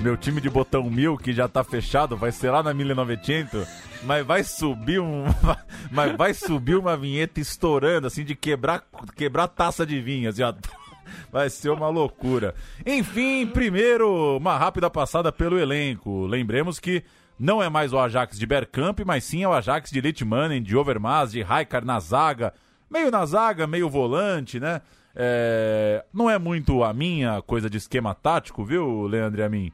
meu 0.00 0.16
time 0.16 0.40
de 0.40 0.48
botão 0.48 0.84
mil, 0.84 1.16
que 1.16 1.32
já 1.32 1.46
tá 1.46 1.62
fechado, 1.62 2.16
vai 2.16 2.32
ser 2.32 2.50
lá 2.50 2.62
na 2.62 2.72
1900, 2.72 3.68
mas 4.02 4.24
vai 4.24 4.42
subir 4.42 4.98
um. 5.00 5.24
Mas 5.90 6.16
vai 6.16 6.32
subir 6.32 6.76
uma 6.76 6.96
vinheta 6.96 7.40
estourando, 7.40 8.06
assim, 8.06 8.24
de 8.24 8.34
quebrar, 8.36 8.84
quebrar 9.16 9.48
taça 9.48 9.84
de 9.84 10.00
vinho, 10.00 10.30
ó. 10.30 10.54
Vai 11.32 11.50
ser 11.50 11.70
uma 11.70 11.88
loucura. 11.88 12.54
Enfim, 12.86 13.44
primeiro, 13.46 14.36
uma 14.36 14.56
rápida 14.56 14.88
passada 14.88 15.32
pelo 15.32 15.58
elenco. 15.58 16.26
Lembremos 16.26 16.78
que 16.78 17.02
não 17.38 17.60
é 17.60 17.68
mais 17.68 17.92
o 17.92 17.98
Ajax 17.98 18.38
de 18.38 18.46
Bergkamp, 18.46 19.00
mas 19.04 19.24
sim 19.24 19.42
é 19.42 19.48
o 19.48 19.52
Ajax 19.52 19.90
de 19.90 20.00
Litmanen, 20.00 20.62
de 20.62 20.76
Overmars, 20.76 21.32
de 21.32 21.42
Raikar 21.42 21.84
na 21.84 21.98
zaga. 21.98 22.54
Meio 22.88 23.10
na 23.10 23.26
zaga, 23.26 23.66
meio 23.66 23.88
volante, 23.88 24.60
né? 24.60 24.80
É... 25.14 26.04
Não 26.12 26.30
é 26.30 26.38
muito 26.38 26.84
a 26.84 26.92
minha 26.92 27.42
coisa 27.42 27.68
de 27.68 27.78
esquema 27.78 28.14
tático, 28.14 28.64
viu, 28.64 29.06
Leandro 29.08 29.40
e 29.40 29.44
a 29.44 29.48
mim? 29.48 29.72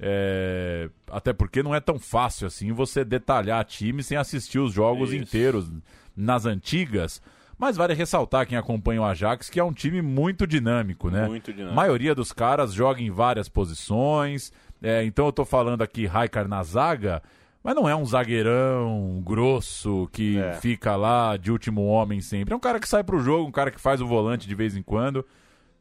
É... 0.00 0.88
Até 1.10 1.32
porque 1.32 1.62
não 1.62 1.74
é 1.74 1.80
tão 1.80 1.98
fácil 1.98 2.46
assim 2.46 2.72
você 2.72 3.04
detalhar 3.04 3.64
time 3.64 4.02
sem 4.02 4.16
assistir 4.16 4.58
os 4.58 4.72
jogos 4.72 5.12
inteiros 5.12 5.70
nas 6.16 6.46
antigas. 6.46 7.20
Mas 7.58 7.76
vale 7.76 7.92
ressaltar 7.92 8.46
quem 8.46 8.56
acompanha 8.56 9.00
o 9.02 9.04
Ajax 9.04 9.50
que 9.50 9.58
é 9.58 9.64
um 9.64 9.72
time 9.72 10.00
muito 10.00 10.46
dinâmico, 10.46 11.10
né? 11.10 11.26
Muito 11.26 11.52
dinâmico. 11.52 11.72
A 11.72 11.76
maioria 11.76 12.14
dos 12.14 12.32
caras 12.32 12.72
joga 12.72 13.00
em 13.00 13.10
várias 13.10 13.48
posições. 13.48 14.52
É, 14.80 15.02
então 15.04 15.26
eu 15.26 15.32
tô 15.32 15.44
falando 15.44 15.82
aqui 15.82 16.06
Raikar 16.06 16.46
na 16.46 16.62
zaga, 16.62 17.20
mas 17.64 17.74
não 17.74 17.88
é 17.88 17.96
um 17.96 18.04
zagueirão 18.04 19.20
grosso 19.24 20.08
que 20.12 20.38
É. 20.38 20.52
fica 20.54 20.94
lá 20.94 21.36
de 21.36 21.50
último 21.50 21.84
homem 21.86 22.20
sempre. 22.20 22.54
É 22.54 22.56
um 22.56 22.60
cara 22.60 22.78
que 22.78 22.88
sai 22.88 23.02
pro 23.02 23.18
jogo, 23.18 23.48
um 23.48 23.52
cara 23.52 23.72
que 23.72 23.80
faz 23.80 24.00
o 24.00 24.06
volante 24.06 24.46
de 24.46 24.54
vez 24.54 24.76
em 24.76 24.82
quando. 24.82 25.26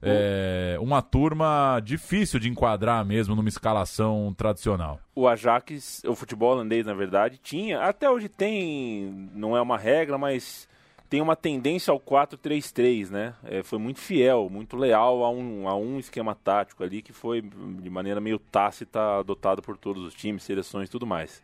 É 0.02 0.78
uma 0.80 1.02
turma 1.02 1.80
difícil 1.84 2.40
de 2.40 2.48
enquadrar 2.50 3.04
mesmo 3.06 3.36
numa 3.36 3.50
escalação 3.50 4.34
tradicional. 4.38 5.00
o 5.16 5.28
Ajax, 5.28 6.04
o 6.06 6.14
futebol 6.16 6.52
holandês, 6.54 6.86
na 6.86 6.94
verdade, 6.94 7.40
tinha, 7.42 7.82
até 7.82 8.10
hoje 8.10 8.30
tem, 8.30 9.30
não 9.34 9.58
é 9.58 9.62
uma 9.62 9.78
regra, 9.78 10.18
mas 10.18 10.68
tem 11.10 11.20
uma 11.22 11.36
tendência 11.36 11.92
ao 11.92 12.00
4-3-3, 12.00 13.10
né? 13.10 13.34
É, 13.44 13.64
foi 13.64 13.80
muito 13.80 14.00
fiel, 14.00 14.50
muito 14.52 14.76
leal 14.78 15.24
a 15.24 15.32
um, 15.32 15.68
a 15.68 15.76
um 15.76 15.98
esquema 16.00 16.36
tático 16.36 16.84
ali 16.84 17.02
que 17.02 17.14
foi, 17.14 17.42
de 17.42 17.90
maneira 17.90 18.22
meio 18.22 18.38
tácita, 18.38 19.20
adotado 19.20 19.62
por 19.62 19.78
todos 19.78 20.04
os 20.04 20.14
times, 20.14 20.44
seleções 20.44 20.90
e 20.90 20.92
tudo 20.92 21.08
mais. 21.08 21.42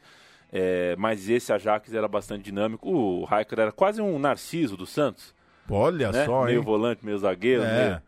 É, 0.51 0.95
mas 0.99 1.27
esse 1.29 1.51
Ajax 1.51 1.91
era 1.93 2.07
bastante 2.07 2.43
dinâmico. 2.43 2.87
O 2.87 3.23
Raikkonen 3.23 3.63
era 3.63 3.71
quase 3.71 3.99
um 4.01 4.19
Narciso 4.19 4.77
do 4.77 4.85
Santos, 4.85 5.33
Olha 5.67 6.11
né? 6.11 6.25
só, 6.25 6.43
meio 6.43 6.59
hein? 6.59 6.63
volante, 6.63 7.03
meio 7.03 7.17
zagueiro, 7.17 7.63
É. 7.63 7.87
meio, 7.89 8.01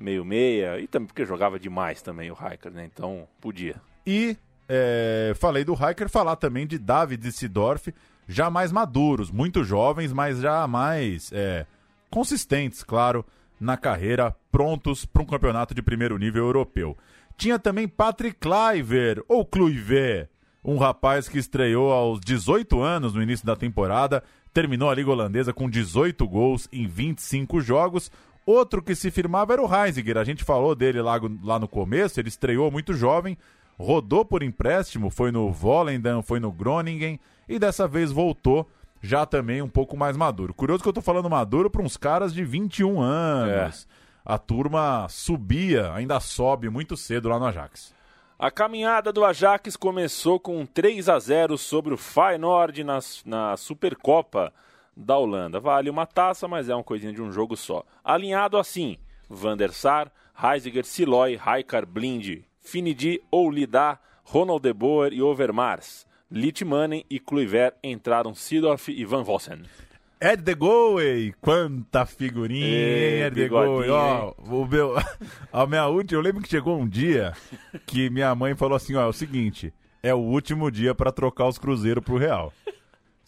meio 0.00 0.24
meia, 0.24 0.80
e 0.80 0.86
também 0.86 1.06
porque 1.06 1.24
jogava 1.24 1.58
demais 1.58 2.00
também 2.02 2.30
o 2.30 2.34
Raikkonen, 2.34 2.76
né? 2.76 2.90
Então 2.92 3.28
podia. 3.40 3.76
E 4.06 4.36
é, 4.68 5.32
falei 5.36 5.64
do 5.64 5.74
Hiker, 5.74 6.08
falar 6.08 6.36
também 6.36 6.66
de 6.66 6.78
David 6.78 7.26
e 7.26 7.32
Sidorf, 7.32 7.92
já 8.26 8.48
mais 8.48 8.72
maduros, 8.72 9.30
muito 9.30 9.62
jovens, 9.62 10.12
mas 10.12 10.40
já 10.40 10.66
mais 10.66 11.30
é, 11.32 11.66
consistentes, 12.08 12.82
claro, 12.82 13.24
na 13.60 13.76
carreira, 13.76 14.34
prontos 14.50 15.04
para 15.04 15.22
um 15.22 15.26
campeonato 15.26 15.74
de 15.74 15.82
primeiro 15.82 16.16
nível 16.16 16.44
europeu. 16.44 16.96
Tinha 17.36 17.58
também 17.58 17.88
Patrick 17.88 18.38
Kluivert, 18.38 19.22
ou 19.28 19.44
Kluivert, 19.44 20.28
um 20.64 20.76
rapaz 20.76 21.28
que 21.28 21.38
estreou 21.38 21.92
aos 21.92 22.20
18 22.20 22.80
anos 22.80 23.14
no 23.14 23.22
início 23.22 23.46
da 23.46 23.56
temporada, 23.56 24.22
terminou 24.52 24.90
a 24.90 24.94
Liga 24.94 25.10
Holandesa 25.10 25.52
com 25.52 25.68
18 25.68 26.26
gols 26.28 26.68
em 26.72 26.86
25 26.86 27.60
jogos. 27.60 28.10
Outro 28.44 28.82
que 28.82 28.94
se 28.94 29.10
firmava 29.10 29.52
era 29.52 29.62
o 29.62 29.72
Heisiger, 29.72 30.16
a 30.16 30.24
gente 30.24 30.44
falou 30.44 30.74
dele 30.74 31.00
lá, 31.00 31.20
lá 31.42 31.58
no 31.58 31.68
começo, 31.68 32.18
ele 32.18 32.28
estreou 32.28 32.70
muito 32.70 32.94
jovem, 32.94 33.36
rodou 33.78 34.24
por 34.24 34.42
empréstimo, 34.42 35.10
foi 35.10 35.30
no 35.30 35.52
Volendam, 35.52 36.22
foi 36.22 36.40
no 36.40 36.50
Groningen 36.50 37.20
e 37.48 37.58
dessa 37.58 37.86
vez 37.86 38.10
voltou 38.10 38.68
já 39.02 39.24
também 39.24 39.62
um 39.62 39.68
pouco 39.68 39.96
mais 39.96 40.16
maduro. 40.16 40.54
Curioso 40.54 40.82
que 40.82 40.88
eu 40.88 40.92
tô 40.92 41.00
falando 41.00 41.30
maduro 41.30 41.70
para 41.70 41.82
uns 41.82 41.96
caras 41.96 42.34
de 42.34 42.44
21 42.44 43.00
anos. 43.00 43.86
A 44.24 44.38
turma 44.38 45.06
subia, 45.08 45.92
ainda 45.92 46.20
sobe 46.20 46.68
muito 46.68 46.96
cedo 46.96 47.28
lá 47.28 47.38
no 47.38 47.46
Ajax. 47.46 47.94
A 48.38 48.50
caminhada 48.50 49.12
do 49.12 49.24
Ajax 49.24 49.76
começou 49.76 50.38
com 50.40 50.58
um 50.60 50.66
3 50.66 51.08
a 51.08 51.18
0 51.18 51.58
sobre 51.58 51.92
o 51.92 51.96
Feyenoord 51.96 52.84
na, 52.84 52.98
na 53.24 53.56
Supercopa 53.56 54.52
da 54.96 55.16
Holanda. 55.16 55.60
Vale 55.60 55.90
uma 55.90 56.06
taça, 56.06 56.46
mas 56.46 56.68
é 56.68 56.74
uma 56.74 56.84
coisinha 56.84 57.12
de 57.12 57.22
um 57.22 57.32
jogo 57.32 57.56
só. 57.56 57.84
Alinhado 58.04 58.58
assim: 58.58 58.96
Van 59.28 59.56
der 59.56 59.72
Sar, 59.72 60.10
Heisiger, 60.42 60.84
Siloy, 60.84 61.36
Raikar, 61.36 61.86
Blind, 61.86 62.42
Finidi, 62.60 63.20
Oulida, 63.30 63.98
Ronald 64.24 64.62
de 64.62 64.72
Boer 64.72 65.12
e 65.12 65.22
Overmars. 65.22 66.06
Litmanen 66.30 67.04
e 67.10 67.18
Kluivert 67.18 67.74
entraram 67.82 68.34
Sidorf 68.34 68.88
e 68.88 69.04
Van 69.04 69.24
Vossen. 69.24 69.62
Ed 70.20 70.42
de 70.42 70.54
Goey, 70.54 71.32
quanta 71.40 72.04
figurinha, 72.04 72.66
Ê, 72.66 73.16
hein, 73.16 73.22
Ed 73.22 73.34
de 73.34 73.42
bigodinho, 73.44 73.76
Goey. 73.76 73.90
Ó, 73.90 74.34
o 74.38 74.66
meu, 74.66 74.94
a 75.50 75.66
minha 75.66 75.86
última, 75.86 76.18
eu 76.18 76.22
lembro 76.22 76.42
que 76.42 76.48
chegou 76.48 76.78
um 76.78 76.86
dia 76.86 77.32
que 77.86 78.10
minha 78.10 78.32
mãe 78.34 78.54
falou 78.54 78.76
assim, 78.76 78.94
ó, 78.94 79.02
é 79.02 79.06
o 79.06 79.14
seguinte, 79.14 79.72
é 80.02 80.14
o 80.14 80.18
último 80.18 80.70
dia 80.70 80.94
pra 80.94 81.10
trocar 81.10 81.48
os 81.48 81.58
cruzeiros 81.58 82.04
pro 82.04 82.18
real. 82.18 82.52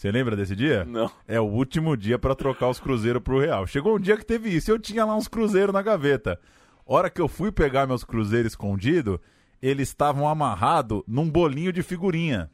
Você 0.02 0.10
lembra 0.10 0.34
desse 0.34 0.56
dia? 0.56 0.84
Não. 0.84 1.08
É 1.28 1.40
o 1.40 1.44
último 1.44 1.96
dia 1.96 2.18
pra 2.18 2.34
trocar 2.34 2.68
os 2.68 2.80
cruzeiros 2.80 3.22
pro 3.22 3.38
real. 3.38 3.68
Chegou 3.68 3.94
um 3.94 4.00
dia 4.00 4.16
que 4.16 4.26
teve 4.26 4.48
isso, 4.48 4.68
eu 4.68 4.76
tinha 4.76 5.04
lá 5.04 5.14
uns 5.14 5.28
cruzeiros 5.28 5.72
na 5.72 5.80
gaveta. 5.80 6.40
Hora 6.84 7.08
que 7.08 7.20
eu 7.20 7.28
fui 7.28 7.52
pegar 7.52 7.86
meus 7.86 8.02
cruzeiros 8.02 8.50
escondidos, 8.50 9.20
eles 9.62 9.90
estavam 9.90 10.28
amarrados 10.28 11.04
num 11.06 11.30
bolinho 11.30 11.72
de 11.72 11.84
figurinha. 11.84 12.50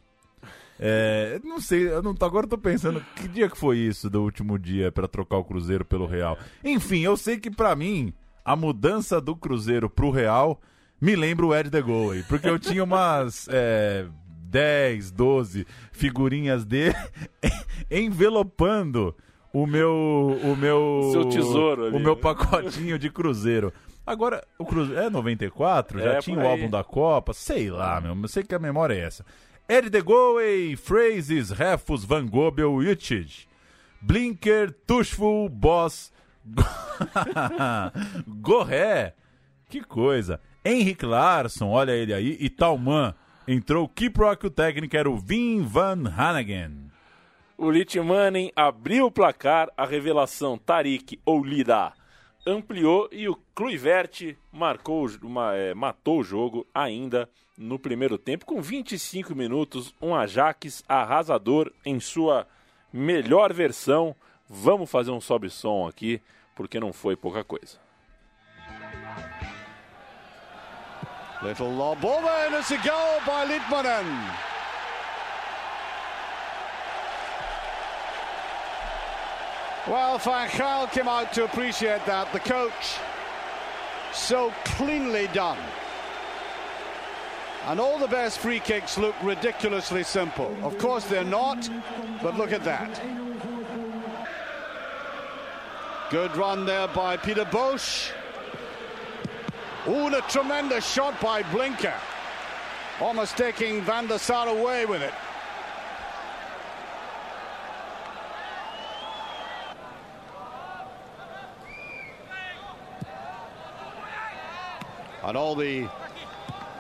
É, 0.79 1.41
não 1.43 1.59
sei, 1.59 1.89
eu 1.89 2.03
não, 2.03 2.15
agora 2.21 2.45
eu 2.45 2.51
tô 2.51 2.59
pensando 2.59 3.03
que 3.17 3.27
dia 3.27 3.49
que 3.49 3.57
foi 3.57 3.79
isso 3.79 4.11
do 4.11 4.23
último 4.23 4.59
dia 4.59 4.93
pra 4.93 5.09
trocar 5.09 5.39
o 5.39 5.45
Cruzeiro 5.45 5.87
pelo 5.87 6.05
Real. 6.05 6.37
Enfim, 6.63 7.01
eu 7.01 7.17
sei 7.17 7.39
que 7.39 7.51
pra 7.51 7.75
mim 7.75 8.13
a 8.45 8.55
mudança 8.55 9.23
do 9.23 9.35
Cruzeiro 9.35 9.89
pro 9.89 10.11
Real 10.11 10.61
me 11.01 11.17
lembra 11.17 11.47
o 11.47 11.57
Ed 11.57 11.71
de 11.71 11.81
Goey, 11.81 12.25
porque 12.25 12.47
eu 12.47 12.59
tinha 12.59 12.85
umas 12.85 13.49
é, 13.51 14.05
10, 14.49 15.11
12 15.11 15.67
figurinhas 15.93 16.65
dele 16.65 16.95
envelopando 17.91 19.15
o 19.53 19.67
meu 19.67 20.39
o 20.43 20.57
meu 20.57 21.09
Seu 21.13 21.29
tesouro 21.29 21.87
ali, 21.87 21.97
o 21.97 22.01
meu 22.01 22.15
né? 22.15 22.21
pacotinho 22.21 22.99
de 22.99 23.11
Cruzeiro. 23.11 23.73
Agora, 24.07 24.43
o 24.59 24.65
Cruzeiro 24.65 25.01
é 25.03 25.11
94, 25.11 26.01
já 26.01 26.15
É, 26.15 26.19
tinha 26.21 26.39
o 26.39 26.47
álbum 26.47 26.71
da 26.71 26.83
Copa, 26.83 27.35
sei 27.35 27.71
lá, 27.71 28.01
meu, 28.01 28.17
eu 28.21 28.29
sei 28.29 28.43
que 28.43 28.55
a 28.55 28.59
memória 28.59 28.95
é 28.95 29.01
essa. 29.01 29.25
Ed 29.69 29.91
de 29.91 30.01
Goey, 30.01 30.77
Phrases, 30.77 31.51
Refus, 31.51 32.05
Van 32.05 32.27
Gobel, 32.27 32.75
Utich. 32.75 33.47
Blinker, 34.01 34.73
Tushful, 34.87 35.49
Boss, 35.51 36.11
Gorré. 38.27 39.15
Que 39.69 39.83
coisa. 39.83 40.41
Henrique 40.65 41.05
Larsson, 41.05 41.69
olha 41.69 41.93
ele 41.93 42.15
aí. 42.15 42.37
E 42.41 42.49
Talman. 42.49 43.15
Entrou 43.51 43.85
o 43.85 43.89
Kiprock, 43.89 44.45
o 44.45 44.51
técnico 44.51 44.95
era 44.95 45.09
o 45.09 45.17
Vin 45.17 45.63
Van 45.63 46.05
Hanagen. 46.07 46.91
O 47.57 47.71
Litmanen 47.71 48.53
abriu 48.55 49.07
o 49.07 49.11
placar, 49.11 49.71
a 49.75 49.87
revelação 49.87 50.59
Tarik 50.59 51.19
Oulida 51.25 51.95
ampliou 52.47 53.09
e 53.11 53.27
o 53.27 53.35
Kluivert 53.55 54.37
marcou, 54.53 55.09
uma, 55.23 55.55
é, 55.55 55.73
matou 55.73 56.21
o 56.21 56.25
jogo 56.25 56.67
ainda 56.75 57.29
no 57.57 57.79
primeiro 57.79 58.19
tempo 58.19 58.45
com 58.45 58.61
25 58.61 59.35
minutos, 59.35 59.95
um 60.01 60.15
Ajax 60.15 60.85
arrasador 60.89 61.73
em 61.87 61.99
sua 61.99 62.47
melhor 62.93 63.53
versão. 63.53 64.15
Vamos 64.47 64.91
fazer 64.91 65.11
um 65.11 65.23
sobe-som 65.23 65.89
aqui, 65.89 66.21
porque 66.55 66.79
não 66.79 66.93
foi 66.93 67.17
pouca 67.17 67.43
coisa. 67.43 67.88
Little 71.41 71.71
lob 71.71 72.05
over 72.05 72.27
and 72.27 72.55
it's 72.57 72.73
a 72.73 72.79
goal 72.79 73.21
by 73.25 73.47
Litmanen. 73.47 74.35
Well, 79.87 80.19
Van 80.19 80.49
Gaal 80.49 80.91
came 80.91 81.09
out 81.09 81.33
to 81.35 81.45
appreciate 81.45 82.05
that. 82.07 82.33
The 82.33 82.41
coach, 82.41 82.99
so 84.13 84.53
cleanly 84.65 85.29
done. 85.33 85.59
And 87.67 87.79
all 87.79 87.99
the 87.99 88.09
best 88.09 88.39
free 88.39 88.61
kicks 88.61 88.99
look 88.99 89.15
ridiculously 89.23 90.03
simple. 90.03 90.55
Of 90.63 90.77
course 90.79 91.05
they're 91.05 91.25
not, 91.25 91.71
but 92.21 92.37
look 92.37 92.53
at 92.53 92.65
that. 92.65 93.01
Good 96.11 96.37
run 96.37 96.67
there 96.67 96.89
by 96.89 97.17
Peter 97.17 97.45
Bosch. 97.45 98.11
Ooh, 99.89 100.15
a 100.15 100.21
tremendous 100.29 100.87
shot 100.87 101.19
by 101.19 101.43
Blinker. 101.45 101.95
Almost 103.01 103.39
taking 103.39 103.81
Van 103.83 104.07
der 104.07 104.19
Sar 104.19 104.49
away 104.49 104.85
with 104.85 105.01
it. 105.01 105.15
And 115.25 115.37
all 115.37 115.55
the 115.55 115.89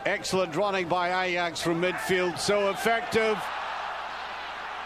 excellent 0.04 0.54
running 0.54 0.88
by 0.88 1.24
Ajax 1.24 1.62
from 1.62 1.80
midfield, 1.80 2.38
so 2.38 2.68
effective. 2.70 3.38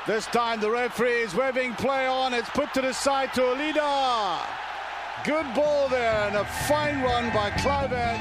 This 0.07 0.27
time 0.27 0.61
the 0.61 0.71
referee 0.71 1.23
is 1.23 1.35
waving 1.35 1.75
play 1.75 2.07
on. 2.07 2.35
It's 2.35 2.51
put 2.51 2.73
to 2.75 2.83
the 2.83 2.93
side 2.93 3.35
to 3.35 3.53
Alida. 3.53 4.62
Good 5.25 5.55
ball 5.55 5.89
there 5.89 6.27
and 6.27 6.35
a 6.35 6.45
fine 6.45 7.01
run 7.01 7.31
by 7.33 7.51
Kluivert. 7.51 8.19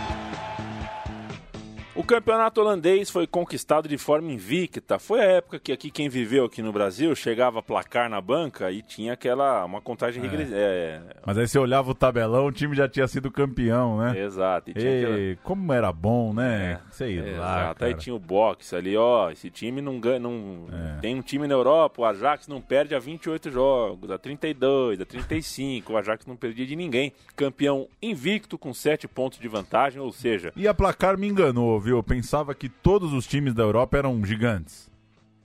O 1.93 2.05
campeonato 2.05 2.61
holandês 2.61 3.09
foi 3.09 3.27
conquistado 3.27 3.87
de 3.89 3.97
forma 3.97 4.31
invicta. 4.31 4.97
Foi 4.97 5.19
a 5.19 5.25
época 5.25 5.59
que 5.59 5.73
aqui 5.73 5.91
quem 5.91 6.07
viveu 6.07 6.45
aqui 6.45 6.61
no 6.61 6.71
Brasil 6.71 7.13
chegava 7.13 7.59
a 7.59 7.61
placar 7.61 8.09
na 8.09 8.21
banca 8.21 8.71
e 8.71 8.81
tinha 8.81 9.11
aquela 9.11 9.65
uma 9.65 9.81
contagem 9.81 10.23
É. 10.23 10.25
regressiva. 10.25 10.57
É, 10.57 11.01
Mas 11.25 11.37
aí 11.37 11.45
você 11.45 11.59
olhava 11.59 11.91
o 11.91 11.93
tabelão, 11.93 12.45
o 12.45 12.51
time 12.51 12.73
já 12.77 12.87
tinha 12.87 13.05
sido 13.09 13.29
campeão, 13.29 13.97
né? 13.97 14.17
exato. 14.23 14.71
E 14.71 14.73
tinha 14.73 14.89
Ei, 14.89 15.03
aquela- 15.33 15.35
como 15.43 15.73
era 15.73 15.91
bom, 15.91 16.33
né? 16.33 16.79
Sei 16.91 17.19
lá, 17.19 17.27
Exato. 17.27 17.83
Aí 17.83 17.93
tinha 17.95 18.15
o 18.15 18.19
boxe 18.19 18.73
ali, 18.73 18.95
ó. 18.95 19.29
Esse 19.29 19.49
time 19.49 19.81
não 19.81 19.99
ganha. 19.99 20.19
Não... 20.19 20.67
É. 20.71 20.99
Tem 21.01 21.13
um 21.13 21.21
time 21.21 21.45
na 21.45 21.55
Europa, 21.55 22.01
o 22.01 22.05
Ajax 22.05 22.47
não 22.47 22.61
perde 22.61 22.95
a 22.95 22.99
28 22.99 23.51
jogos, 23.51 24.09
a 24.09 24.17
32, 24.17 25.01
a 25.01 25.05
35. 25.05 25.91
O 25.91 25.97
Ajax 25.97 26.25
não 26.25 26.37
perdia 26.37 26.65
de 26.65 26.75
ninguém. 26.77 27.11
Campeão 27.35 27.89
invicto 28.01 28.57
com 28.57 28.73
7 28.73 29.09
pontos 29.09 29.39
de 29.39 29.47
vantagem, 29.49 29.99
ou 30.01 30.13
seja, 30.13 30.53
E 30.55 30.69
a 30.69 30.73
placar 30.73 31.17
me 31.17 31.27
enganou, 31.27 31.80
Eu 31.89 32.03
pensava 32.03 32.53
que 32.55 32.69
todos 32.69 33.13
os 33.13 33.25
times 33.27 33.53
da 33.53 33.63
Europa 33.63 33.97
eram 33.97 34.23
gigantes. 34.25 34.89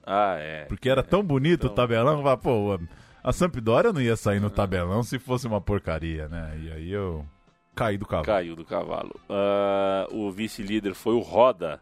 ah, 0.04 0.36
é. 0.38 0.64
Porque 0.66 0.88
era 0.88 1.02
tão 1.02 1.22
bonito 1.22 1.64
o 1.64 1.66
Então- 1.66 1.74
tabelão, 1.74 2.12
eu 2.12 2.18
falava, 2.18 2.40
pô, 2.40 2.78
a- 3.24 3.32
Sampdoria 3.32 3.92
não 3.92 4.00
ia 4.00 4.14
sair 4.16 4.38
no 4.40 4.48
tabelão 4.50 5.02
se 5.02 5.18
fosse 5.18 5.46
uma 5.46 5.60
porcaria, 5.60 6.28
né? 6.28 6.56
E 6.62 6.70
aí 6.72 6.90
eu 6.92 7.26
caí 7.74 7.98
do 7.98 8.06
cavalo. 8.06 8.26
Caiu 8.26 8.54
do 8.54 8.64
cavalo. 8.64 9.18
Ah, 9.28 10.06
o 10.12 10.30
vice-líder 10.30 10.94
foi 10.94 11.14
o 11.14 11.20
Roda. 11.20 11.80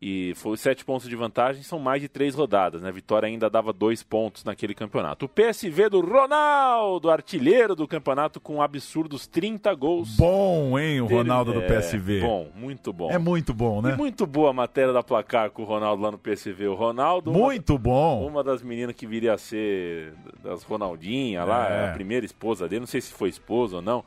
E 0.00 0.34
foi 0.36 0.58
sete 0.58 0.84
pontos 0.84 1.08
de 1.08 1.16
vantagem, 1.16 1.62
são 1.62 1.78
mais 1.78 2.02
de 2.02 2.08
três 2.08 2.34
rodadas, 2.34 2.82
né? 2.82 2.92
Vitória 2.92 3.26
ainda 3.26 3.48
dava 3.48 3.72
dois 3.72 4.02
pontos 4.02 4.44
naquele 4.44 4.74
campeonato. 4.74 5.24
O 5.24 5.28
PSV 5.28 5.88
do 5.88 6.02
Ronaldo, 6.02 7.08
artilheiro 7.10 7.74
do 7.74 7.88
campeonato, 7.88 8.38
com 8.38 8.60
absurdos 8.60 9.26
30 9.26 9.72
gols. 9.74 10.14
Bom, 10.18 10.78
hein, 10.78 11.00
o 11.00 11.06
Ronaldo 11.06 11.54
do 11.54 11.62
é, 11.62 11.66
PSV. 11.66 12.20
Bom, 12.20 12.48
muito 12.54 12.92
bom. 12.92 13.10
É 13.10 13.16
muito 13.16 13.54
bom, 13.54 13.78
E 13.78 13.84
né? 13.84 13.96
muito 13.96 14.26
boa 14.26 14.50
a 14.50 14.52
matéria 14.52 14.92
da 14.92 15.02
placar 15.02 15.50
com 15.50 15.62
o 15.62 15.64
Ronaldo 15.64 16.02
lá 16.02 16.10
no 16.10 16.18
PSV. 16.18 16.66
O 16.68 16.74
Ronaldo, 16.74 17.30
uma- 17.30 17.40
Muito 17.40 17.78
bom. 17.78 18.26
uma 18.26 18.44
das 18.44 18.62
meninas 18.62 18.94
que 18.94 19.06
viria 19.06 19.32
a 19.32 19.38
ser 19.38 20.12
das 20.44 20.62
Ronaldinha 20.62 21.42
lá, 21.42 21.70
É. 21.70 21.88
a 21.88 21.92
primeira 21.94 22.26
esposa 22.26 22.68
dele, 22.68 22.80
não 22.80 22.86
sei 22.86 23.00
se 23.00 23.14
foi 23.14 23.30
esposa 23.30 23.76
ou 23.76 23.82
não. 23.82 24.04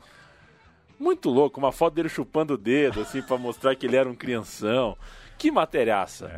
Muito 1.00 1.30
louco, 1.30 1.58
uma 1.58 1.72
foto 1.72 1.94
dele 1.94 2.08
chupando 2.08 2.54
o 2.54 2.58
dedo, 2.58 3.00
assim, 3.00 3.20
pra 3.22 3.36
mostrar 3.36 3.74
que 3.74 3.86
ele 3.86 3.96
era 3.96 4.08
um 4.08 4.14
crianção. 4.14 4.96
Que 5.40 5.50
materiaça. 5.50 6.30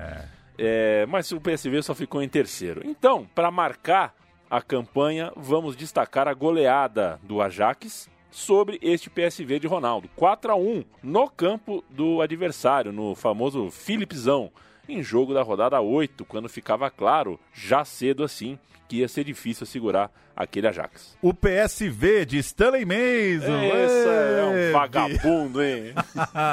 É, 0.57 1.05
mas 1.07 1.32
o 1.32 1.40
PSV 1.40 1.82
só 1.82 1.92
ficou 1.92 2.22
em 2.22 2.28
terceiro. 2.28 2.82
Então, 2.84 3.26
para 3.34 3.50
marcar 3.50 4.14
a 4.48 4.62
campanha, 4.62 5.32
vamos 5.34 5.74
destacar 5.74 6.28
a 6.28 6.32
goleada 6.32 7.18
do 7.20 7.42
Ajax 7.42 8.09
sobre 8.30 8.78
este 8.80 9.11
PSV 9.11 9.59
de 9.59 9.66
Ronaldo. 9.66 10.09
4 10.14 10.53
a 10.53 10.55
1 10.55 10.84
no 11.03 11.28
campo 11.28 11.82
do 11.90 12.22
adversário, 12.22 12.92
no 12.92 13.16
famoso 13.16 13.72
Filipzão, 13.72 14.53
em 14.89 15.03
jogo 15.03 15.33
da 15.33 15.43
rodada 15.43 15.80
8, 15.80 16.24
quando 16.24 16.49
ficava 16.49 16.91
claro, 16.91 17.39
já 17.53 17.85
cedo 17.85 18.24
assim, 18.24 18.59
que 18.89 18.97
ia 18.97 19.09
ser 19.09 19.24
difícil 19.24 19.66
segurar 19.66 20.11
aquele 20.37 20.66
Ajax. 20.66 21.16
O 21.22 21.33
PSV 21.33 22.26
de 22.26 22.39
Stanley 22.39 22.85
Mason. 22.85 23.62
Esse 23.62 24.09
é 24.09 24.45
um 24.45 24.72
vagabundo, 24.72 25.62
hein? 25.62 25.95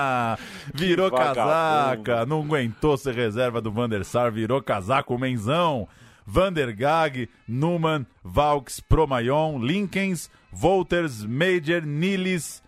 virou 0.74 1.10
vagabundo. 1.10 1.36
casaca, 1.36 2.26
não 2.26 2.42
aguentou 2.42 2.98
ser 2.98 3.14
reserva 3.14 3.62
do 3.62 3.72
Van 3.72 3.90
der 3.90 4.06
Sar, 4.06 4.32
virou 4.32 4.62
casaco, 4.62 5.18
menzão. 5.18 5.88
Van 6.26 6.54
der 6.54 6.72
Gag, 6.74 7.28
Numan, 7.48 8.06
Valks, 8.24 8.80
Promayon, 8.80 9.58
Linkens, 9.60 10.30
Wolters, 10.52 11.26
Major, 11.26 11.82
Nilis, 11.82 12.62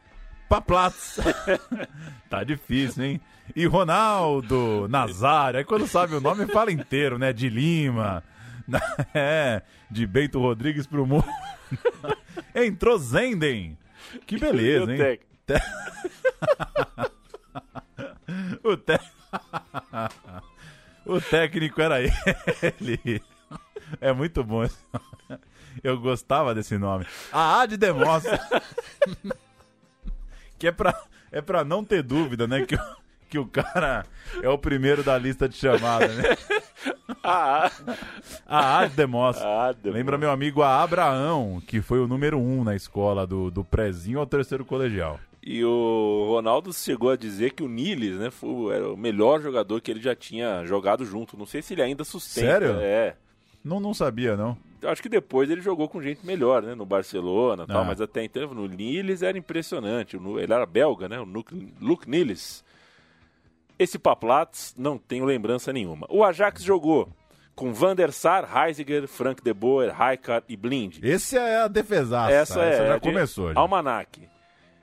Paplatz. 0.49 1.19
tá 2.27 2.43
difícil, 2.43 3.03
hein? 3.03 3.21
E 3.55 3.65
Ronaldo, 3.65 4.87
Nazário. 4.89 5.59
Aí 5.59 5.65
quando 5.65 5.87
sabe 5.87 6.15
o 6.15 6.21
nome, 6.21 6.45
fala 6.47 6.71
inteiro, 6.71 7.17
né? 7.17 7.33
De 7.33 7.49
Lima. 7.49 8.23
É, 9.13 9.61
de 9.89 10.05
Bento 10.07 10.39
Rodrigues 10.39 10.87
pro 10.87 11.05
mundo. 11.05 11.25
Entrou 12.55 12.97
Zenden. 12.97 13.77
Que 14.25 14.37
beleza, 14.37 14.93
hein? 14.95 15.19
O, 18.63 18.77
te... 18.77 18.97
o 21.05 21.19
técnico 21.19 21.81
era 21.81 21.99
ele. 22.01 23.21
É 23.99 24.13
muito 24.13 24.43
bom. 24.43 24.63
Eu 25.83 25.99
gostava 25.99 26.55
desse 26.55 26.77
nome. 26.77 27.05
A 27.31 27.61
Ad 27.61 27.75
Demos. 27.75 28.23
que 30.57 30.67
é 30.67 30.71
pra, 30.71 30.97
é 31.31 31.41
pra 31.41 31.63
não 31.65 31.83
ter 31.83 32.01
dúvida, 32.03 32.47
né? 32.47 32.65
Que, 32.65 32.75
o- 32.75 32.95
que 33.31 33.39
o 33.39 33.45
cara 33.47 34.05
é 34.43 34.49
o 34.49 34.57
primeiro 34.57 35.01
da 35.03 35.17
lista 35.17 35.47
de 35.47 35.55
chamada, 35.55 36.07
né? 36.09 36.23
Ah, 37.23 37.69
A 38.47 38.79
Ad 38.79 38.95
Demos. 38.95 39.37
Deus. 39.81 39.95
Lembra 39.95 40.17
meu 40.17 40.31
amigo 40.31 40.63
Abraão, 40.63 41.61
que 41.67 41.79
foi 41.79 41.99
o 41.99 42.07
número 42.07 42.39
um 42.39 42.63
na 42.63 42.75
escola, 42.75 43.27
do, 43.27 43.51
do 43.51 43.63
prézinho 43.63 44.19
ao 44.19 44.25
terceiro 44.25 44.65
colegial. 44.65 45.19
E 45.43 45.63
o 45.63 46.25
Ronaldo 46.29 46.73
chegou 46.73 47.11
a 47.11 47.15
dizer 47.15 47.51
que 47.51 47.61
o 47.63 47.67
Niles, 47.67 48.17
né, 48.17 48.31
foi, 48.31 48.75
era 48.75 48.91
o 48.91 48.97
melhor 48.97 49.39
jogador 49.39 49.79
que 49.81 49.91
ele 49.91 50.01
já 50.01 50.15
tinha 50.15 50.65
jogado 50.65 51.05
junto. 51.05 51.37
Não 51.37 51.45
sei 51.45 51.61
se 51.61 51.73
ele 51.75 51.83
ainda 51.83 52.03
sustenta. 52.03 52.47
Sério? 52.47 52.75
É. 52.79 53.15
Não, 53.63 53.79
não 53.79 53.93
sabia, 53.93 54.35
não. 54.35 54.57
Eu 54.81 54.89
Acho 54.89 55.01
que 55.03 55.09
depois 55.09 55.47
ele 55.49 55.61
jogou 55.61 55.87
com 55.87 56.01
gente 56.01 56.25
melhor, 56.25 56.63
né? 56.63 56.73
No 56.73 56.85
Barcelona 56.87 57.63
e 57.65 57.67
tal, 57.67 57.81
Ah. 57.81 57.85
mas 57.85 58.01
até 58.01 58.23
então 58.23 58.51
no 58.55 58.67
Niles 58.67 59.21
era 59.21 59.37
impressionante. 59.37 60.17
Ele 60.17 60.53
era 60.53 60.65
belga, 60.65 61.07
né? 61.07 61.19
O 61.19 61.23
Luke, 61.23 61.71
Luke 61.79 62.09
Niles. 62.09 62.63
Esse 63.81 63.97
Paplatz 63.97 64.75
não 64.77 64.95
tenho 64.95 65.25
lembrança 65.25 65.73
nenhuma. 65.73 66.05
O 66.07 66.23
Ajax 66.23 66.61
jogou 66.61 67.09
com 67.55 67.73
Van 67.73 67.95
der 67.95 68.11
Sar, 68.11 68.47
Heisiger, 68.55 69.07
Frank 69.07 69.43
de 69.43 69.51
Boer, 69.55 69.91
Rijkaard 69.91 70.45
e 70.47 70.55
Blind. 70.55 70.99
Esse 71.01 71.35
é 71.35 71.61
a 71.61 71.67
defesaça. 71.67 72.31
Essa 72.31 72.61
é 72.61 72.87
já 72.89 72.99
começou. 72.99 73.51
Já. 73.51 73.59
Almanac. 73.59 74.29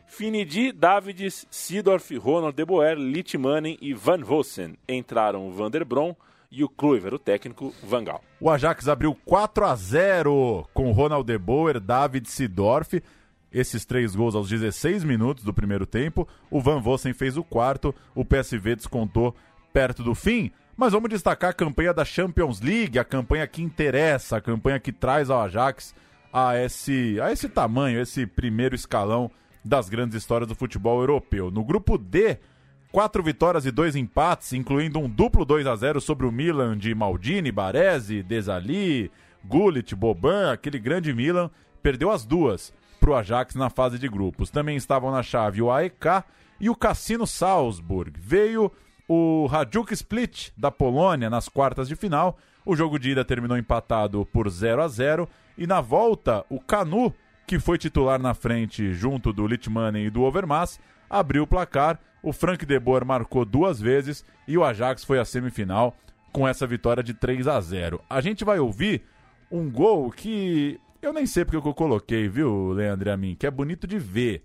Finidi, 0.09 0.73
Davids, 0.73 1.47
Sidorf, 1.49 2.13
Ronald 2.17 2.57
de 2.57 2.65
Boer, 2.65 2.99
Litmanen 2.99 3.79
e 3.81 3.95
Van 3.95 4.19
Vossen. 4.19 4.77
Entraram 4.89 5.47
o 5.47 5.53
Van 5.53 5.71
der 5.71 5.85
Brom 5.85 6.13
e 6.51 6.65
o 6.65 6.69
Kluivert, 6.69 7.15
o 7.15 7.19
técnico 7.21 7.73
Van 7.85 8.03
Gaal. 8.03 8.21
O 8.41 8.51
Ajax 8.51 8.89
abriu 8.89 9.17
4 9.25 9.65
a 9.65 9.77
0 9.77 10.69
com 10.75 10.91
Ronald 10.91 11.25
de 11.25 11.39
Boer, 11.39 11.79
David 11.79 12.29
Sidorf. 12.29 13.01
Esses 13.53 13.85
três 13.85 14.15
gols 14.15 14.35
aos 14.35 14.49
16 14.49 15.05
minutos 15.05 15.45
do 15.45 15.55
primeiro 15.55 15.87
tempo. 15.87 16.29
O 16.51 16.61
Van 16.61 16.81
Vossen 16.81 17.13
fez 17.13 17.37
o 17.37 17.45
quarto. 17.45 17.95
O 18.15 18.25
PSV 18.25 18.77
descontou 18.77 19.35
perto 19.73 20.03
do 20.03 20.15
fim. 20.15 20.51
Mas 20.77 20.93
vamos 20.93 21.11
destacar 21.11 21.51
a 21.51 21.55
campanha 21.55 21.93
da 21.93 22.05
Champions 22.05 22.61
League, 22.61 22.99
a 22.99 23.05
campanha 23.05 23.47
que 23.47 23.63
interessa, 23.63 24.37
a 24.37 24.41
campanha 24.41 24.79
que 24.79 24.93
traz 24.93 25.29
ao 25.29 25.41
Ajax 25.41 25.95
a 26.33 26.57
esse, 26.57 27.21
a 27.21 27.33
esse 27.33 27.49
tamanho, 27.49 28.01
esse 28.01 28.27
primeiro 28.27 28.75
escalão 28.75 29.31
das 29.65 29.89
grandes 29.89 30.17
histórias 30.17 30.49
do 30.49 30.55
futebol 30.55 31.01
europeu. 31.01 31.51
No 31.51 31.65
grupo 31.65 31.99
D, 31.99 32.39
Quatro 32.91 33.23
vitórias 33.23 33.67
e 33.67 33.71
dois 33.71 33.95
empates, 33.95 34.55
incluindo 34.55 34.99
um 34.99 35.11
duplo 35.11 35.45
2 35.45 35.67
a 35.67 35.77
0 35.77 36.01
sobre 36.01 36.27
o 36.27 36.33
Milan 36.33 36.77
de 36.77 36.95
Maldini, 36.95 37.53
Baresi, 37.53 38.23
Desali, 38.23 39.11
Gullit, 39.45 39.95
Boban, 39.95 40.51
aquele 40.51 40.79
grande 40.79 41.13
Milan, 41.13 41.51
perdeu 41.83 42.11
as 42.11 42.25
duas 42.25 42.73
para 42.99 43.11
o 43.11 43.15
Ajax 43.15 43.55
na 43.55 43.71
fase 43.71 43.99
de 43.99 44.09
grupos. 44.09 44.51
Também 44.51 44.77
estavam 44.77 45.11
na 45.11 45.23
chave 45.23 45.63
o 45.63 45.71
AEK 45.71 46.25
e 46.61 46.69
o 46.69 46.75
Cassino 46.75 47.27
Salzburg. 47.27 48.13
Veio 48.19 48.71
o 49.09 49.49
Hajduk 49.51 49.93
Split 49.95 50.51
da 50.57 50.71
Polônia 50.71 51.31
nas 51.31 51.49
quartas 51.49 51.89
de 51.89 51.97
final. 51.97 52.39
O 52.65 52.77
jogo 52.77 52.99
de 52.99 53.11
ida 53.11 53.25
terminou 53.25 53.57
empatado 53.57 54.27
por 54.27 54.49
0 54.49 54.83
a 54.83 54.89
0 54.89 55.29
e 55.57 55.67
na 55.67 55.81
volta 55.81 56.45
o 56.51 56.61
Canu, 56.61 57.15
que 57.47 57.59
foi 57.59 57.79
titular 57.79 58.21
na 58.21 58.35
frente 58.35 58.93
junto 58.93 59.33
do 59.33 59.47
Litmanen 59.47 60.07
e 60.07 60.11
do 60.11 60.23
Overmars, 60.23 60.79
abriu 61.09 61.45
o 61.45 61.47
placar. 61.47 61.99
O 62.23 62.33
Frank 62.33 62.67
de 62.67 62.79
Boer 62.79 63.05
marcou 63.05 63.45
duas 63.45 63.81
vezes 63.81 64.25
e 64.47 64.59
o 64.59 64.65
Ajax 64.65 65.05
foi 65.05 65.19
à 65.19 65.25
semifinal 65.25 65.97
com 66.33 66.47
essa 66.47 66.67
vitória 66.67 67.03
de 67.03 67.15
3 67.15 67.49
a 67.49 67.61
0. 67.61 68.03
A 68.11 68.21
gente 68.21 68.45
vai 68.45 68.59
ouvir 68.59 69.03
um 69.51 69.71
gol 69.71 70.11
que 70.11 70.79
eu 71.01 71.13
nem 71.13 71.27
sei 71.27 71.45
porque 71.45 71.61
que 71.61 71.69
eu 71.69 71.75
coloquei, 71.75 72.29
viu, 72.29 72.73
Leandro 72.73 73.09
e 73.09 73.13
a 73.13 73.17
mim, 73.17 73.37
que 73.39 73.47
é 73.47 73.51
bonito 73.51 73.87
de 73.87 73.99
ver, 73.99 74.45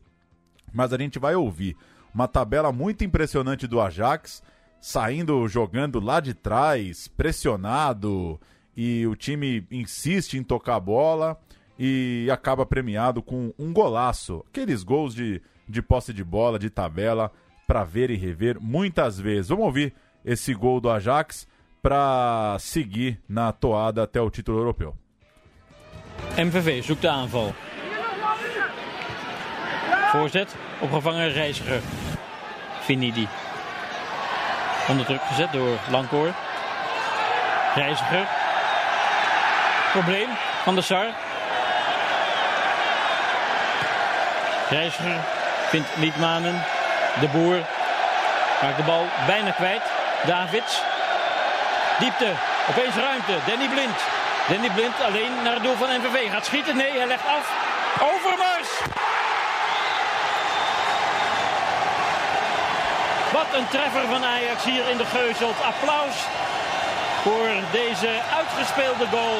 mas 0.71 0.93
a 0.93 0.97
gente 0.97 1.19
vai 1.19 1.35
ouvir 1.35 1.75
uma 2.13 2.27
tabela 2.27 2.71
muito 2.71 3.03
impressionante 3.03 3.65
do 3.65 3.81
Ajax, 3.81 4.43
saindo 4.79 5.47
jogando 5.47 5.99
lá 5.99 6.19
de 6.19 6.33
trás, 6.33 7.07
pressionado, 7.07 8.39
e 8.75 9.05
o 9.07 9.15
time 9.15 9.65
insiste 9.71 10.35
em 10.35 10.43
tocar 10.43 10.75
a 10.75 10.79
bola 10.79 11.39
e 11.77 12.27
acaba 12.31 12.65
premiado 12.65 13.21
com 13.21 13.53
um 13.57 13.73
golaço. 13.73 14.43
Aqueles 14.49 14.83
gols 14.83 15.13
de, 15.13 15.41
de 15.67 15.81
posse 15.81 16.13
de 16.13 16.23
bola, 16.23 16.59
de 16.59 16.69
tabela, 16.69 17.31
para 17.67 17.83
ver 17.83 18.09
e 18.09 18.15
rever 18.15 18.59
muitas 18.59 19.19
vezes. 19.19 19.49
Vamos 19.49 19.65
ouvir 19.65 19.93
esse 20.23 20.53
gol 20.53 20.79
do 20.79 20.89
Ajax 20.89 21.47
para 21.81 22.57
seguir 22.59 23.19
na 23.27 23.51
toada 23.51 24.03
até 24.03 24.21
o 24.21 24.29
título 24.29 24.59
europeu. 24.59 24.95
MVV 26.35 26.83
zoekt 26.83 27.01
de 27.01 27.09
aanval. 27.09 27.53
Voorzet, 30.11 30.55
opgevangen 30.79 31.31
Reiziger. 31.31 31.81
Finidi. 32.81 33.27
Onder 34.87 35.05
druk 35.05 35.21
gezet 35.27 35.51
door 35.51 35.77
Lankoor. 35.89 36.31
Reiziger. 37.75 38.27
Probleem 39.91 40.27
van 40.63 40.75
de 40.75 40.81
Sar. 40.81 41.05
Reiziger 44.69 45.19
vindt 45.69 45.87
Liedmanen. 45.95 46.63
De 47.19 47.27
Boer 47.27 47.59
maakt 48.61 48.77
de 48.77 48.83
bal 48.83 49.05
bijna 49.27 49.51
kwijt. 49.51 49.81
Davids. 50.25 50.81
Diepte. 51.99 52.31
Opeens 52.69 52.95
ruimte. 52.95 53.37
Danny 53.45 53.67
Blind. 53.67 54.22
Danny 54.49 54.69
Blind 54.69 55.01
alleen 55.01 55.43
naar 55.43 55.53
het 55.53 55.63
doel 55.63 55.75
van 55.75 55.89
NVV. 55.89 56.31
Gaat 56.31 56.45
schieten. 56.45 56.75
Nee, 56.77 56.91
hij 56.91 57.07
legt 57.07 57.25
af. 57.25 57.51
Overmars. 58.01 58.69
Wat 63.31 63.53
een 63.53 63.67
treffer 63.67 64.07
van 64.07 64.23
Ajax 64.23 64.63
hier 64.63 64.89
in 64.89 64.97
de 64.97 65.05
Geuzelt. 65.05 65.63
Applaus 65.63 66.15
voor 67.21 67.49
deze 67.71 68.09
uitgespeelde 68.37 69.05
goal. 69.11 69.39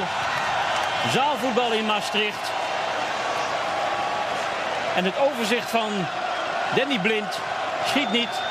Zaalvoetbal 1.12 1.72
in 1.72 1.86
Maastricht. 1.86 2.51
En 4.95 5.06
het 5.06 5.20
overzicht 5.20 5.70
van 5.70 5.91
Danny 6.76 6.99
Blind 6.99 7.39
schiet 7.88 8.12
niet. 8.12 8.41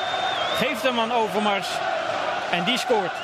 Geeft 0.57 0.83
hem 0.83 0.99
aan 0.99 1.13
Overmars. 1.13 1.67
En 2.51 2.63
die 2.63 2.77
scoort. 2.77 3.22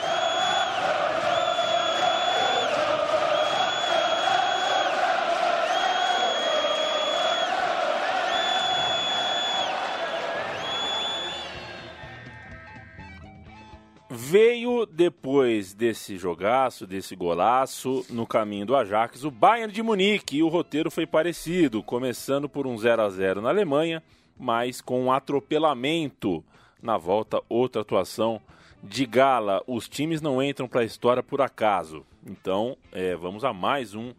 Depois 15.30 15.76
desse 15.76 16.18
jogaço, 16.18 16.88
desse 16.88 17.16
golaço, 17.16 18.04
no 18.10 18.26
caminho 18.26 18.66
do 18.66 18.76
Ajax, 18.76 19.24
o 19.24 19.30
Bayern 19.30 19.72
de 19.72 19.84
Munique. 19.84 20.38
E 20.38 20.44
o 20.44 20.48
roteiro 20.48 20.90
foi 20.90 21.06
parecido, 21.06 21.84
começando 21.84 22.50
por 22.50 22.66
um 22.66 22.76
0 22.76 23.04
a 23.04 23.10
0 23.12 23.40
na 23.40 23.50
Alemanha, 23.50 24.02
mas 24.36 24.82
com 24.82 25.04
um 25.04 25.12
atropelamento 25.12 26.44
na 26.82 26.98
volta, 26.98 27.40
outra 27.48 27.84
atuação 27.84 28.42
de 28.84 29.06
gala. 29.06 29.62
Os 29.68 29.88
times 29.88 30.20
não 30.20 30.42
entram 30.42 30.68
para 30.68 30.82
a 30.82 30.86
história 30.86 31.22
por 31.22 31.42
acaso. 31.42 32.04
Então, 32.26 32.76
é, 32.92 33.16
vamos 33.16 33.44
a 33.46 33.54
mais 33.54 33.94
um 33.94 34.12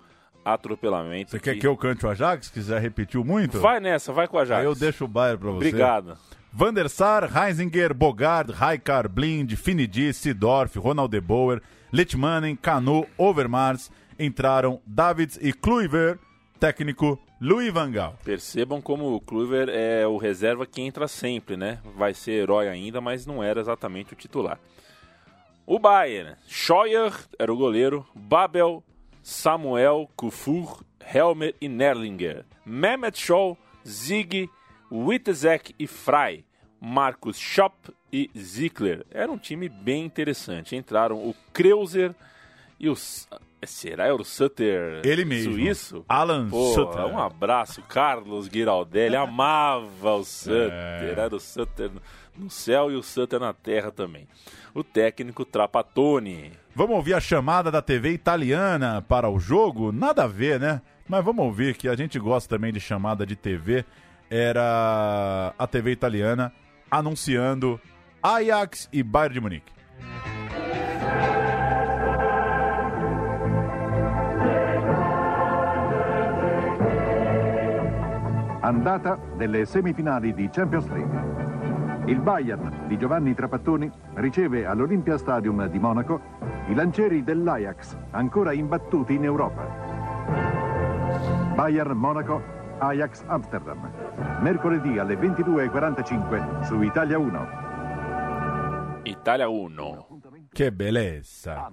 atropelamento. 0.44 1.32
Você 1.32 1.40
quer 1.40 1.58
que 1.58 1.66
eu 1.66 1.76
cante 1.76 2.06
o 2.06 2.08
Ajax? 2.08 2.46
Se 2.46 2.52
quiser 2.52 2.80
repetir 2.80 3.18
muito? 3.24 3.58
Vai 3.58 3.80
nessa, 3.80 4.12
vai 4.12 4.28
com 4.28 4.36
o 4.36 4.40
Ajax. 4.40 4.60
Aí 4.60 4.64
eu 4.64 4.76
deixo 4.76 5.06
o 5.06 5.08
Bayern 5.08 5.40
para 5.40 5.50
você. 5.50 5.66
Obrigado. 5.66 6.16
Van 6.52 6.74
Sar, 6.88 7.30
Heisinger, 7.32 7.94
Bogard, 7.94 8.50
Raikar, 8.50 9.08
Blind, 9.08 9.54
Finidi, 9.56 10.12
Sidorf, 10.12 10.76
Ronald 10.76 11.10
de 11.10 11.20
Boer, 11.20 11.62
Littmannen, 11.92 12.56
Canu, 12.56 13.06
Overmars, 13.16 13.90
entraram 14.18 14.80
Davids 14.84 15.38
e 15.40 15.52
Kluivert, 15.52 16.18
técnico 16.58 17.18
Louis 17.40 17.72
Van 17.72 17.90
Gaal. 17.90 18.18
Percebam 18.24 18.82
como 18.82 19.14
o 19.14 19.20
Kluivert 19.20 19.70
é 19.72 20.04
o 20.06 20.16
reserva 20.16 20.66
que 20.66 20.82
entra 20.82 21.06
sempre, 21.06 21.56
né? 21.56 21.78
Vai 21.96 22.14
ser 22.14 22.32
herói 22.32 22.68
ainda, 22.68 23.00
mas 23.00 23.24
não 23.24 23.42
era 23.42 23.60
exatamente 23.60 24.12
o 24.12 24.16
titular. 24.16 24.58
O 25.64 25.78
Bayern, 25.78 26.34
Scheuer 26.48 27.12
era 27.38 27.52
o 27.52 27.56
goleiro, 27.56 28.04
Babel, 28.12 28.82
Samuel, 29.22 30.10
Kufur, 30.16 30.82
Helmer 31.14 31.54
e 31.60 31.68
Nerlinger. 31.68 32.44
Mehmet 32.66 33.16
Scholl, 33.16 33.56
Zig, 33.86 34.50
Witzek 34.90 35.74
e 35.78 35.86
Frey, 35.86 36.44
Marcus 36.80 37.36
Schopp 37.38 37.90
e 38.12 38.30
Zickler. 38.36 39.04
Era 39.10 39.30
um 39.30 39.38
time 39.38 39.68
bem 39.68 40.04
interessante. 40.04 40.74
Entraram 40.76 41.16
o 41.16 41.34
Kreuzer 41.52 42.14
e 42.78 42.88
o... 42.88 42.94
Será 43.62 44.06
é 44.06 44.12
o 44.12 44.24
Sutter 44.24 45.02
Ele 45.04 45.22
mesmo. 45.22 45.52
suíço? 45.52 46.04
Alan 46.08 46.48
Pô, 46.48 46.72
Sutter. 46.72 47.04
Um 47.04 47.18
abraço, 47.18 47.82
Carlos 47.82 48.46
Giraldelli. 48.50 49.14
Amava 49.16 50.14
o 50.14 50.24
Sutter. 50.24 50.72
Era 51.18 51.36
o 51.36 51.38
Sutter 51.38 51.90
no 52.34 52.48
céu 52.48 52.90
e 52.90 52.96
o 52.96 53.02
Sutter 53.02 53.38
na 53.38 53.52
terra 53.52 53.90
também. 53.90 54.26
O 54.74 54.82
técnico 54.82 55.44
Trapatone. 55.44 56.52
Vamos 56.74 56.96
ouvir 56.96 57.12
a 57.12 57.20
chamada 57.20 57.70
da 57.70 57.82
TV 57.82 58.12
italiana 58.12 59.02
para 59.02 59.28
o 59.28 59.38
jogo? 59.38 59.92
Nada 59.92 60.24
a 60.24 60.26
ver, 60.26 60.58
né? 60.58 60.80
Mas 61.06 61.22
vamos 61.22 61.44
ouvir 61.44 61.76
que 61.76 61.86
a 61.86 61.94
gente 61.94 62.18
gosta 62.18 62.56
também 62.56 62.72
de 62.72 62.80
chamada 62.80 63.26
de 63.26 63.36
TV. 63.36 63.84
Era 64.32 65.48
a 65.56 65.66
TV 65.66 65.88
italiana 65.88 66.52
anunciando 66.88 67.80
Ajax 68.20 68.86
e 68.92 69.02
Bayern 69.02 69.34
de 69.34 69.40
Munique. 69.40 69.72
Andata 78.60 79.18
delle 79.36 79.64
semifinali 79.64 80.32
di 80.32 80.48
Champions 80.48 80.86
League. 80.90 82.04
Il 82.06 82.20
Bayern 82.20 82.86
di 82.86 82.96
Giovanni 82.98 83.34
Trapattoni 83.34 83.90
riceve 84.14 84.64
all'Olympia 84.64 85.18
Stadium 85.18 85.66
di 85.66 85.80
Monaco 85.80 86.20
i 86.68 86.74
lancieri 86.74 87.24
dell'Ajax, 87.24 87.96
ancora 88.12 88.52
imbattuti 88.52 89.14
in 89.14 89.24
Europa. 89.24 89.66
Bayern 91.56 91.98
Monaco, 91.98 92.59
Ajax 92.80 93.24
Amsterdam. 93.28 93.92
Mercoledì 94.40 94.98
alle 94.98 95.14
22.45 95.16 96.62
su 96.62 96.80
Italia 96.82 97.18
1. 97.18 97.48
Italia 99.04 99.48
1. 99.48 100.06
Que 100.52 100.70
beleza. 100.70 101.70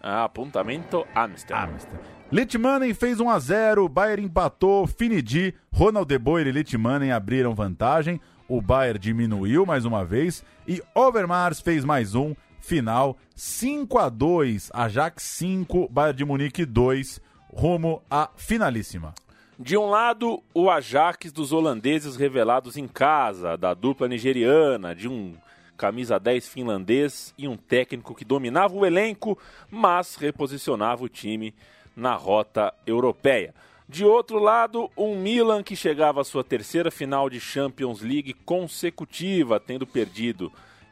Ah, 0.00 0.24
apontamento 0.24 1.06
Amsterdam. 1.14 1.78
Litmanen 2.30 2.94
fez 2.94 3.20
1 3.20 3.30
a 3.30 3.38
0 3.38 3.84
o 3.84 3.88
Bayern 3.88 4.24
empatou, 4.24 4.86
Finidi, 4.86 5.54
Ronald 5.72 6.08
de 6.08 6.18
Boer 6.18 6.46
e 6.46 6.50
Litmanen 6.50 7.12
abriram 7.12 7.54
vantagem, 7.54 8.20
o 8.48 8.60
Bayern 8.60 8.98
diminuiu 8.98 9.64
mais 9.64 9.84
uma 9.84 10.04
vez 10.04 10.44
e 10.66 10.82
Overmars 10.94 11.60
fez 11.60 11.84
mais 11.84 12.14
um, 12.14 12.34
final 12.58 13.16
5 13.36 13.98
a 13.98 14.08
2 14.08 14.70
Ajax 14.72 15.22
5, 15.22 15.88
Bayern 15.88 16.16
de 16.16 16.24
Munique 16.24 16.64
2, 16.64 17.20
rumo 17.54 18.02
à 18.10 18.30
finalíssima. 18.34 19.14
De 19.58 19.76
um 19.76 19.86
lado, 19.86 20.42
o 20.54 20.70
Ajax 20.70 21.30
dos 21.30 21.52
holandeses 21.52 22.16
revelados 22.16 22.76
em 22.76 22.88
casa, 22.88 23.56
da 23.56 23.74
dupla 23.74 24.08
nigeriana, 24.08 24.94
de 24.94 25.08
um 25.08 25.34
camisa 25.76 26.18
10 26.18 26.48
finlandês 26.48 27.34
e 27.36 27.46
um 27.48 27.56
técnico 27.56 28.14
que 28.14 28.24
dominava 28.24 28.74
o 28.74 28.86
elenco, 28.86 29.36
mas 29.70 30.16
reposicionava 30.16 31.04
o 31.04 31.08
time 31.08 31.54
na 31.94 32.14
rota 32.14 32.72
europeia. 32.86 33.54
De 33.88 34.04
outro 34.04 34.38
lado, 34.38 34.90
um 34.96 35.20
Milan 35.20 35.62
que 35.62 35.76
chegava 35.76 36.20
à 36.20 36.24
sua 36.24 36.42
terceira 36.42 36.90
final 36.90 37.28
de 37.28 37.38
Champions 37.38 38.00
League 38.00 38.32
consecutiva, 38.32 39.60
tendo 39.60 39.86
perdido 39.86 40.50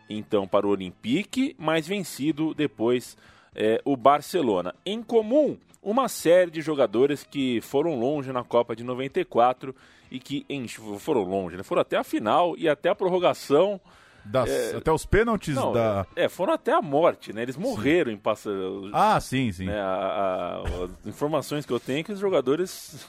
então 0.08 0.46
para 0.46 0.66
o 0.66 0.70
Olympique, 0.70 1.54
mas 1.58 1.86
vencido 1.86 2.52
depois 2.52 3.16
é, 3.54 3.80
o 3.84 3.96
Barcelona. 3.96 4.74
Em 4.84 5.02
comum, 5.02 5.56
uma 5.82 6.08
série 6.08 6.50
de 6.50 6.60
jogadores 6.60 7.24
que 7.24 7.60
foram 7.60 7.98
longe 7.98 8.32
na 8.32 8.44
Copa 8.44 8.76
de 8.76 8.84
94 8.84 9.74
e 10.10 10.18
que 10.18 10.44
em, 10.48 10.66
foram 10.68 11.22
longe, 11.22 11.56
né? 11.56 11.62
foram 11.62 11.82
até 11.82 11.96
a 11.96 12.04
final 12.04 12.54
e 12.56 12.68
até 12.68 12.88
a 12.88 12.94
prorrogação. 12.94 13.80
Das, 14.22 14.50
é, 14.50 14.76
até 14.76 14.92
os 14.92 15.06
pênaltis 15.06 15.54
não, 15.54 15.72
da. 15.72 16.06
É, 16.14 16.28
foram 16.28 16.52
até 16.52 16.72
a 16.72 16.82
morte, 16.82 17.32
né? 17.32 17.40
Eles 17.40 17.56
morreram 17.56 18.10
sim. 18.10 18.16
em 18.16 18.18
passa. 18.18 18.50
Ah, 18.92 19.18
sim, 19.18 19.50
sim. 19.50 19.64
Né? 19.64 19.80
A, 19.80 19.86
a, 19.86 20.84
as 20.84 21.06
informações 21.06 21.64
que 21.64 21.72
eu 21.72 21.80
tenho 21.80 22.00
é 22.00 22.02
que 22.02 22.12
os 22.12 22.18
jogadores. 22.18 23.08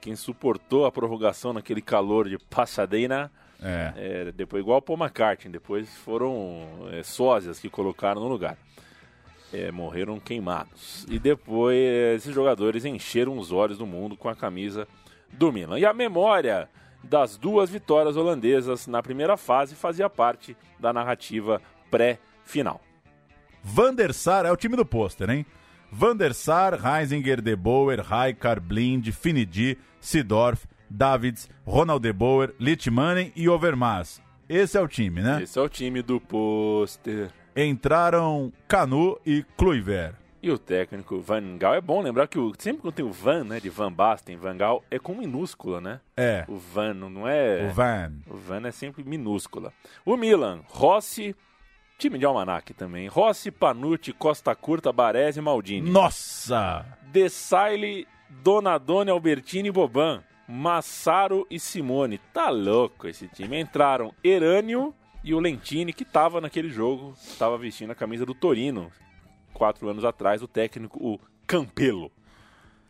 Quem 0.00 0.16
suportou 0.16 0.84
a 0.84 0.90
prorrogação 0.90 1.52
naquele 1.52 1.80
calor 1.80 2.28
de 2.28 2.36
Pasadena. 2.36 3.30
É. 3.62 3.92
é 3.96 4.32
depois, 4.32 4.60
igual 4.60 4.78
o 4.78 4.82
Paul 4.82 4.98
McCartney, 4.98 5.52
depois 5.52 5.88
foram 5.98 6.88
é, 6.90 7.04
sósias 7.04 7.60
que 7.60 7.70
colocaram 7.70 8.20
no 8.20 8.26
lugar. 8.26 8.58
É, 9.52 9.70
morreram 9.70 10.18
queimados. 10.18 11.06
E 11.08 11.18
depois 11.18 11.76
esses 12.16 12.34
jogadores 12.34 12.84
encheram 12.84 13.36
os 13.36 13.52
olhos 13.52 13.78
do 13.78 13.86
mundo 13.86 14.16
com 14.16 14.28
a 14.28 14.34
camisa 14.34 14.88
do 15.32 15.52
Milan. 15.52 15.78
E 15.78 15.84
a 15.84 15.92
memória 15.92 16.68
das 17.02 17.36
duas 17.36 17.68
vitórias 17.70 18.16
holandesas 18.16 18.86
na 18.86 19.02
primeira 19.02 19.36
fase 19.36 19.74
fazia 19.74 20.08
parte 20.08 20.56
da 20.78 20.92
narrativa 20.92 21.60
pré-final. 21.90 22.80
Van 23.62 23.94
der 23.94 24.12
Sar 24.12 24.44
é 24.46 24.52
o 24.52 24.56
time 24.56 24.76
do 24.76 24.84
pôster, 24.84 25.30
hein? 25.30 25.46
Van 25.90 26.16
der 26.16 26.32
Sar, 26.32 26.80
Heisinger, 26.84 27.40
De 27.40 27.54
Boer, 27.54 28.00
Raikar, 28.00 28.60
Blind, 28.60 29.10
Finidi, 29.10 29.78
Sidorf, 30.00 30.66
Davids, 30.88 31.48
Ronald 31.66 32.02
De 32.02 32.12
Boer, 32.12 32.54
Litmanen 32.58 33.32
e 33.36 33.48
Overmars. 33.48 34.20
Esse 34.48 34.76
é 34.76 34.80
o 34.80 34.88
time, 34.88 35.20
né? 35.22 35.42
Esse 35.42 35.58
é 35.58 35.62
o 35.62 35.68
time 35.68 36.02
do 36.02 36.20
pôster. 36.20 37.30
Entraram 37.56 38.52
Canu 38.66 39.18
e 39.26 39.44
Kluivert. 39.56 40.14
E 40.42 40.50
o 40.50 40.58
técnico 40.58 41.20
Van 41.20 41.56
Gaal 41.56 41.74
é 41.74 41.80
bom 41.80 42.00
lembrar 42.00 42.26
que 42.26 42.36
o, 42.38 42.52
sempre 42.58 42.82
quando 42.82 42.94
tem 42.94 43.04
o 43.04 43.12
Van, 43.12 43.44
né, 43.44 43.60
de 43.60 43.70
Van 43.70 43.92
Basten, 43.92 44.36
Van 44.36 44.56
Gaal 44.56 44.82
é 44.90 44.98
com 44.98 45.14
minúscula, 45.14 45.80
né? 45.80 46.00
É. 46.16 46.44
O 46.48 46.56
Van 46.56 46.94
não 46.94 47.28
é. 47.28 47.68
O 47.68 47.72
Van. 47.72 48.12
O 48.28 48.36
Van 48.36 48.66
é 48.66 48.72
sempre 48.72 49.04
minúscula. 49.04 49.72
O 50.04 50.16
Milan, 50.16 50.62
Rossi, 50.66 51.36
time 51.96 52.18
de 52.18 52.24
almanac 52.24 52.74
também. 52.74 53.06
Rossi, 53.06 53.52
Panucci, 53.52 54.12
Costa 54.12 54.52
Curta, 54.56 54.92
Baresi 54.92 55.38
e 55.38 55.42
Maldini. 55.42 55.88
Nossa! 55.88 56.84
De 57.12 57.28
Saile, 57.28 58.08
Donadoni, 58.28 59.10
Albertini 59.10 59.68
e 59.68 59.72
Boban. 59.72 60.24
Massaro 60.48 61.46
e 61.48 61.60
Simone. 61.60 62.18
Tá 62.32 62.50
louco 62.50 63.06
esse 63.06 63.28
time. 63.28 63.60
Entraram 63.60 64.12
Erânio 64.24 64.92
e 65.24 65.34
o 65.34 65.38
Lentini, 65.38 65.92
que 65.92 66.04
tava 66.04 66.40
naquele 66.40 66.68
jogo, 66.68 67.14
tava 67.38 67.56
vestindo 67.56 67.90
a 67.90 67.94
camisa 67.94 68.26
do 68.26 68.34
Torino. 68.34 68.90
Quatro 69.52 69.88
anos 69.88 70.04
atrás, 70.04 70.42
o 70.42 70.48
técnico, 70.48 70.98
o 70.98 71.18
Campelo. 71.46 72.10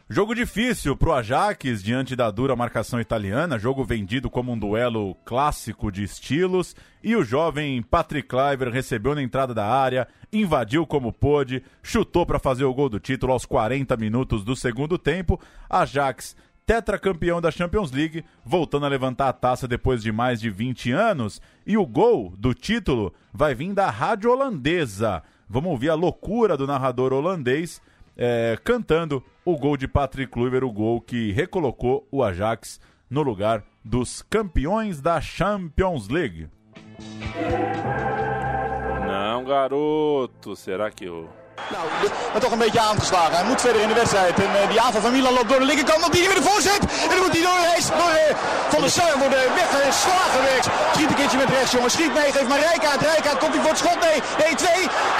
Jogo 0.09 0.35
difícil 0.35 0.95
pro 0.95 1.14
Ajax 1.14 1.83
diante 1.83 2.14
da 2.14 2.30
dura 2.30 2.55
marcação 2.55 3.01
italiana, 3.01 3.59
jogo 3.59 3.83
vendido 3.83 4.28
como 4.28 4.53
um 4.53 4.59
duelo 4.59 5.14
clássico 5.24 5.91
de 5.91 6.03
estilos, 6.03 6.76
e 7.03 7.16
o 7.16 7.24
jovem 7.24 7.80
Patrick 7.83 8.28
Kluivert 8.28 8.72
recebeu 8.72 9.14
na 9.14 9.22
entrada 9.22 9.55
da 9.55 9.66
área, 9.66 10.07
invadiu 10.30 10.87
como 10.87 11.12
pôde, 11.12 11.62
chutou 11.83 12.26
para 12.26 12.39
fazer 12.39 12.64
o 12.64 12.74
gol 12.74 12.91
do 12.91 13.01
título 13.01 13.33
aos 13.33 13.47
40 13.47 13.97
minutos 13.97 14.45
do 14.45 14.55
segundo 14.55 14.99
tempo. 14.99 15.41
Ajax 15.70 16.37
tetracampeão 16.67 17.41
da 17.41 17.51
Champions 17.51 17.91
League, 17.91 18.25
voltando 18.45 18.87
a 18.87 18.89
levantar 18.89 19.29
a 19.29 19.33
taça 19.33 19.67
depois 19.67 20.03
de 20.03 20.13
mais 20.13 20.41
de 20.41 20.51
20 20.51 20.93
anos, 20.93 21.41
e 21.67 21.77
o 21.77 21.87
gol 21.87 22.35
do 22.39 22.55
título 22.55 23.13
vai 23.33 23.55
vir 23.55 23.73
da 23.73 23.91
rádio 23.91 24.31
holandesa. 24.31 25.23
Vamos 25.49 25.71
ouvir 25.71 25.91
a 25.91 25.95
loucura 25.95 26.57
do 26.57 26.67
narrador 26.67 27.13
holandês 27.13 27.81
é, 28.17 28.59
cantando 28.63 29.23
o 29.45 29.57
gol 29.57 29.77
de 29.77 29.89
Patrick 29.89 30.31
Kluivert, 30.31 30.65
o 30.65 30.73
gol 30.73 31.01
que 31.01 31.33
recolocou 31.33 32.07
o 32.11 32.23
Ajax 32.23 32.81
no 33.09 33.23
lugar 33.23 33.65
dos 33.85 34.23
campeões 34.23 35.01
da 35.01 35.21
Champions 35.21 36.09
League. 36.09 36.49
Não, 39.07 39.45
garoto. 39.45 40.55
Será 40.55 40.91
que 40.91 41.09
o. 41.09 41.29
Nou, 41.71 41.85
maar 42.33 42.41
toch 42.41 42.53
een 42.53 42.59
beetje 42.67 42.81
aangeslagen. 42.81 43.35
Hij 43.35 43.45
moet 43.45 43.61
verder 43.61 43.83
in 43.83 43.89
de 43.89 43.95
wedstrijd. 43.95 44.35
En 44.35 44.51
uh, 44.63 44.69
die 44.69 44.81
aanval 44.81 45.01
van 45.01 45.13
Milan 45.13 45.33
loopt 45.33 45.49
door 45.49 45.59
de 45.59 45.65
linkerkant. 45.65 46.07
Op 46.07 46.13
die 46.13 46.27
weer 46.29 46.41
de 46.43 46.49
voorzet. 46.51 46.83
En 47.03 47.09
dan 47.09 47.25
moet 47.25 47.33
hij 47.37 47.43
door, 47.43 47.61
reis, 47.71 47.87
door 47.87 48.13
uh, 48.23 48.37
Van 48.73 48.81
der 48.81 48.91
Sar 48.91 49.19
worden 49.19 49.43
weggeslagen. 49.55 50.41
Rechts. 50.53 50.69
Schiet 50.95 51.09
een 51.09 51.15
keertje 51.15 51.39
met 51.39 51.49
rechts, 51.49 51.73
jongen. 51.73 51.91
Schiet 51.91 52.15
mee. 52.15 52.33
Geef 52.33 52.47
maar 52.49 52.63
Rijkaard. 52.71 53.01
Rijkaard 53.01 53.39
komt 53.39 53.55
hij 53.55 53.63
voor 53.63 53.75
het 53.77 53.83
schot. 53.85 53.99
Nee, 54.07 54.19
1-2. 54.21 54.23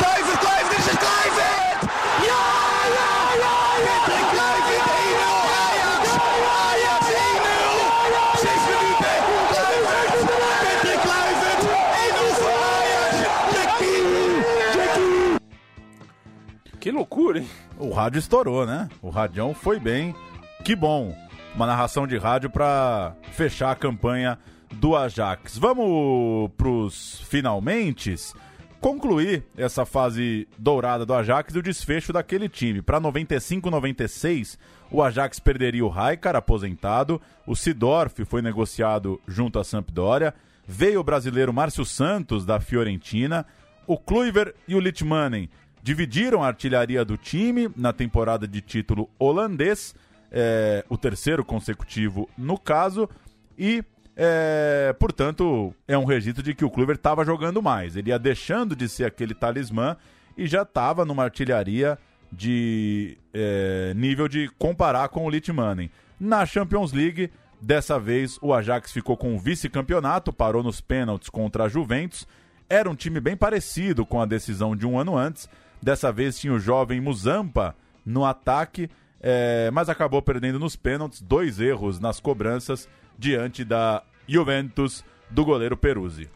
Kluivert, 0.01 0.38
Kluivert. 0.45 0.70
Dit 0.70 0.78
is 0.78 0.90
het 0.90 0.99
Kluivert. 1.05 1.51
Que 16.82 16.90
loucura, 16.90 17.38
hein? 17.38 17.48
O 17.78 17.92
rádio 17.92 18.18
estourou, 18.18 18.66
né? 18.66 18.88
O 19.00 19.08
radião 19.08 19.54
foi 19.54 19.78
bem. 19.78 20.12
Que 20.64 20.74
bom. 20.74 21.16
Uma 21.54 21.64
narração 21.64 22.08
de 22.08 22.18
rádio 22.18 22.50
para 22.50 23.14
fechar 23.30 23.70
a 23.70 23.76
campanha 23.76 24.36
do 24.72 24.96
Ajax. 24.96 25.56
Vamos 25.56 26.50
pros 26.56 27.20
finalmente 27.28 28.16
concluir 28.80 29.44
essa 29.56 29.86
fase 29.86 30.48
dourada 30.58 31.06
do 31.06 31.14
Ajax 31.14 31.54
e 31.54 31.58
o 31.60 31.62
desfecho 31.62 32.12
daquele 32.12 32.48
time. 32.48 32.82
Para 32.82 33.00
95-96, 33.00 34.58
o 34.90 35.00
Ajax 35.04 35.38
perderia 35.38 35.84
o 35.84 35.88
Raikar, 35.88 36.34
aposentado, 36.34 37.22
o 37.46 37.54
Sidorf 37.54 38.24
foi 38.24 38.42
negociado 38.42 39.20
junto 39.28 39.60
à 39.60 39.62
Sampdoria, 39.62 40.34
veio 40.66 40.98
o 40.98 41.04
brasileiro 41.04 41.52
Márcio 41.52 41.84
Santos, 41.84 42.44
da 42.44 42.58
Fiorentina, 42.58 43.46
o 43.86 43.96
Kluivert 43.96 44.54
e 44.66 44.74
o 44.74 44.80
Litmanen 44.80 45.48
dividiram 45.82 46.42
a 46.42 46.46
artilharia 46.46 47.04
do 47.04 47.16
time 47.16 47.70
na 47.76 47.92
temporada 47.92 48.46
de 48.46 48.60
título 48.60 49.10
holandês, 49.18 49.94
é, 50.30 50.84
o 50.88 50.96
terceiro 50.96 51.44
consecutivo 51.44 52.28
no 52.38 52.58
caso, 52.58 53.08
e 53.58 53.84
é, 54.16 54.94
portanto, 54.98 55.74
é 55.88 55.96
um 55.96 56.04
registro 56.04 56.42
de 56.42 56.54
que 56.54 56.64
o 56.64 56.70
Kluivert 56.70 56.98
estava 56.98 57.24
jogando 57.24 57.62
mais. 57.62 57.96
Ele 57.96 58.10
ia 58.10 58.18
deixando 58.18 58.76
de 58.76 58.88
ser 58.88 59.04
aquele 59.04 59.34
talismã 59.34 59.96
e 60.36 60.46
já 60.46 60.62
estava 60.62 61.04
numa 61.04 61.24
artilharia 61.24 61.98
de 62.30 63.18
é, 63.32 63.92
nível 63.94 64.28
de 64.28 64.48
comparar 64.58 65.08
com 65.08 65.26
o 65.26 65.30
Litmanen. 65.30 65.90
Na 66.18 66.46
Champions 66.46 66.92
League, 66.92 67.30
dessa 67.60 67.98
vez 67.98 68.38
o 68.40 68.54
Ajax 68.54 68.92
ficou 68.92 69.16
com 69.16 69.34
o 69.34 69.38
vice-campeonato, 69.38 70.32
parou 70.32 70.62
nos 70.62 70.80
pênaltis 70.80 71.28
contra 71.28 71.64
a 71.64 71.68
Juventus. 71.68 72.26
Era 72.68 72.88
um 72.88 72.94
time 72.94 73.20
bem 73.20 73.36
parecido 73.36 74.06
com 74.06 74.20
a 74.20 74.26
decisão 74.26 74.74
de 74.74 74.86
um 74.86 74.98
ano 74.98 75.16
antes. 75.16 75.48
Dessa 75.82 76.12
vez 76.12 76.38
tinha 76.38 76.52
o 76.52 76.58
jovem 76.60 77.00
Muzampa 77.00 77.74
no 78.06 78.24
ataque, 78.24 78.88
é, 79.20 79.70
mas 79.72 79.88
acabou 79.88 80.22
perdendo 80.22 80.58
nos 80.58 80.76
pênaltis, 80.76 81.20
dois 81.20 81.58
erros 81.60 81.98
nas 81.98 82.20
cobranças 82.20 82.88
diante 83.18 83.64
da 83.64 84.02
Juventus 84.26 85.04
do 85.28 85.44
goleiro 85.44 85.76
Peruzzi. 85.76 86.28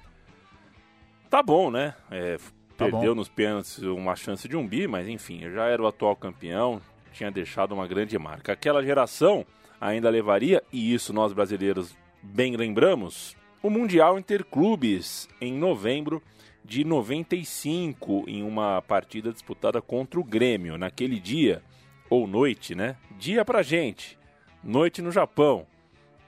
Tá 1.31 1.43
bom, 1.43 1.71
né? 1.71 1.95
É, 2.11 2.39
Tá 2.77 2.85
perdeu 2.85 3.15
bom. 3.15 3.21
nos 3.21 3.29
pênaltis 3.29 3.79
uma 3.79 4.15
chance 4.15 4.47
de 4.47 4.57
um 4.57 4.67
bi, 4.67 4.87
mas 4.87 5.09
enfim, 5.09 5.41
já 5.51 5.65
era 5.65 5.83
o 5.83 5.87
atual 5.87 6.15
campeão, 6.15 6.81
tinha 7.13 7.31
deixado 7.31 7.73
uma 7.73 7.87
grande 7.87 8.19
marca. 8.19 8.53
Aquela 8.53 8.83
geração 8.83 9.47
ainda 9.81 10.11
levaria, 10.11 10.63
e 10.73 10.93
isso 10.93 11.13
nós 11.13 11.33
brasileiros 11.33 11.97
bem 12.23 12.55
lembramos, 12.57 13.35
o 13.63 13.71
Mundial 13.71 14.19
Interclubes 14.19 15.29
em 15.41 15.53
novembro 15.57 16.23
de 16.67 16.85
95, 16.85 18.25
em 18.27 18.43
uma 18.43 18.83
partida 18.83 19.33
disputada 19.33 19.81
contra 19.81 20.19
o 20.19 20.25
Grêmio. 20.25 20.77
Naquele 20.77 21.21
dia, 21.21 21.63
ou 22.11 22.27
noite, 22.27 22.75
né? 22.75 22.97
Dia 23.19 23.45
pra 23.45 23.63
gente, 23.63 24.19
noite 24.63 25.01
no 25.01 25.11
Japão. 25.13 25.67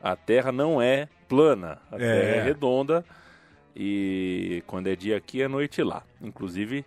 A 0.03 0.14
terra 0.14 0.53
não 0.53 0.80
é 0.80 1.09
plana, 1.28 1.80
a 1.91 1.97
É. 1.97 1.99
terra 1.99 2.36
é 2.36 2.43
redonda. 2.43 3.05
E 3.74 4.62
quando 4.66 4.86
é 4.89 4.97
dia 4.97 5.16
aqui, 5.16 5.43
é 5.43 5.49
noite 5.49 5.82
lá. 5.82 6.03
Inclusive, 6.20 6.84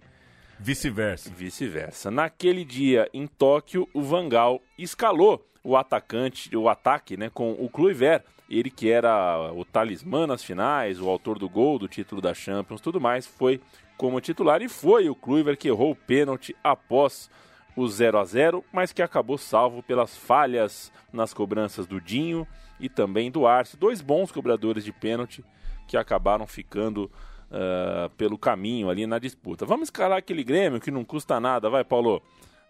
vice-versa. 0.60 1.30
Vice-versa. 1.30 2.10
Naquele 2.12 2.66
dia 2.66 3.10
em 3.14 3.28
Tóquio, 3.28 3.88
o 3.94 4.02
Vangal 4.02 4.62
escalou 4.78 5.46
o 5.64 5.78
atacante, 5.78 6.56
o 6.56 6.68
ataque, 6.68 7.16
né, 7.16 7.30
com 7.30 7.52
o 7.52 7.70
Kluivert, 7.70 8.24
ele 8.52 8.70
que 8.70 8.90
era 8.92 9.52
o 9.54 9.64
talismã 9.64 10.28
nas 10.28 10.44
finais, 10.44 11.00
o 11.00 11.08
autor 11.08 11.40
do 11.40 11.48
gol 11.48 11.80
do 11.80 11.88
título 11.88 12.22
da 12.22 12.34
Champions, 12.34 12.82
tudo 12.82 13.00
mais, 13.00 13.26
foi 13.26 13.62
como 13.98 14.20
titular 14.20 14.62
e 14.62 14.68
foi 14.68 15.10
o 15.10 15.16
Kluivert 15.16 15.58
que 15.58 15.70
errou 15.70 15.92
o 15.92 15.96
pênalti 15.96 16.54
após 16.62 17.30
o 17.78 17.88
0 17.88 18.20
a 18.20 18.26
0, 18.26 18.66
mas 18.74 18.92
que 18.92 19.02
acabou 19.02 19.38
salvo 19.38 19.82
pelas 19.82 20.18
falhas 20.18 20.92
nas 21.14 21.34
cobranças 21.34 21.88
do 21.88 22.02
Dinho 22.02 22.46
e 22.78 22.90
também 22.90 23.32
do 23.32 23.48
Arce, 23.48 23.78
dois 23.78 24.02
bons 24.02 24.32
cobradores 24.32 24.84
de 24.84 24.92
pênalti 24.92 25.46
que 25.88 25.96
acabaram 25.96 26.46
ficando 26.46 27.10
ah, 27.54 28.10
pelo 28.18 28.38
caminho 28.38 28.90
ali 28.90 29.06
na 29.06 29.20
disputa. 29.20 29.66
Vamos 29.66 29.88
escalar 29.88 30.18
aquele 30.18 30.44
Grêmio 30.44 30.80
que 30.80 30.90
não 30.90 31.04
custa 31.04 31.40
nada, 31.40 31.70
vai 31.70 31.84
Paulo. 31.84 32.22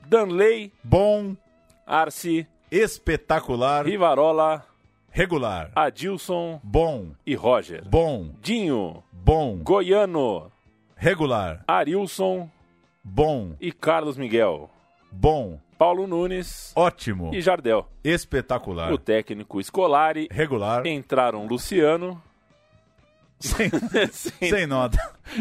Danley, 0.07 0.73
bom, 0.83 1.35
Arce, 1.85 2.47
espetacular, 2.71 3.85
Rivarola, 3.85 4.65
regular, 5.11 5.71
Adilson, 5.75 6.59
bom, 6.63 7.11
e 7.25 7.35
Roger. 7.35 7.83
bom, 7.87 8.33
Dinho, 8.41 9.03
bom, 9.11 9.57
Goiano, 9.57 10.51
regular, 10.95 11.63
Arilson 11.67 12.49
bom, 13.03 13.55
e 13.59 13.71
Carlos 13.71 14.17
Miguel. 14.17 14.69
bom, 15.11 15.59
Paulo 15.77 16.07
Nunes 16.07 16.71
ótimo, 16.75 17.31
e 17.33 17.41
Jardel. 17.41 17.87
espetacular, 18.03 18.91
O 18.93 18.97
técnico 18.97 19.61
Scolari. 19.61 20.27
regular, 20.31 20.85
Entraram 20.85 21.45
Luciano, 21.45 22.21
sem, 23.39 23.69
sem 24.49 24.67
nota, 24.67 24.97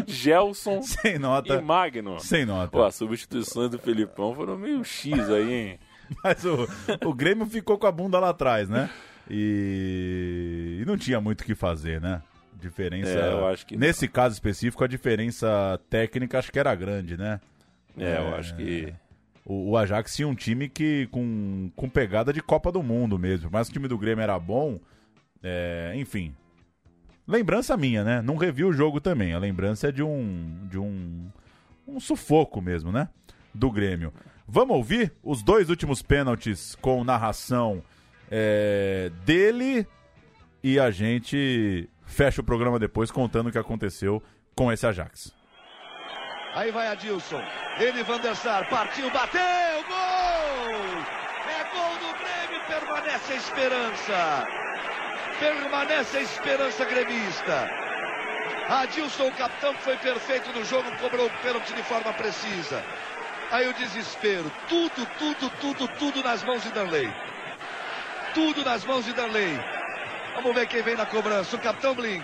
Gelson 0.07 0.81
sem 0.81 1.15
e 1.15 1.19
nota, 1.19 1.61
Magno. 1.61 2.19
sem 2.19 2.45
nota. 2.45 2.71
Pô, 2.71 2.83
as 2.83 2.95
substituições 2.95 3.69
do 3.69 3.77
Felipão 3.79 4.33
foram 4.35 4.57
meio 4.57 4.83
X 4.83 5.29
aí, 5.29 5.53
hein? 5.53 5.79
Mas 6.23 6.43
o, 6.43 6.67
o 7.05 7.13
Grêmio 7.13 7.45
ficou 7.45 7.77
com 7.77 7.87
a 7.87 7.91
bunda 7.91 8.19
lá 8.19 8.29
atrás, 8.29 8.67
né? 8.67 8.89
E, 9.33 10.79
e 10.81 10.85
não 10.85 10.97
tinha 10.97 11.21
muito 11.21 11.41
o 11.41 11.45
que 11.45 11.55
fazer, 11.55 12.01
né? 12.01 12.21
Diferença. 12.59 13.09
É, 13.09 13.31
eu 13.31 13.47
acho 13.47 13.65
que 13.65 13.77
Nesse 13.77 14.05
caso 14.05 14.33
específico, 14.33 14.83
a 14.83 14.87
diferença 14.87 15.79
técnica 15.89 16.37
acho 16.37 16.51
que 16.51 16.59
era 16.59 16.75
grande, 16.75 17.15
né? 17.15 17.39
É, 17.97 18.17
eu 18.17 18.35
acho 18.35 18.53
que. 18.57 18.93
O, 19.45 19.71
o 19.71 19.77
Ajax 19.77 20.13
tinha 20.13 20.27
um 20.27 20.35
time 20.35 20.67
que 20.67 21.07
com, 21.11 21.71
com 21.77 21.89
pegada 21.89 22.33
de 22.33 22.41
Copa 22.41 22.73
do 22.73 22.83
Mundo 22.83 23.17
mesmo. 23.17 23.49
Mas 23.49 23.69
o 23.69 23.71
time 23.71 23.87
do 23.87 23.97
Grêmio 23.97 24.21
era 24.21 24.37
bom. 24.37 24.77
é, 25.41 25.93
enfim. 25.95 26.35
Lembrança 27.25 27.77
minha, 27.77 28.03
né? 28.03 28.21
Não 28.21 28.35
revi 28.35 28.65
o 28.65 28.73
jogo 28.73 28.99
também. 28.99 29.33
A 29.33 29.39
lembrança 29.39 29.87
é 29.87 29.91
de 29.93 30.03
um. 30.03 30.67
de 30.69 30.77
um. 30.77 31.29
um 31.87 32.01
sufoco 32.01 32.61
mesmo, 32.61 32.91
né? 32.91 33.07
Do 33.53 33.71
Grêmio. 33.71 34.13
Vamos 34.45 34.75
ouvir 34.75 35.13
os 35.23 35.41
dois 35.41 35.69
últimos 35.69 36.01
pênaltis 36.01 36.75
com 36.81 37.01
narração 37.05 37.81
é, 38.31 39.11
dele 39.25 39.85
e 40.63 40.79
a 40.79 40.89
gente 40.89 41.89
fecha 42.05 42.41
o 42.41 42.43
programa 42.43 42.79
depois 42.79 43.11
contando 43.11 43.47
o 43.47 43.51
que 43.51 43.57
aconteceu 43.57 44.23
com 44.55 44.71
esse 44.71 44.87
Ajax. 44.87 45.33
Aí 46.53 46.71
vai 46.71 46.87
Adilson. 46.87 47.41
Ele, 47.79 48.03
Van 48.03 48.19
der 48.19 48.35
Sar, 48.35 48.67
partiu, 48.69 49.09
bateu, 49.11 49.41
gol! 49.87 51.21
É 51.47 51.63
gol 51.73 51.93
do 51.97 52.19
Grêmio, 52.19 52.67
permanece 52.67 53.33
a 53.33 53.35
esperança. 53.35 54.47
Permanece 55.39 56.17
a 56.17 56.21
esperança 56.21 56.85
gremista. 56.85 57.69
Adilson, 58.69 59.27
o 59.27 59.31
capitão 59.33 59.73
foi 59.75 59.97
perfeito 59.97 60.51
no 60.53 60.63
jogo, 60.65 60.91
cobrou 60.97 61.25
o 61.25 61.41
pênalti 61.41 61.73
de 61.73 61.83
forma 61.83 62.13
precisa. 62.13 62.83
Aí 63.51 63.67
o 63.67 63.73
desespero. 63.73 64.51
Tudo, 64.69 65.05
tudo, 65.17 65.49
tudo, 65.59 65.87
tudo 65.97 66.23
nas 66.23 66.43
mãos 66.43 66.63
de 66.63 66.71
Danley. 66.71 67.11
Tudo 68.33 68.63
nas 68.63 68.85
mãos 68.85 69.05
de 69.05 69.13
Danley. 69.13 69.59
Vamos 70.35 70.55
ver 70.55 70.67
quem 70.67 70.81
vem 70.81 70.95
na 70.95 71.05
cobrança. 71.05 71.55
O 71.55 71.59
capitão 71.59 71.93
Bling. 71.93 72.23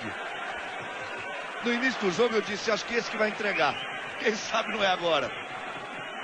No 1.64 1.74
início 1.74 2.00
do 2.00 2.12
jogo 2.12 2.36
eu 2.36 2.42
disse, 2.42 2.72
acho 2.72 2.86
que 2.86 2.96
esse 2.96 3.12
que 3.12 3.18
vai 3.18 3.30
entregar. 3.30 3.76
Quem 4.20 4.34
sabe 4.36 4.72
não 4.72 4.84
é 4.84 4.88
agora. 4.88 5.30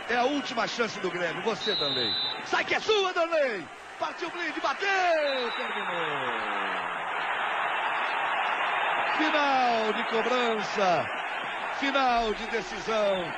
É 0.10 0.16
a 0.16 0.24
última 0.24 0.68
chance 0.68 1.00
do 1.00 1.12
Grêmio. 1.12 1.42
Você, 1.44 1.76
Danley. 1.76 2.12
Sai 2.46 2.64
que 2.64 2.76
é 2.76 2.80
sua, 2.80 3.14
Danley. 3.14 3.66
Partiu 4.00 4.30
Bling, 4.32 4.54
bateu, 4.62 5.52
terminou. 5.56 6.04
Final 9.18 9.94
de 9.94 10.04
cobrança. 10.10 11.06
Final 11.80 12.34
de 12.34 12.48
decisão 12.48 13.34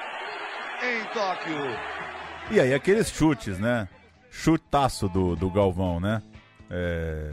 em 0.83 1.03
Tóquio. 1.13 1.79
E 2.51 2.59
aí, 2.59 2.73
aqueles 2.73 3.09
chutes, 3.09 3.59
né? 3.59 3.87
Chutaço 4.29 5.09
do, 5.09 5.35
do 5.35 5.49
Galvão, 5.49 5.99
né? 5.99 6.21
É, 6.69 7.31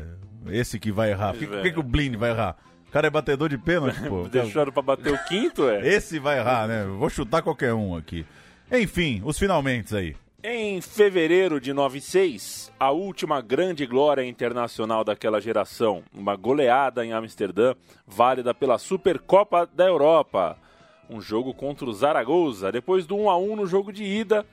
esse 0.49 0.79
que 0.79 0.91
vai 0.93 1.11
errar. 1.11 1.33
Por 1.33 1.39
que, 1.39 1.47
por 1.47 1.63
que, 1.63 1.73
que 1.73 1.81
o 1.81 1.83
Blind 1.83 2.17
vai 2.17 2.31
errar? 2.31 2.57
O 2.89 2.93
cara 2.93 3.07
é 3.07 3.11
batedor 3.11 3.49
de 3.49 3.57
pênalti, 3.57 4.01
pô. 4.09 4.29
Deixaram 4.29 4.73
pra 4.73 4.83
bater 4.83 5.13
o 5.13 5.25
quinto, 5.25 5.69
é? 5.69 5.87
Esse 5.87 6.19
vai 6.19 6.39
errar, 6.39 6.69
né? 6.69 6.85
Vou 6.85 7.09
chutar 7.09 7.43
qualquer 7.43 7.73
um 7.73 7.97
aqui. 7.97 8.27
Enfim, 8.71 9.23
os 9.25 9.39
finalmente 9.39 9.97
aí. 9.97 10.15
Em 10.45 10.81
fevereiro 10.81 11.61
de 11.61 11.73
96, 11.73 12.73
a 12.79 12.91
última 12.91 13.41
grande 13.41 13.87
glória 13.87 14.25
internacional 14.25 15.05
daquela 15.05 15.41
geração, 15.41 16.03
uma 16.13 16.35
goleada 16.35 17.07
em 17.07 17.13
Amsterdã, 17.13 17.75
válida 18.05 18.53
pela 18.53 18.77
Supercopa 18.77 19.69
da 19.73 19.87
Europa. 19.87 20.59
Um 21.09 21.21
jogo 21.21 21.55
contra 21.55 21.87
o 21.87 21.93
Zaragoza, 21.93 22.73
depois 22.73 23.07
do 23.07 23.17
1 23.17 23.31
a 23.31 23.39
1 23.39 23.55
no 23.55 23.67
jogo 23.67 23.93
de 23.93 24.03
ida, 24.03 24.45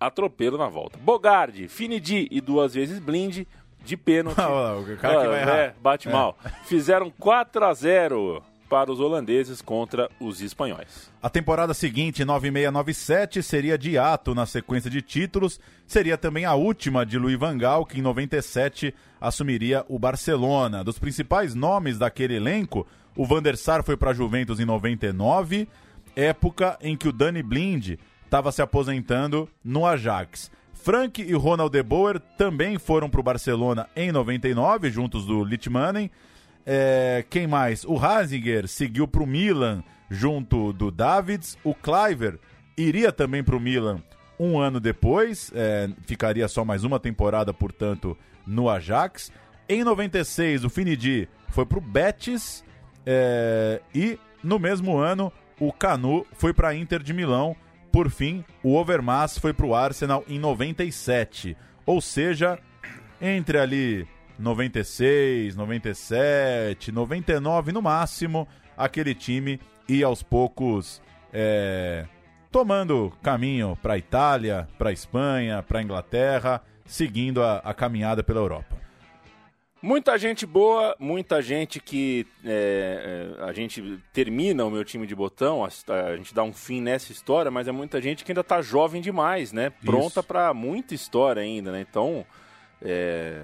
atropelo 0.00 0.58
na 0.58 0.68
volta. 0.68 0.98
Bogardi, 0.98 1.68
Finidi 1.68 2.26
e 2.28 2.40
duas 2.40 2.74
vezes 2.74 2.98
Blind 2.98 3.44
de 3.84 3.96
pênalti. 3.96 4.38
o 4.40 4.96
cara 4.98 5.20
que 5.22 5.28
vai 5.28 5.40
errar. 5.42 5.56
É, 5.56 5.74
bate 5.82 6.08
É. 6.08 6.12
mal. 6.12 6.36
Fizeram 6.64 7.10
4 7.18 7.64
a 7.64 7.74
0 7.74 8.42
para 8.68 8.90
os 8.90 9.00
holandeses 9.00 9.60
contra 9.60 10.08
os 10.18 10.40
espanhóis. 10.40 11.10
A 11.22 11.28
temporada 11.28 11.74
seguinte, 11.74 12.24
9697, 12.24 13.42
seria 13.42 13.76
de 13.76 13.98
ato 13.98 14.34
na 14.34 14.46
sequência 14.46 14.90
de 14.90 15.02
títulos. 15.02 15.60
Seria 15.86 16.16
também 16.16 16.46
a 16.46 16.54
última 16.54 17.04
de 17.04 17.18
Louis 17.18 17.38
Van 17.38 17.58
Gaal, 17.58 17.84
que 17.84 17.98
em 17.98 18.02
97 18.02 18.94
assumiria 19.20 19.84
o 19.88 19.98
Barcelona. 19.98 20.82
Dos 20.82 20.98
principais 20.98 21.54
nomes 21.54 21.98
daquele 21.98 22.34
elenco, 22.36 22.86
o 23.14 23.26
Van 23.26 23.42
der 23.42 23.58
Sar 23.58 23.82
foi 23.84 23.94
para 23.96 24.12
a 24.12 24.14
Juventus 24.14 24.58
em 24.58 24.64
99, 24.64 25.68
época 26.16 26.78
em 26.80 26.96
que 26.96 27.08
o 27.08 27.12
Danny 27.12 27.42
Blind 27.42 27.98
estava 28.24 28.50
se 28.50 28.62
aposentando 28.62 29.46
no 29.62 29.84
Ajax. 29.84 30.50
Frank 30.82 31.22
e 31.22 31.32
Ronald 31.32 31.70
de 31.70 31.80
Boer 31.80 32.18
também 32.36 32.76
foram 32.76 33.08
para 33.08 33.20
o 33.20 33.22
Barcelona 33.22 33.88
em 33.94 34.10
99, 34.10 34.90
juntos 34.90 35.24
do 35.24 35.44
Litmanen. 35.44 36.10
É, 36.66 37.24
quem 37.30 37.46
mais? 37.46 37.84
O 37.84 37.96
Hasinger 37.96 38.66
seguiu 38.66 39.06
para 39.06 39.22
o 39.22 39.26
Milan 39.26 39.84
junto 40.10 40.72
do 40.72 40.90
Davids. 40.90 41.56
O 41.62 41.72
Cliver 41.72 42.36
iria 42.76 43.12
também 43.12 43.44
para 43.44 43.54
o 43.54 43.60
Milan 43.60 44.02
um 44.40 44.58
ano 44.58 44.80
depois. 44.80 45.52
é, 45.54 45.88
ficaria 46.04 46.48
só 46.48 46.64
mais 46.64 46.82
uma 46.82 46.98
temporada, 46.98 47.54
portanto, 47.54 48.18
no 48.44 48.68
Ajax. 48.68 49.30
Em 49.68 49.84
96, 49.84 50.64
o 50.64 50.70
Finidi 50.70 51.28
foi 51.50 51.64
para 51.64 51.78
o 51.78 51.80
Betis. 51.80 52.64
é, 53.06 53.80
e 53.94 54.18
no 54.42 54.58
mesmo 54.58 54.98
ano, 54.98 55.32
o 55.60 55.72
Canu 55.72 56.26
foi 56.32 56.52
para 56.52 56.70
a 56.70 56.74
Inter 56.74 57.04
de 57.04 57.12
Milão. 57.12 57.54
Por 57.92 58.10
fim, 58.10 58.42
o 58.62 58.74
Overmars 58.74 59.36
foi 59.36 59.52
para 59.52 59.66
o 59.66 59.74
Arsenal 59.74 60.24
em 60.26 60.38
97. 60.38 61.54
Ou 61.84 62.00
seja, 62.00 62.58
entre 63.20 63.58
ali 63.58 64.08
96, 64.38 65.54
97, 65.54 66.90
99 66.90 67.70
no 67.70 67.82
máximo, 67.82 68.48
aquele 68.76 69.14
time 69.14 69.60
ia 69.86 70.06
aos 70.06 70.22
poucos 70.22 71.02
é, 71.32 72.06
tomando 72.50 73.12
caminho 73.22 73.76
para 73.82 73.94
a 73.94 73.98
Itália, 73.98 74.66
para 74.78 74.88
a 74.88 74.92
Espanha, 74.92 75.62
para 75.62 75.78
a 75.80 75.82
Inglaterra, 75.82 76.62
seguindo 76.86 77.42
a, 77.42 77.58
a 77.58 77.74
caminhada 77.74 78.22
pela 78.22 78.40
Europa. 78.40 78.81
Muita 79.82 80.16
gente 80.16 80.46
boa, 80.46 80.94
muita 80.96 81.42
gente 81.42 81.80
que 81.80 82.24
é, 82.44 83.34
é, 83.36 83.44
a 83.44 83.52
gente 83.52 83.98
termina 84.12 84.64
o 84.64 84.70
meu 84.70 84.84
time 84.84 85.08
de 85.08 85.14
botão, 85.14 85.64
a, 85.64 85.68
a 86.08 86.16
gente 86.16 86.32
dá 86.32 86.44
um 86.44 86.52
fim 86.52 86.80
nessa 86.80 87.10
história, 87.10 87.50
mas 87.50 87.66
é 87.66 87.72
muita 87.72 88.00
gente 88.00 88.24
que 88.24 88.30
ainda 88.30 88.44
tá 88.44 88.62
jovem 88.62 89.02
demais, 89.02 89.50
né? 89.52 89.70
Pronta 89.84 90.22
para 90.22 90.54
muita 90.54 90.94
história 90.94 91.42
ainda, 91.42 91.72
né? 91.72 91.80
Então, 91.80 92.24
é, 92.80 93.42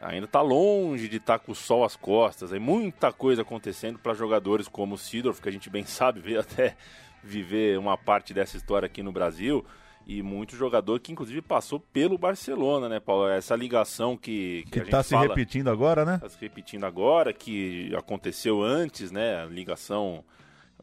ainda 0.00 0.26
tá 0.26 0.40
longe 0.40 1.08
de 1.08 1.18
estar 1.18 1.38
com 1.38 1.52
o 1.52 1.54
sol 1.54 1.84
às 1.84 1.94
costas. 1.94 2.52
Tem 2.52 2.58
muita 2.58 3.12
coisa 3.12 3.42
acontecendo 3.42 3.98
para 3.98 4.14
jogadores 4.14 4.66
como 4.66 4.94
o 4.94 4.98
Sidorf, 4.98 5.42
que 5.42 5.48
a 5.50 5.52
gente 5.52 5.68
bem 5.68 5.84
sabe, 5.86 6.20
veio 6.20 6.40
até 6.40 6.74
viver 7.22 7.78
uma 7.78 7.98
parte 7.98 8.32
dessa 8.32 8.56
história 8.56 8.86
aqui 8.86 9.02
no 9.02 9.12
Brasil 9.12 9.62
e 10.06 10.22
muito 10.22 10.56
jogador 10.56 10.98
que 11.00 11.12
inclusive 11.12 11.40
passou 11.42 11.78
pelo 11.78 12.18
Barcelona, 12.18 12.88
né, 12.88 12.98
Paulo? 13.00 13.28
Essa 13.28 13.54
ligação 13.54 14.16
que, 14.16 14.62
que, 14.64 14.70
Que 14.72 14.78
a 14.78 14.82
gente 14.82 14.88
está 14.88 15.02
se 15.02 15.10
fala, 15.10 15.28
repetindo 15.28 15.68
agora, 15.68 16.04
né? 16.04 16.18
Tá 16.18 16.28
se 16.28 16.38
repetindo 16.40 16.84
agora, 16.84 17.32
que 17.32 17.94
aconteceu 17.96 18.62
antes, 18.62 19.10
né? 19.10 19.42
A 19.42 19.46
ligação 19.46 20.24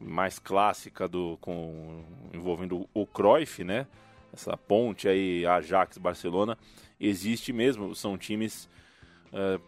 mais 0.00 0.38
clássica 0.38 1.08
do 1.08 1.36
com 1.40 2.02
envolvendo 2.32 2.88
o 2.94 3.06
Cruyff, 3.06 3.64
né? 3.64 3.86
Essa 4.32 4.56
ponte 4.56 5.08
aí 5.08 5.44
Ajax-Barcelona 5.46 6.56
existe 7.00 7.52
mesmo, 7.52 7.94
são 7.94 8.16
times 8.16 8.68
é, 9.32 9.58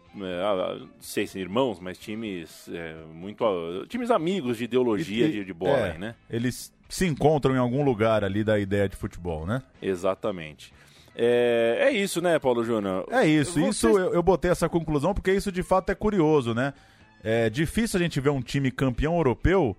não 0.79 0.89
sei 0.99 1.27
se 1.27 1.37
irmãos, 1.39 1.79
mas 1.79 1.97
times 1.97 2.67
é, 2.69 2.95
muito 3.13 3.43
times 3.87 4.09
amigos 4.09 4.57
de 4.57 4.63
ideologia 4.63 5.27
E- 5.27 5.31
de, 5.31 5.45
de 5.45 5.53
bola, 5.53 5.77
é, 5.87 5.91
aí, 5.91 5.97
né? 5.97 6.15
Eles 6.29 6.73
se 6.91 7.07
encontram 7.07 7.55
em 7.55 7.57
algum 7.57 7.83
lugar 7.83 8.21
ali 8.21 8.43
da 8.43 8.59
ideia 8.59 8.87
de 8.89 8.97
futebol, 8.97 9.45
né? 9.45 9.61
Exatamente. 9.81 10.73
É, 11.15 11.87
é 11.87 11.91
isso, 11.91 12.21
né, 12.21 12.37
Paulo 12.37 12.65
Júnior? 12.65 13.05
É 13.09 13.25
isso, 13.25 13.59
isso 13.61 13.87
eu, 13.87 14.13
eu 14.13 14.21
botei 14.21 14.51
essa 14.51 14.67
conclusão 14.67 15.13
porque 15.13 15.31
isso 15.31 15.51
de 15.51 15.63
fato 15.63 15.89
é 15.89 15.95
curioso, 15.95 16.53
né? 16.53 16.73
É 17.23 17.49
difícil 17.49 17.97
a 17.97 18.03
gente 18.03 18.19
ver 18.19 18.29
um 18.29 18.41
time 18.41 18.69
campeão 18.71 19.15
europeu 19.15 19.75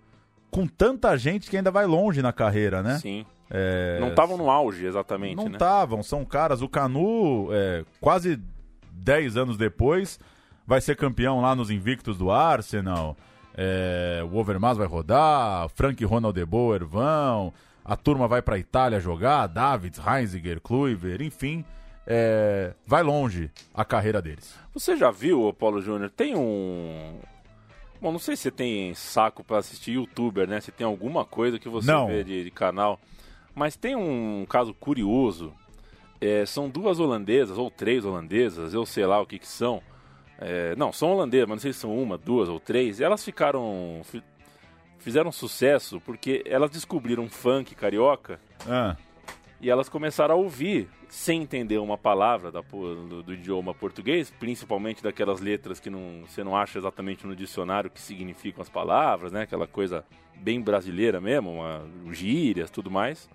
com 0.50 0.66
tanta 0.66 1.14
gente 1.18 1.50
que 1.50 1.56
ainda 1.56 1.70
vai 1.70 1.84
longe 1.84 2.22
na 2.22 2.32
carreira, 2.32 2.82
né? 2.82 2.98
Sim. 2.98 3.26
É, 3.50 3.98
Não 4.00 4.08
estavam 4.08 4.38
no 4.38 4.50
auge, 4.50 4.86
exatamente, 4.86 5.36
Não 5.36 5.44
né? 5.44 5.52
estavam, 5.52 6.02
são 6.02 6.24
caras. 6.24 6.62
O 6.62 6.68
Canu, 6.68 7.48
é, 7.52 7.84
quase 8.00 8.40
10 8.90 9.36
anos 9.36 9.58
depois, 9.58 10.18
vai 10.66 10.80
ser 10.80 10.96
campeão 10.96 11.42
lá 11.42 11.54
nos 11.54 11.70
invictos 11.70 12.16
do 12.16 12.30
Arsenal. 12.30 13.16
É, 13.55 14.22
o 14.30 14.36
Overmars 14.36 14.78
vai 14.78 14.86
rodar, 14.86 15.68
Frank 15.70 16.03
e 16.03 16.07
Ronald 16.07 16.34
de 16.34 16.44
Boer 16.44 16.84
vão, 16.86 17.53
a 17.84 17.96
turma 17.96 18.26
vai 18.26 18.40
pra 18.40 18.59
Itália 18.59 18.98
jogar, 19.00 19.46
Davids, 19.46 20.00
Heinziger, 20.05 20.61
Kluivert, 20.61 21.20
enfim, 21.20 21.64
é, 22.07 22.72
vai 22.86 23.03
longe 23.03 23.50
a 23.74 23.84
carreira 23.84 24.22
deles. 24.22 24.55
Você 24.72 24.96
já 24.96 25.11
viu, 25.11 25.53
Paulo 25.53 25.80
Júnior? 25.82 26.11
Tem 26.11 26.34
um. 26.36 27.18
Bom, 28.00 28.11
não 28.11 28.18
sei 28.18 28.34
se 28.34 28.42
você 28.44 28.50
tem 28.50 28.92
saco 28.94 29.44
pra 29.44 29.59
assistir 29.59 29.92
youtuber, 29.92 30.48
né? 30.48 30.61
Se 30.61 30.72
tem 30.72 30.84
alguma 30.86 31.24
coisa 31.24 31.59
que 31.59 31.68
você 31.68 31.86
Não. 31.92 32.09
vê 32.09 32.24
de, 32.24 32.42
de 32.42 32.50
canal. 32.50 32.98
Mas 33.55 33.76
tem 33.76 33.94
um 33.94 34.44
caso 34.48 34.74
curioso. 34.74 35.53
É, 36.20 36.46
são 36.46 36.68
duas 36.68 36.98
holandesas, 36.98 37.59
ou 37.59 37.70
três 37.70 38.05
holandesas, 38.05 38.72
eu 38.74 38.86
sei 38.86 39.05
lá 39.07 39.20
o 39.20 39.26
que 39.26 39.38
que 39.38 39.46
são. 39.46 39.82
É, 40.45 40.74
não, 40.76 40.93
são 40.93 41.11
holandesas, 41.12 41.49
mas 41.49 41.57
não 41.57 41.62
sei 41.62 41.72
se 41.72 41.80
são 41.80 41.97
uma, 41.97 42.18
duas 42.18 42.49
ou 42.49 42.59
três. 42.59 43.01
Elas 43.01 43.24
ficaram. 43.24 44.01
fi- 44.05 44.22
fizeram 44.99 45.30
sucesso 45.32 46.01
porque 46.01 46.43
elas 46.47 46.70
descobriram 46.70 47.28
funk 47.28 47.74
carioca. 47.74 48.40
Ah. 48.68 48.97
E 49.61 49.70
elas 49.70 49.88
começaram 49.88 50.34
a 50.34 50.36
ouvir, 50.36 50.88
sem 51.09 51.43
entender 51.43 51.78
uma 51.78 51.97
palavra 51.97 52.51
da, 52.51 52.61
do, 52.61 53.22
do, 53.22 53.32
idioma 53.32 53.72
português, 53.72 54.28
principalmente 54.28 55.01
daquelas 55.01 55.40
letras 55.40 55.78
que 55.78 55.88
não, 55.88 56.24
você 56.26 56.43
não 56.43 56.57
acha 56.57 56.78
exatamente 56.78 57.24
no 57.24 57.36
dicionário 57.36 57.88
que 57.88 58.01
significam 58.01 58.61
as 58.61 58.68
palavras, 58.68 59.30
né? 59.30 59.43
Aquela 59.43 59.68
coisa 59.68 60.05
bem 60.34 60.61
brasileira 60.61 61.20
mesmo, 61.20 61.53
uma, 61.53 61.86
gírias, 62.11 62.70
tudo 62.70 62.90
mais. 62.90 63.30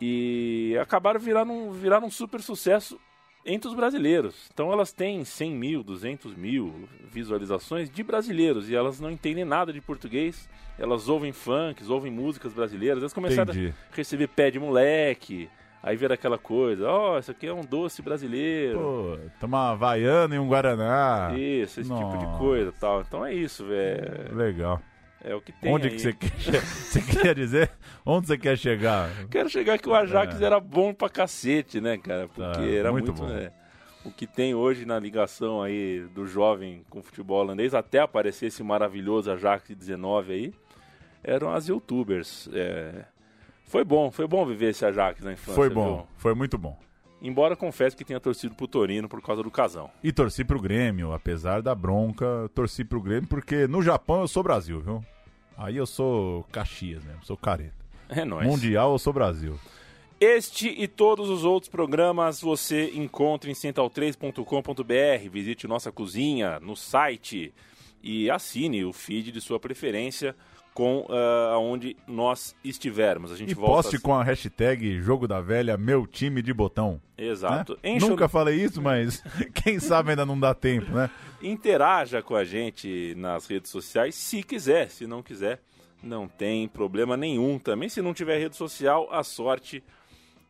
E 0.00 0.76
acabaram 0.80 1.18
virando, 1.18 1.72
virando 1.72 2.06
um 2.06 2.10
super 2.10 2.40
sucesso 2.40 2.98
entre 3.44 3.68
os 3.68 3.74
brasileiros. 3.74 4.48
Então 4.52 4.72
elas 4.72 4.92
têm 4.92 5.24
100 5.24 5.52
mil, 5.52 5.82
200 5.82 6.34
mil 6.34 6.88
visualizações 7.10 7.90
de 7.90 8.02
brasileiros 8.02 8.68
e 8.68 8.74
elas 8.74 9.00
não 9.00 9.10
entendem 9.10 9.44
nada 9.44 9.72
de 9.72 9.80
português. 9.80 10.48
Elas 10.78 11.08
ouvem 11.08 11.32
funk, 11.32 11.84
ouvem 11.88 12.10
músicas 12.10 12.52
brasileiras. 12.52 12.98
Elas 12.98 13.12
começaram 13.12 13.52
Entendi. 13.52 13.74
a 13.92 13.96
receber 13.96 14.28
pé 14.28 14.50
de 14.50 14.58
moleque. 14.58 15.48
Aí 15.82 15.96
vira 15.96 16.14
aquela 16.14 16.38
coisa, 16.38 16.88
ó, 16.88 17.16
oh, 17.16 17.18
isso 17.18 17.32
aqui 17.32 17.44
é 17.44 17.52
um 17.52 17.62
doce 17.62 18.00
brasileiro. 18.02 18.78
Pô, 18.78 19.18
toma 19.40 19.70
Havaiana 19.72 20.36
e 20.36 20.38
um 20.38 20.46
Guaraná. 20.46 21.32
Isso, 21.36 21.80
esse 21.80 21.88
Nossa. 21.90 22.16
tipo 22.16 22.24
de 22.24 22.38
coisa 22.38 22.72
tal. 22.78 23.00
Então 23.00 23.26
é 23.26 23.34
isso, 23.34 23.64
velho. 23.66 24.32
Legal. 24.32 24.80
É 25.24 25.34
o 25.34 25.40
que 25.40 25.52
tem 25.52 25.72
Onde 25.72 25.88
aí. 25.88 25.94
que 25.94 26.00
você 26.00 26.12
quer, 26.14 26.60
você 26.60 27.00
quer 27.00 27.34
dizer? 27.34 27.70
Onde 28.04 28.26
você 28.26 28.36
quer 28.36 28.58
chegar? 28.58 29.08
Quero 29.30 29.48
chegar 29.48 29.78
que 29.78 29.88
o 29.88 29.94
Ajax 29.94 30.40
É. 30.40 30.44
era 30.44 30.58
bom 30.58 30.92
pra 30.92 31.08
cacete, 31.08 31.80
né, 31.80 31.96
cara? 31.96 32.26
Porque 32.28 32.40
Tá, 32.58 32.64
era 32.64 32.90
muito 32.90 33.12
muito, 33.12 33.22
bom. 33.22 33.28
né, 33.28 33.52
o 34.04 34.10
que 34.10 34.26
tem 34.26 34.52
hoje 34.54 34.84
na 34.84 34.98
ligação 34.98 35.62
aí 35.62 36.00
do 36.12 36.26
jovem 36.26 36.84
com 36.90 36.98
o 36.98 37.02
futebol 37.02 37.38
holandês, 37.40 37.72
até 37.72 38.00
aparecer 38.00 38.46
esse 38.46 38.62
maravilhoso 38.64 39.30
Ajax 39.30 39.68
de 39.68 39.76
19 39.76 40.32
aí, 40.32 40.54
eram 41.22 41.52
as 41.52 41.68
youtubers. 41.68 42.48
É, 42.52 43.04
Foi 43.64 43.84
bom, 43.84 44.10
foi 44.10 44.26
bom 44.26 44.44
viver 44.44 44.70
esse 44.70 44.84
Ajax 44.84 45.22
na 45.22 45.32
infância. 45.32 45.54
Foi 45.54 45.70
bom, 45.70 45.98
viu? 45.98 46.06
foi 46.16 46.34
muito 46.34 46.58
bom. 46.58 46.76
Embora 47.22 47.54
confesse 47.54 47.96
que 47.96 48.04
tenha 48.04 48.18
torcido 48.18 48.54
pro 48.56 48.66
Torino 48.66 49.08
por 49.08 49.22
causa 49.22 49.44
do 49.44 49.50
casão. 49.50 49.88
E 50.02 50.12
torci 50.12 50.44
pro 50.44 50.60
Grêmio, 50.60 51.12
apesar 51.12 51.62
da 51.62 51.72
bronca, 51.72 52.50
torci 52.52 52.84
pro 52.84 53.00
Grêmio 53.00 53.28
porque 53.28 53.68
no 53.68 53.80
Japão 53.80 54.22
eu 54.22 54.28
sou 54.28 54.42
Brasil, 54.42 54.80
viu? 54.80 55.04
Aí 55.56 55.76
eu 55.76 55.86
sou 55.86 56.42
Caxias 56.50 57.04
mesmo, 57.04 57.24
sou 57.24 57.36
careta. 57.36 57.82
É 58.08 58.24
nóis. 58.24 58.46
Mundial 58.46 58.90
eu 58.92 58.98
sou 58.98 59.12
Brasil. 59.12 59.56
Este 60.20 60.68
e 60.68 60.88
todos 60.88 61.30
os 61.30 61.44
outros 61.44 61.70
programas 61.70 62.40
você 62.40 62.90
encontra 62.94 63.50
em 63.50 63.54
central3.com.br. 63.54 65.30
Visite 65.30 65.68
nossa 65.68 65.92
cozinha 65.92 66.58
no 66.60 66.74
site 66.74 67.54
e 68.02 68.28
assine 68.30 68.84
o 68.84 68.92
feed 68.92 69.30
de 69.30 69.40
sua 69.40 69.60
preferência 69.60 70.34
com 70.74 71.06
aonde 71.52 71.96
nós 72.06 72.54
estivermos. 72.64 73.30
A 73.30 73.36
gente 73.36 73.50
E 73.50 73.54
volta 73.54 73.82
poste 73.82 73.98
com 73.98 74.14
a 74.14 74.22
hashtag 74.24 75.00
Jogo 75.02 75.28
da 75.28 75.40
Velha, 75.40 75.76
meu 75.76 76.06
time 76.06 76.40
de 76.40 76.52
botão. 76.52 77.00
Exato. 77.18 77.78
Né? 77.82 77.90
Encha 77.90 78.06
o- 78.06 78.10
Nunca 78.10 78.28
falei 78.28 78.56
isso, 78.62 78.80
mas 78.80 79.22
quem 79.54 79.78
sabe 79.78 80.10
ainda 80.10 80.24
não 80.24 80.38
dá 80.40 80.54
tempo, 80.54 80.90
né? 80.92 81.10
Interaja 81.42 82.22
com 82.22 82.34
a 82.34 82.44
gente 82.44 83.14
nas 83.16 83.46
redes 83.46 83.70
sociais, 83.70 84.14
se 84.14 84.42
quiser. 84.42 84.90
Se 84.90 85.06
não 85.06 85.22
quiser, 85.22 85.60
não 86.02 86.26
tem 86.26 86.66
problema 86.68 87.16
nenhum 87.16 87.58
também. 87.58 87.88
Se 87.88 88.00
não 88.00 88.14
tiver 88.14 88.38
rede 88.38 88.56
social, 88.56 89.08
a 89.12 89.22
sorte 89.22 89.82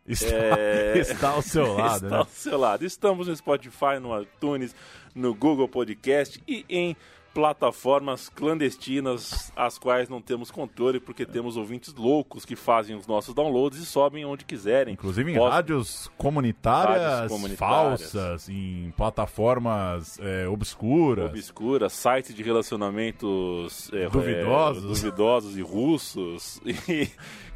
Está- 0.07 0.27
é- 0.37 0.99
está 1.03 1.31
ao 1.31 1.43
seu 1.43 1.75
lado, 1.75 1.95
está 2.05 2.09
né? 2.11 2.17
ao 2.17 2.27
seu 2.27 2.59
lado. 2.59 2.85
Estamos 2.85 3.27
no 3.27 3.35
Spotify, 3.37 3.99
no 4.01 4.21
iTunes, 4.21 4.75
no 5.15 5.35
Google 5.35 5.69
Podcast 5.69 6.41
e 6.47 6.65
em 6.69 6.97
plataformas 7.35 8.29
clandestinas, 8.29 9.53
as 9.57 9.79
quais 9.79 10.09
não 10.09 10.21
temos 10.21 10.51
controle, 10.51 11.01
porque 11.01 11.25
temos 11.25 11.57
ouvintes 11.57 11.95
loucos 11.95 12.45
que 12.45 12.55
fazem 12.55 12.95
os 12.97 13.07
nossos 13.07 13.35
downloads 13.35 13.79
e 13.79 13.87
sobem 13.87 14.25
onde 14.25 14.45
quiserem. 14.45 14.95
Inclusive 14.95 15.33
em 15.33 15.39
rádios 15.39 16.11
comunitárias, 16.17 17.03
Rádios 17.03 17.33
comunitárias. 17.33 18.13
falsas, 18.13 18.49
em 18.49 18.93
plataformas 18.97 20.19
é, 20.21 20.47
obscuras. 20.47 21.27
obscuras, 21.31 21.93
sites 21.93 22.35
de 22.35 22.43
relacionamentos 22.43 23.91
é, 23.93 24.09
Duvidosos. 24.09 24.85
é, 24.85 24.87
duvidosos 24.89 25.57
e 25.57 25.63
russos 25.63 26.61
e 26.89 27.09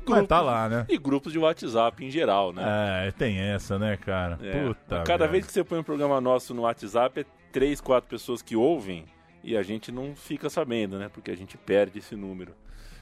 Mas 0.08 0.26
tá 0.26 0.40
lá, 0.40 0.68
né? 0.68 0.86
e 0.88 0.96
grupos 0.96 1.32
de 1.32 1.38
WhatsApp 1.38 2.04
em 2.04 2.10
geral, 2.10 2.52
né? 2.52 3.08
É, 3.08 3.10
tem 3.10 3.38
essa, 3.38 3.78
né, 3.78 3.96
cara? 3.96 4.38
É. 4.42 4.66
Puta. 4.66 5.02
Cada 5.02 5.18
merda. 5.24 5.28
vez 5.28 5.46
que 5.46 5.52
você 5.52 5.64
põe 5.64 5.78
um 5.80 5.82
programa 5.84 6.20
nosso 6.20 6.54
no 6.54 6.62
WhatsApp, 6.62 7.20
é 7.20 7.24
três, 7.52 7.80
quatro 7.80 8.08
pessoas 8.08 8.40
que 8.42 8.54
ouvem 8.56 9.04
e 9.46 9.56
a 9.56 9.62
gente 9.62 9.92
não 9.92 10.16
fica 10.16 10.50
sabendo, 10.50 10.98
né? 10.98 11.08
Porque 11.08 11.30
a 11.30 11.36
gente 11.36 11.56
perde 11.56 12.00
esse 12.00 12.16
número 12.16 12.52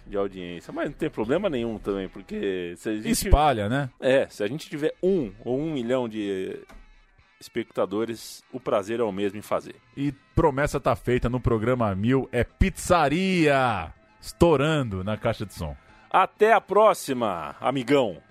de 0.06 0.14
audiência. 0.14 0.70
Mas 0.74 0.90
não 0.90 0.92
tem 0.92 1.08
problema 1.08 1.48
nenhum 1.48 1.78
também, 1.78 2.06
porque 2.06 2.74
se 2.76 2.90
a 2.90 2.96
gente... 2.96 3.10
Espalha, 3.10 3.66
né? 3.66 3.88
É, 3.98 4.28
se 4.28 4.44
a 4.44 4.46
gente 4.46 4.68
tiver 4.68 4.92
um 5.02 5.32
ou 5.42 5.58
um 5.58 5.72
milhão 5.72 6.06
de 6.06 6.60
espectadores, 7.40 8.44
o 8.52 8.60
prazer 8.60 9.00
é 9.00 9.02
o 9.02 9.10
mesmo 9.10 9.38
em 9.38 9.42
fazer. 9.42 9.76
E 9.96 10.12
promessa 10.34 10.78
tá 10.78 10.94
feita 10.94 11.30
no 11.30 11.40
programa 11.40 11.94
Mil 11.94 12.28
é 12.30 12.44
pizzaria! 12.44 13.90
Estourando 14.20 15.02
na 15.02 15.16
caixa 15.16 15.46
de 15.46 15.54
som. 15.54 15.74
Até 16.10 16.52
a 16.52 16.60
próxima, 16.60 17.56
amigão! 17.58 18.22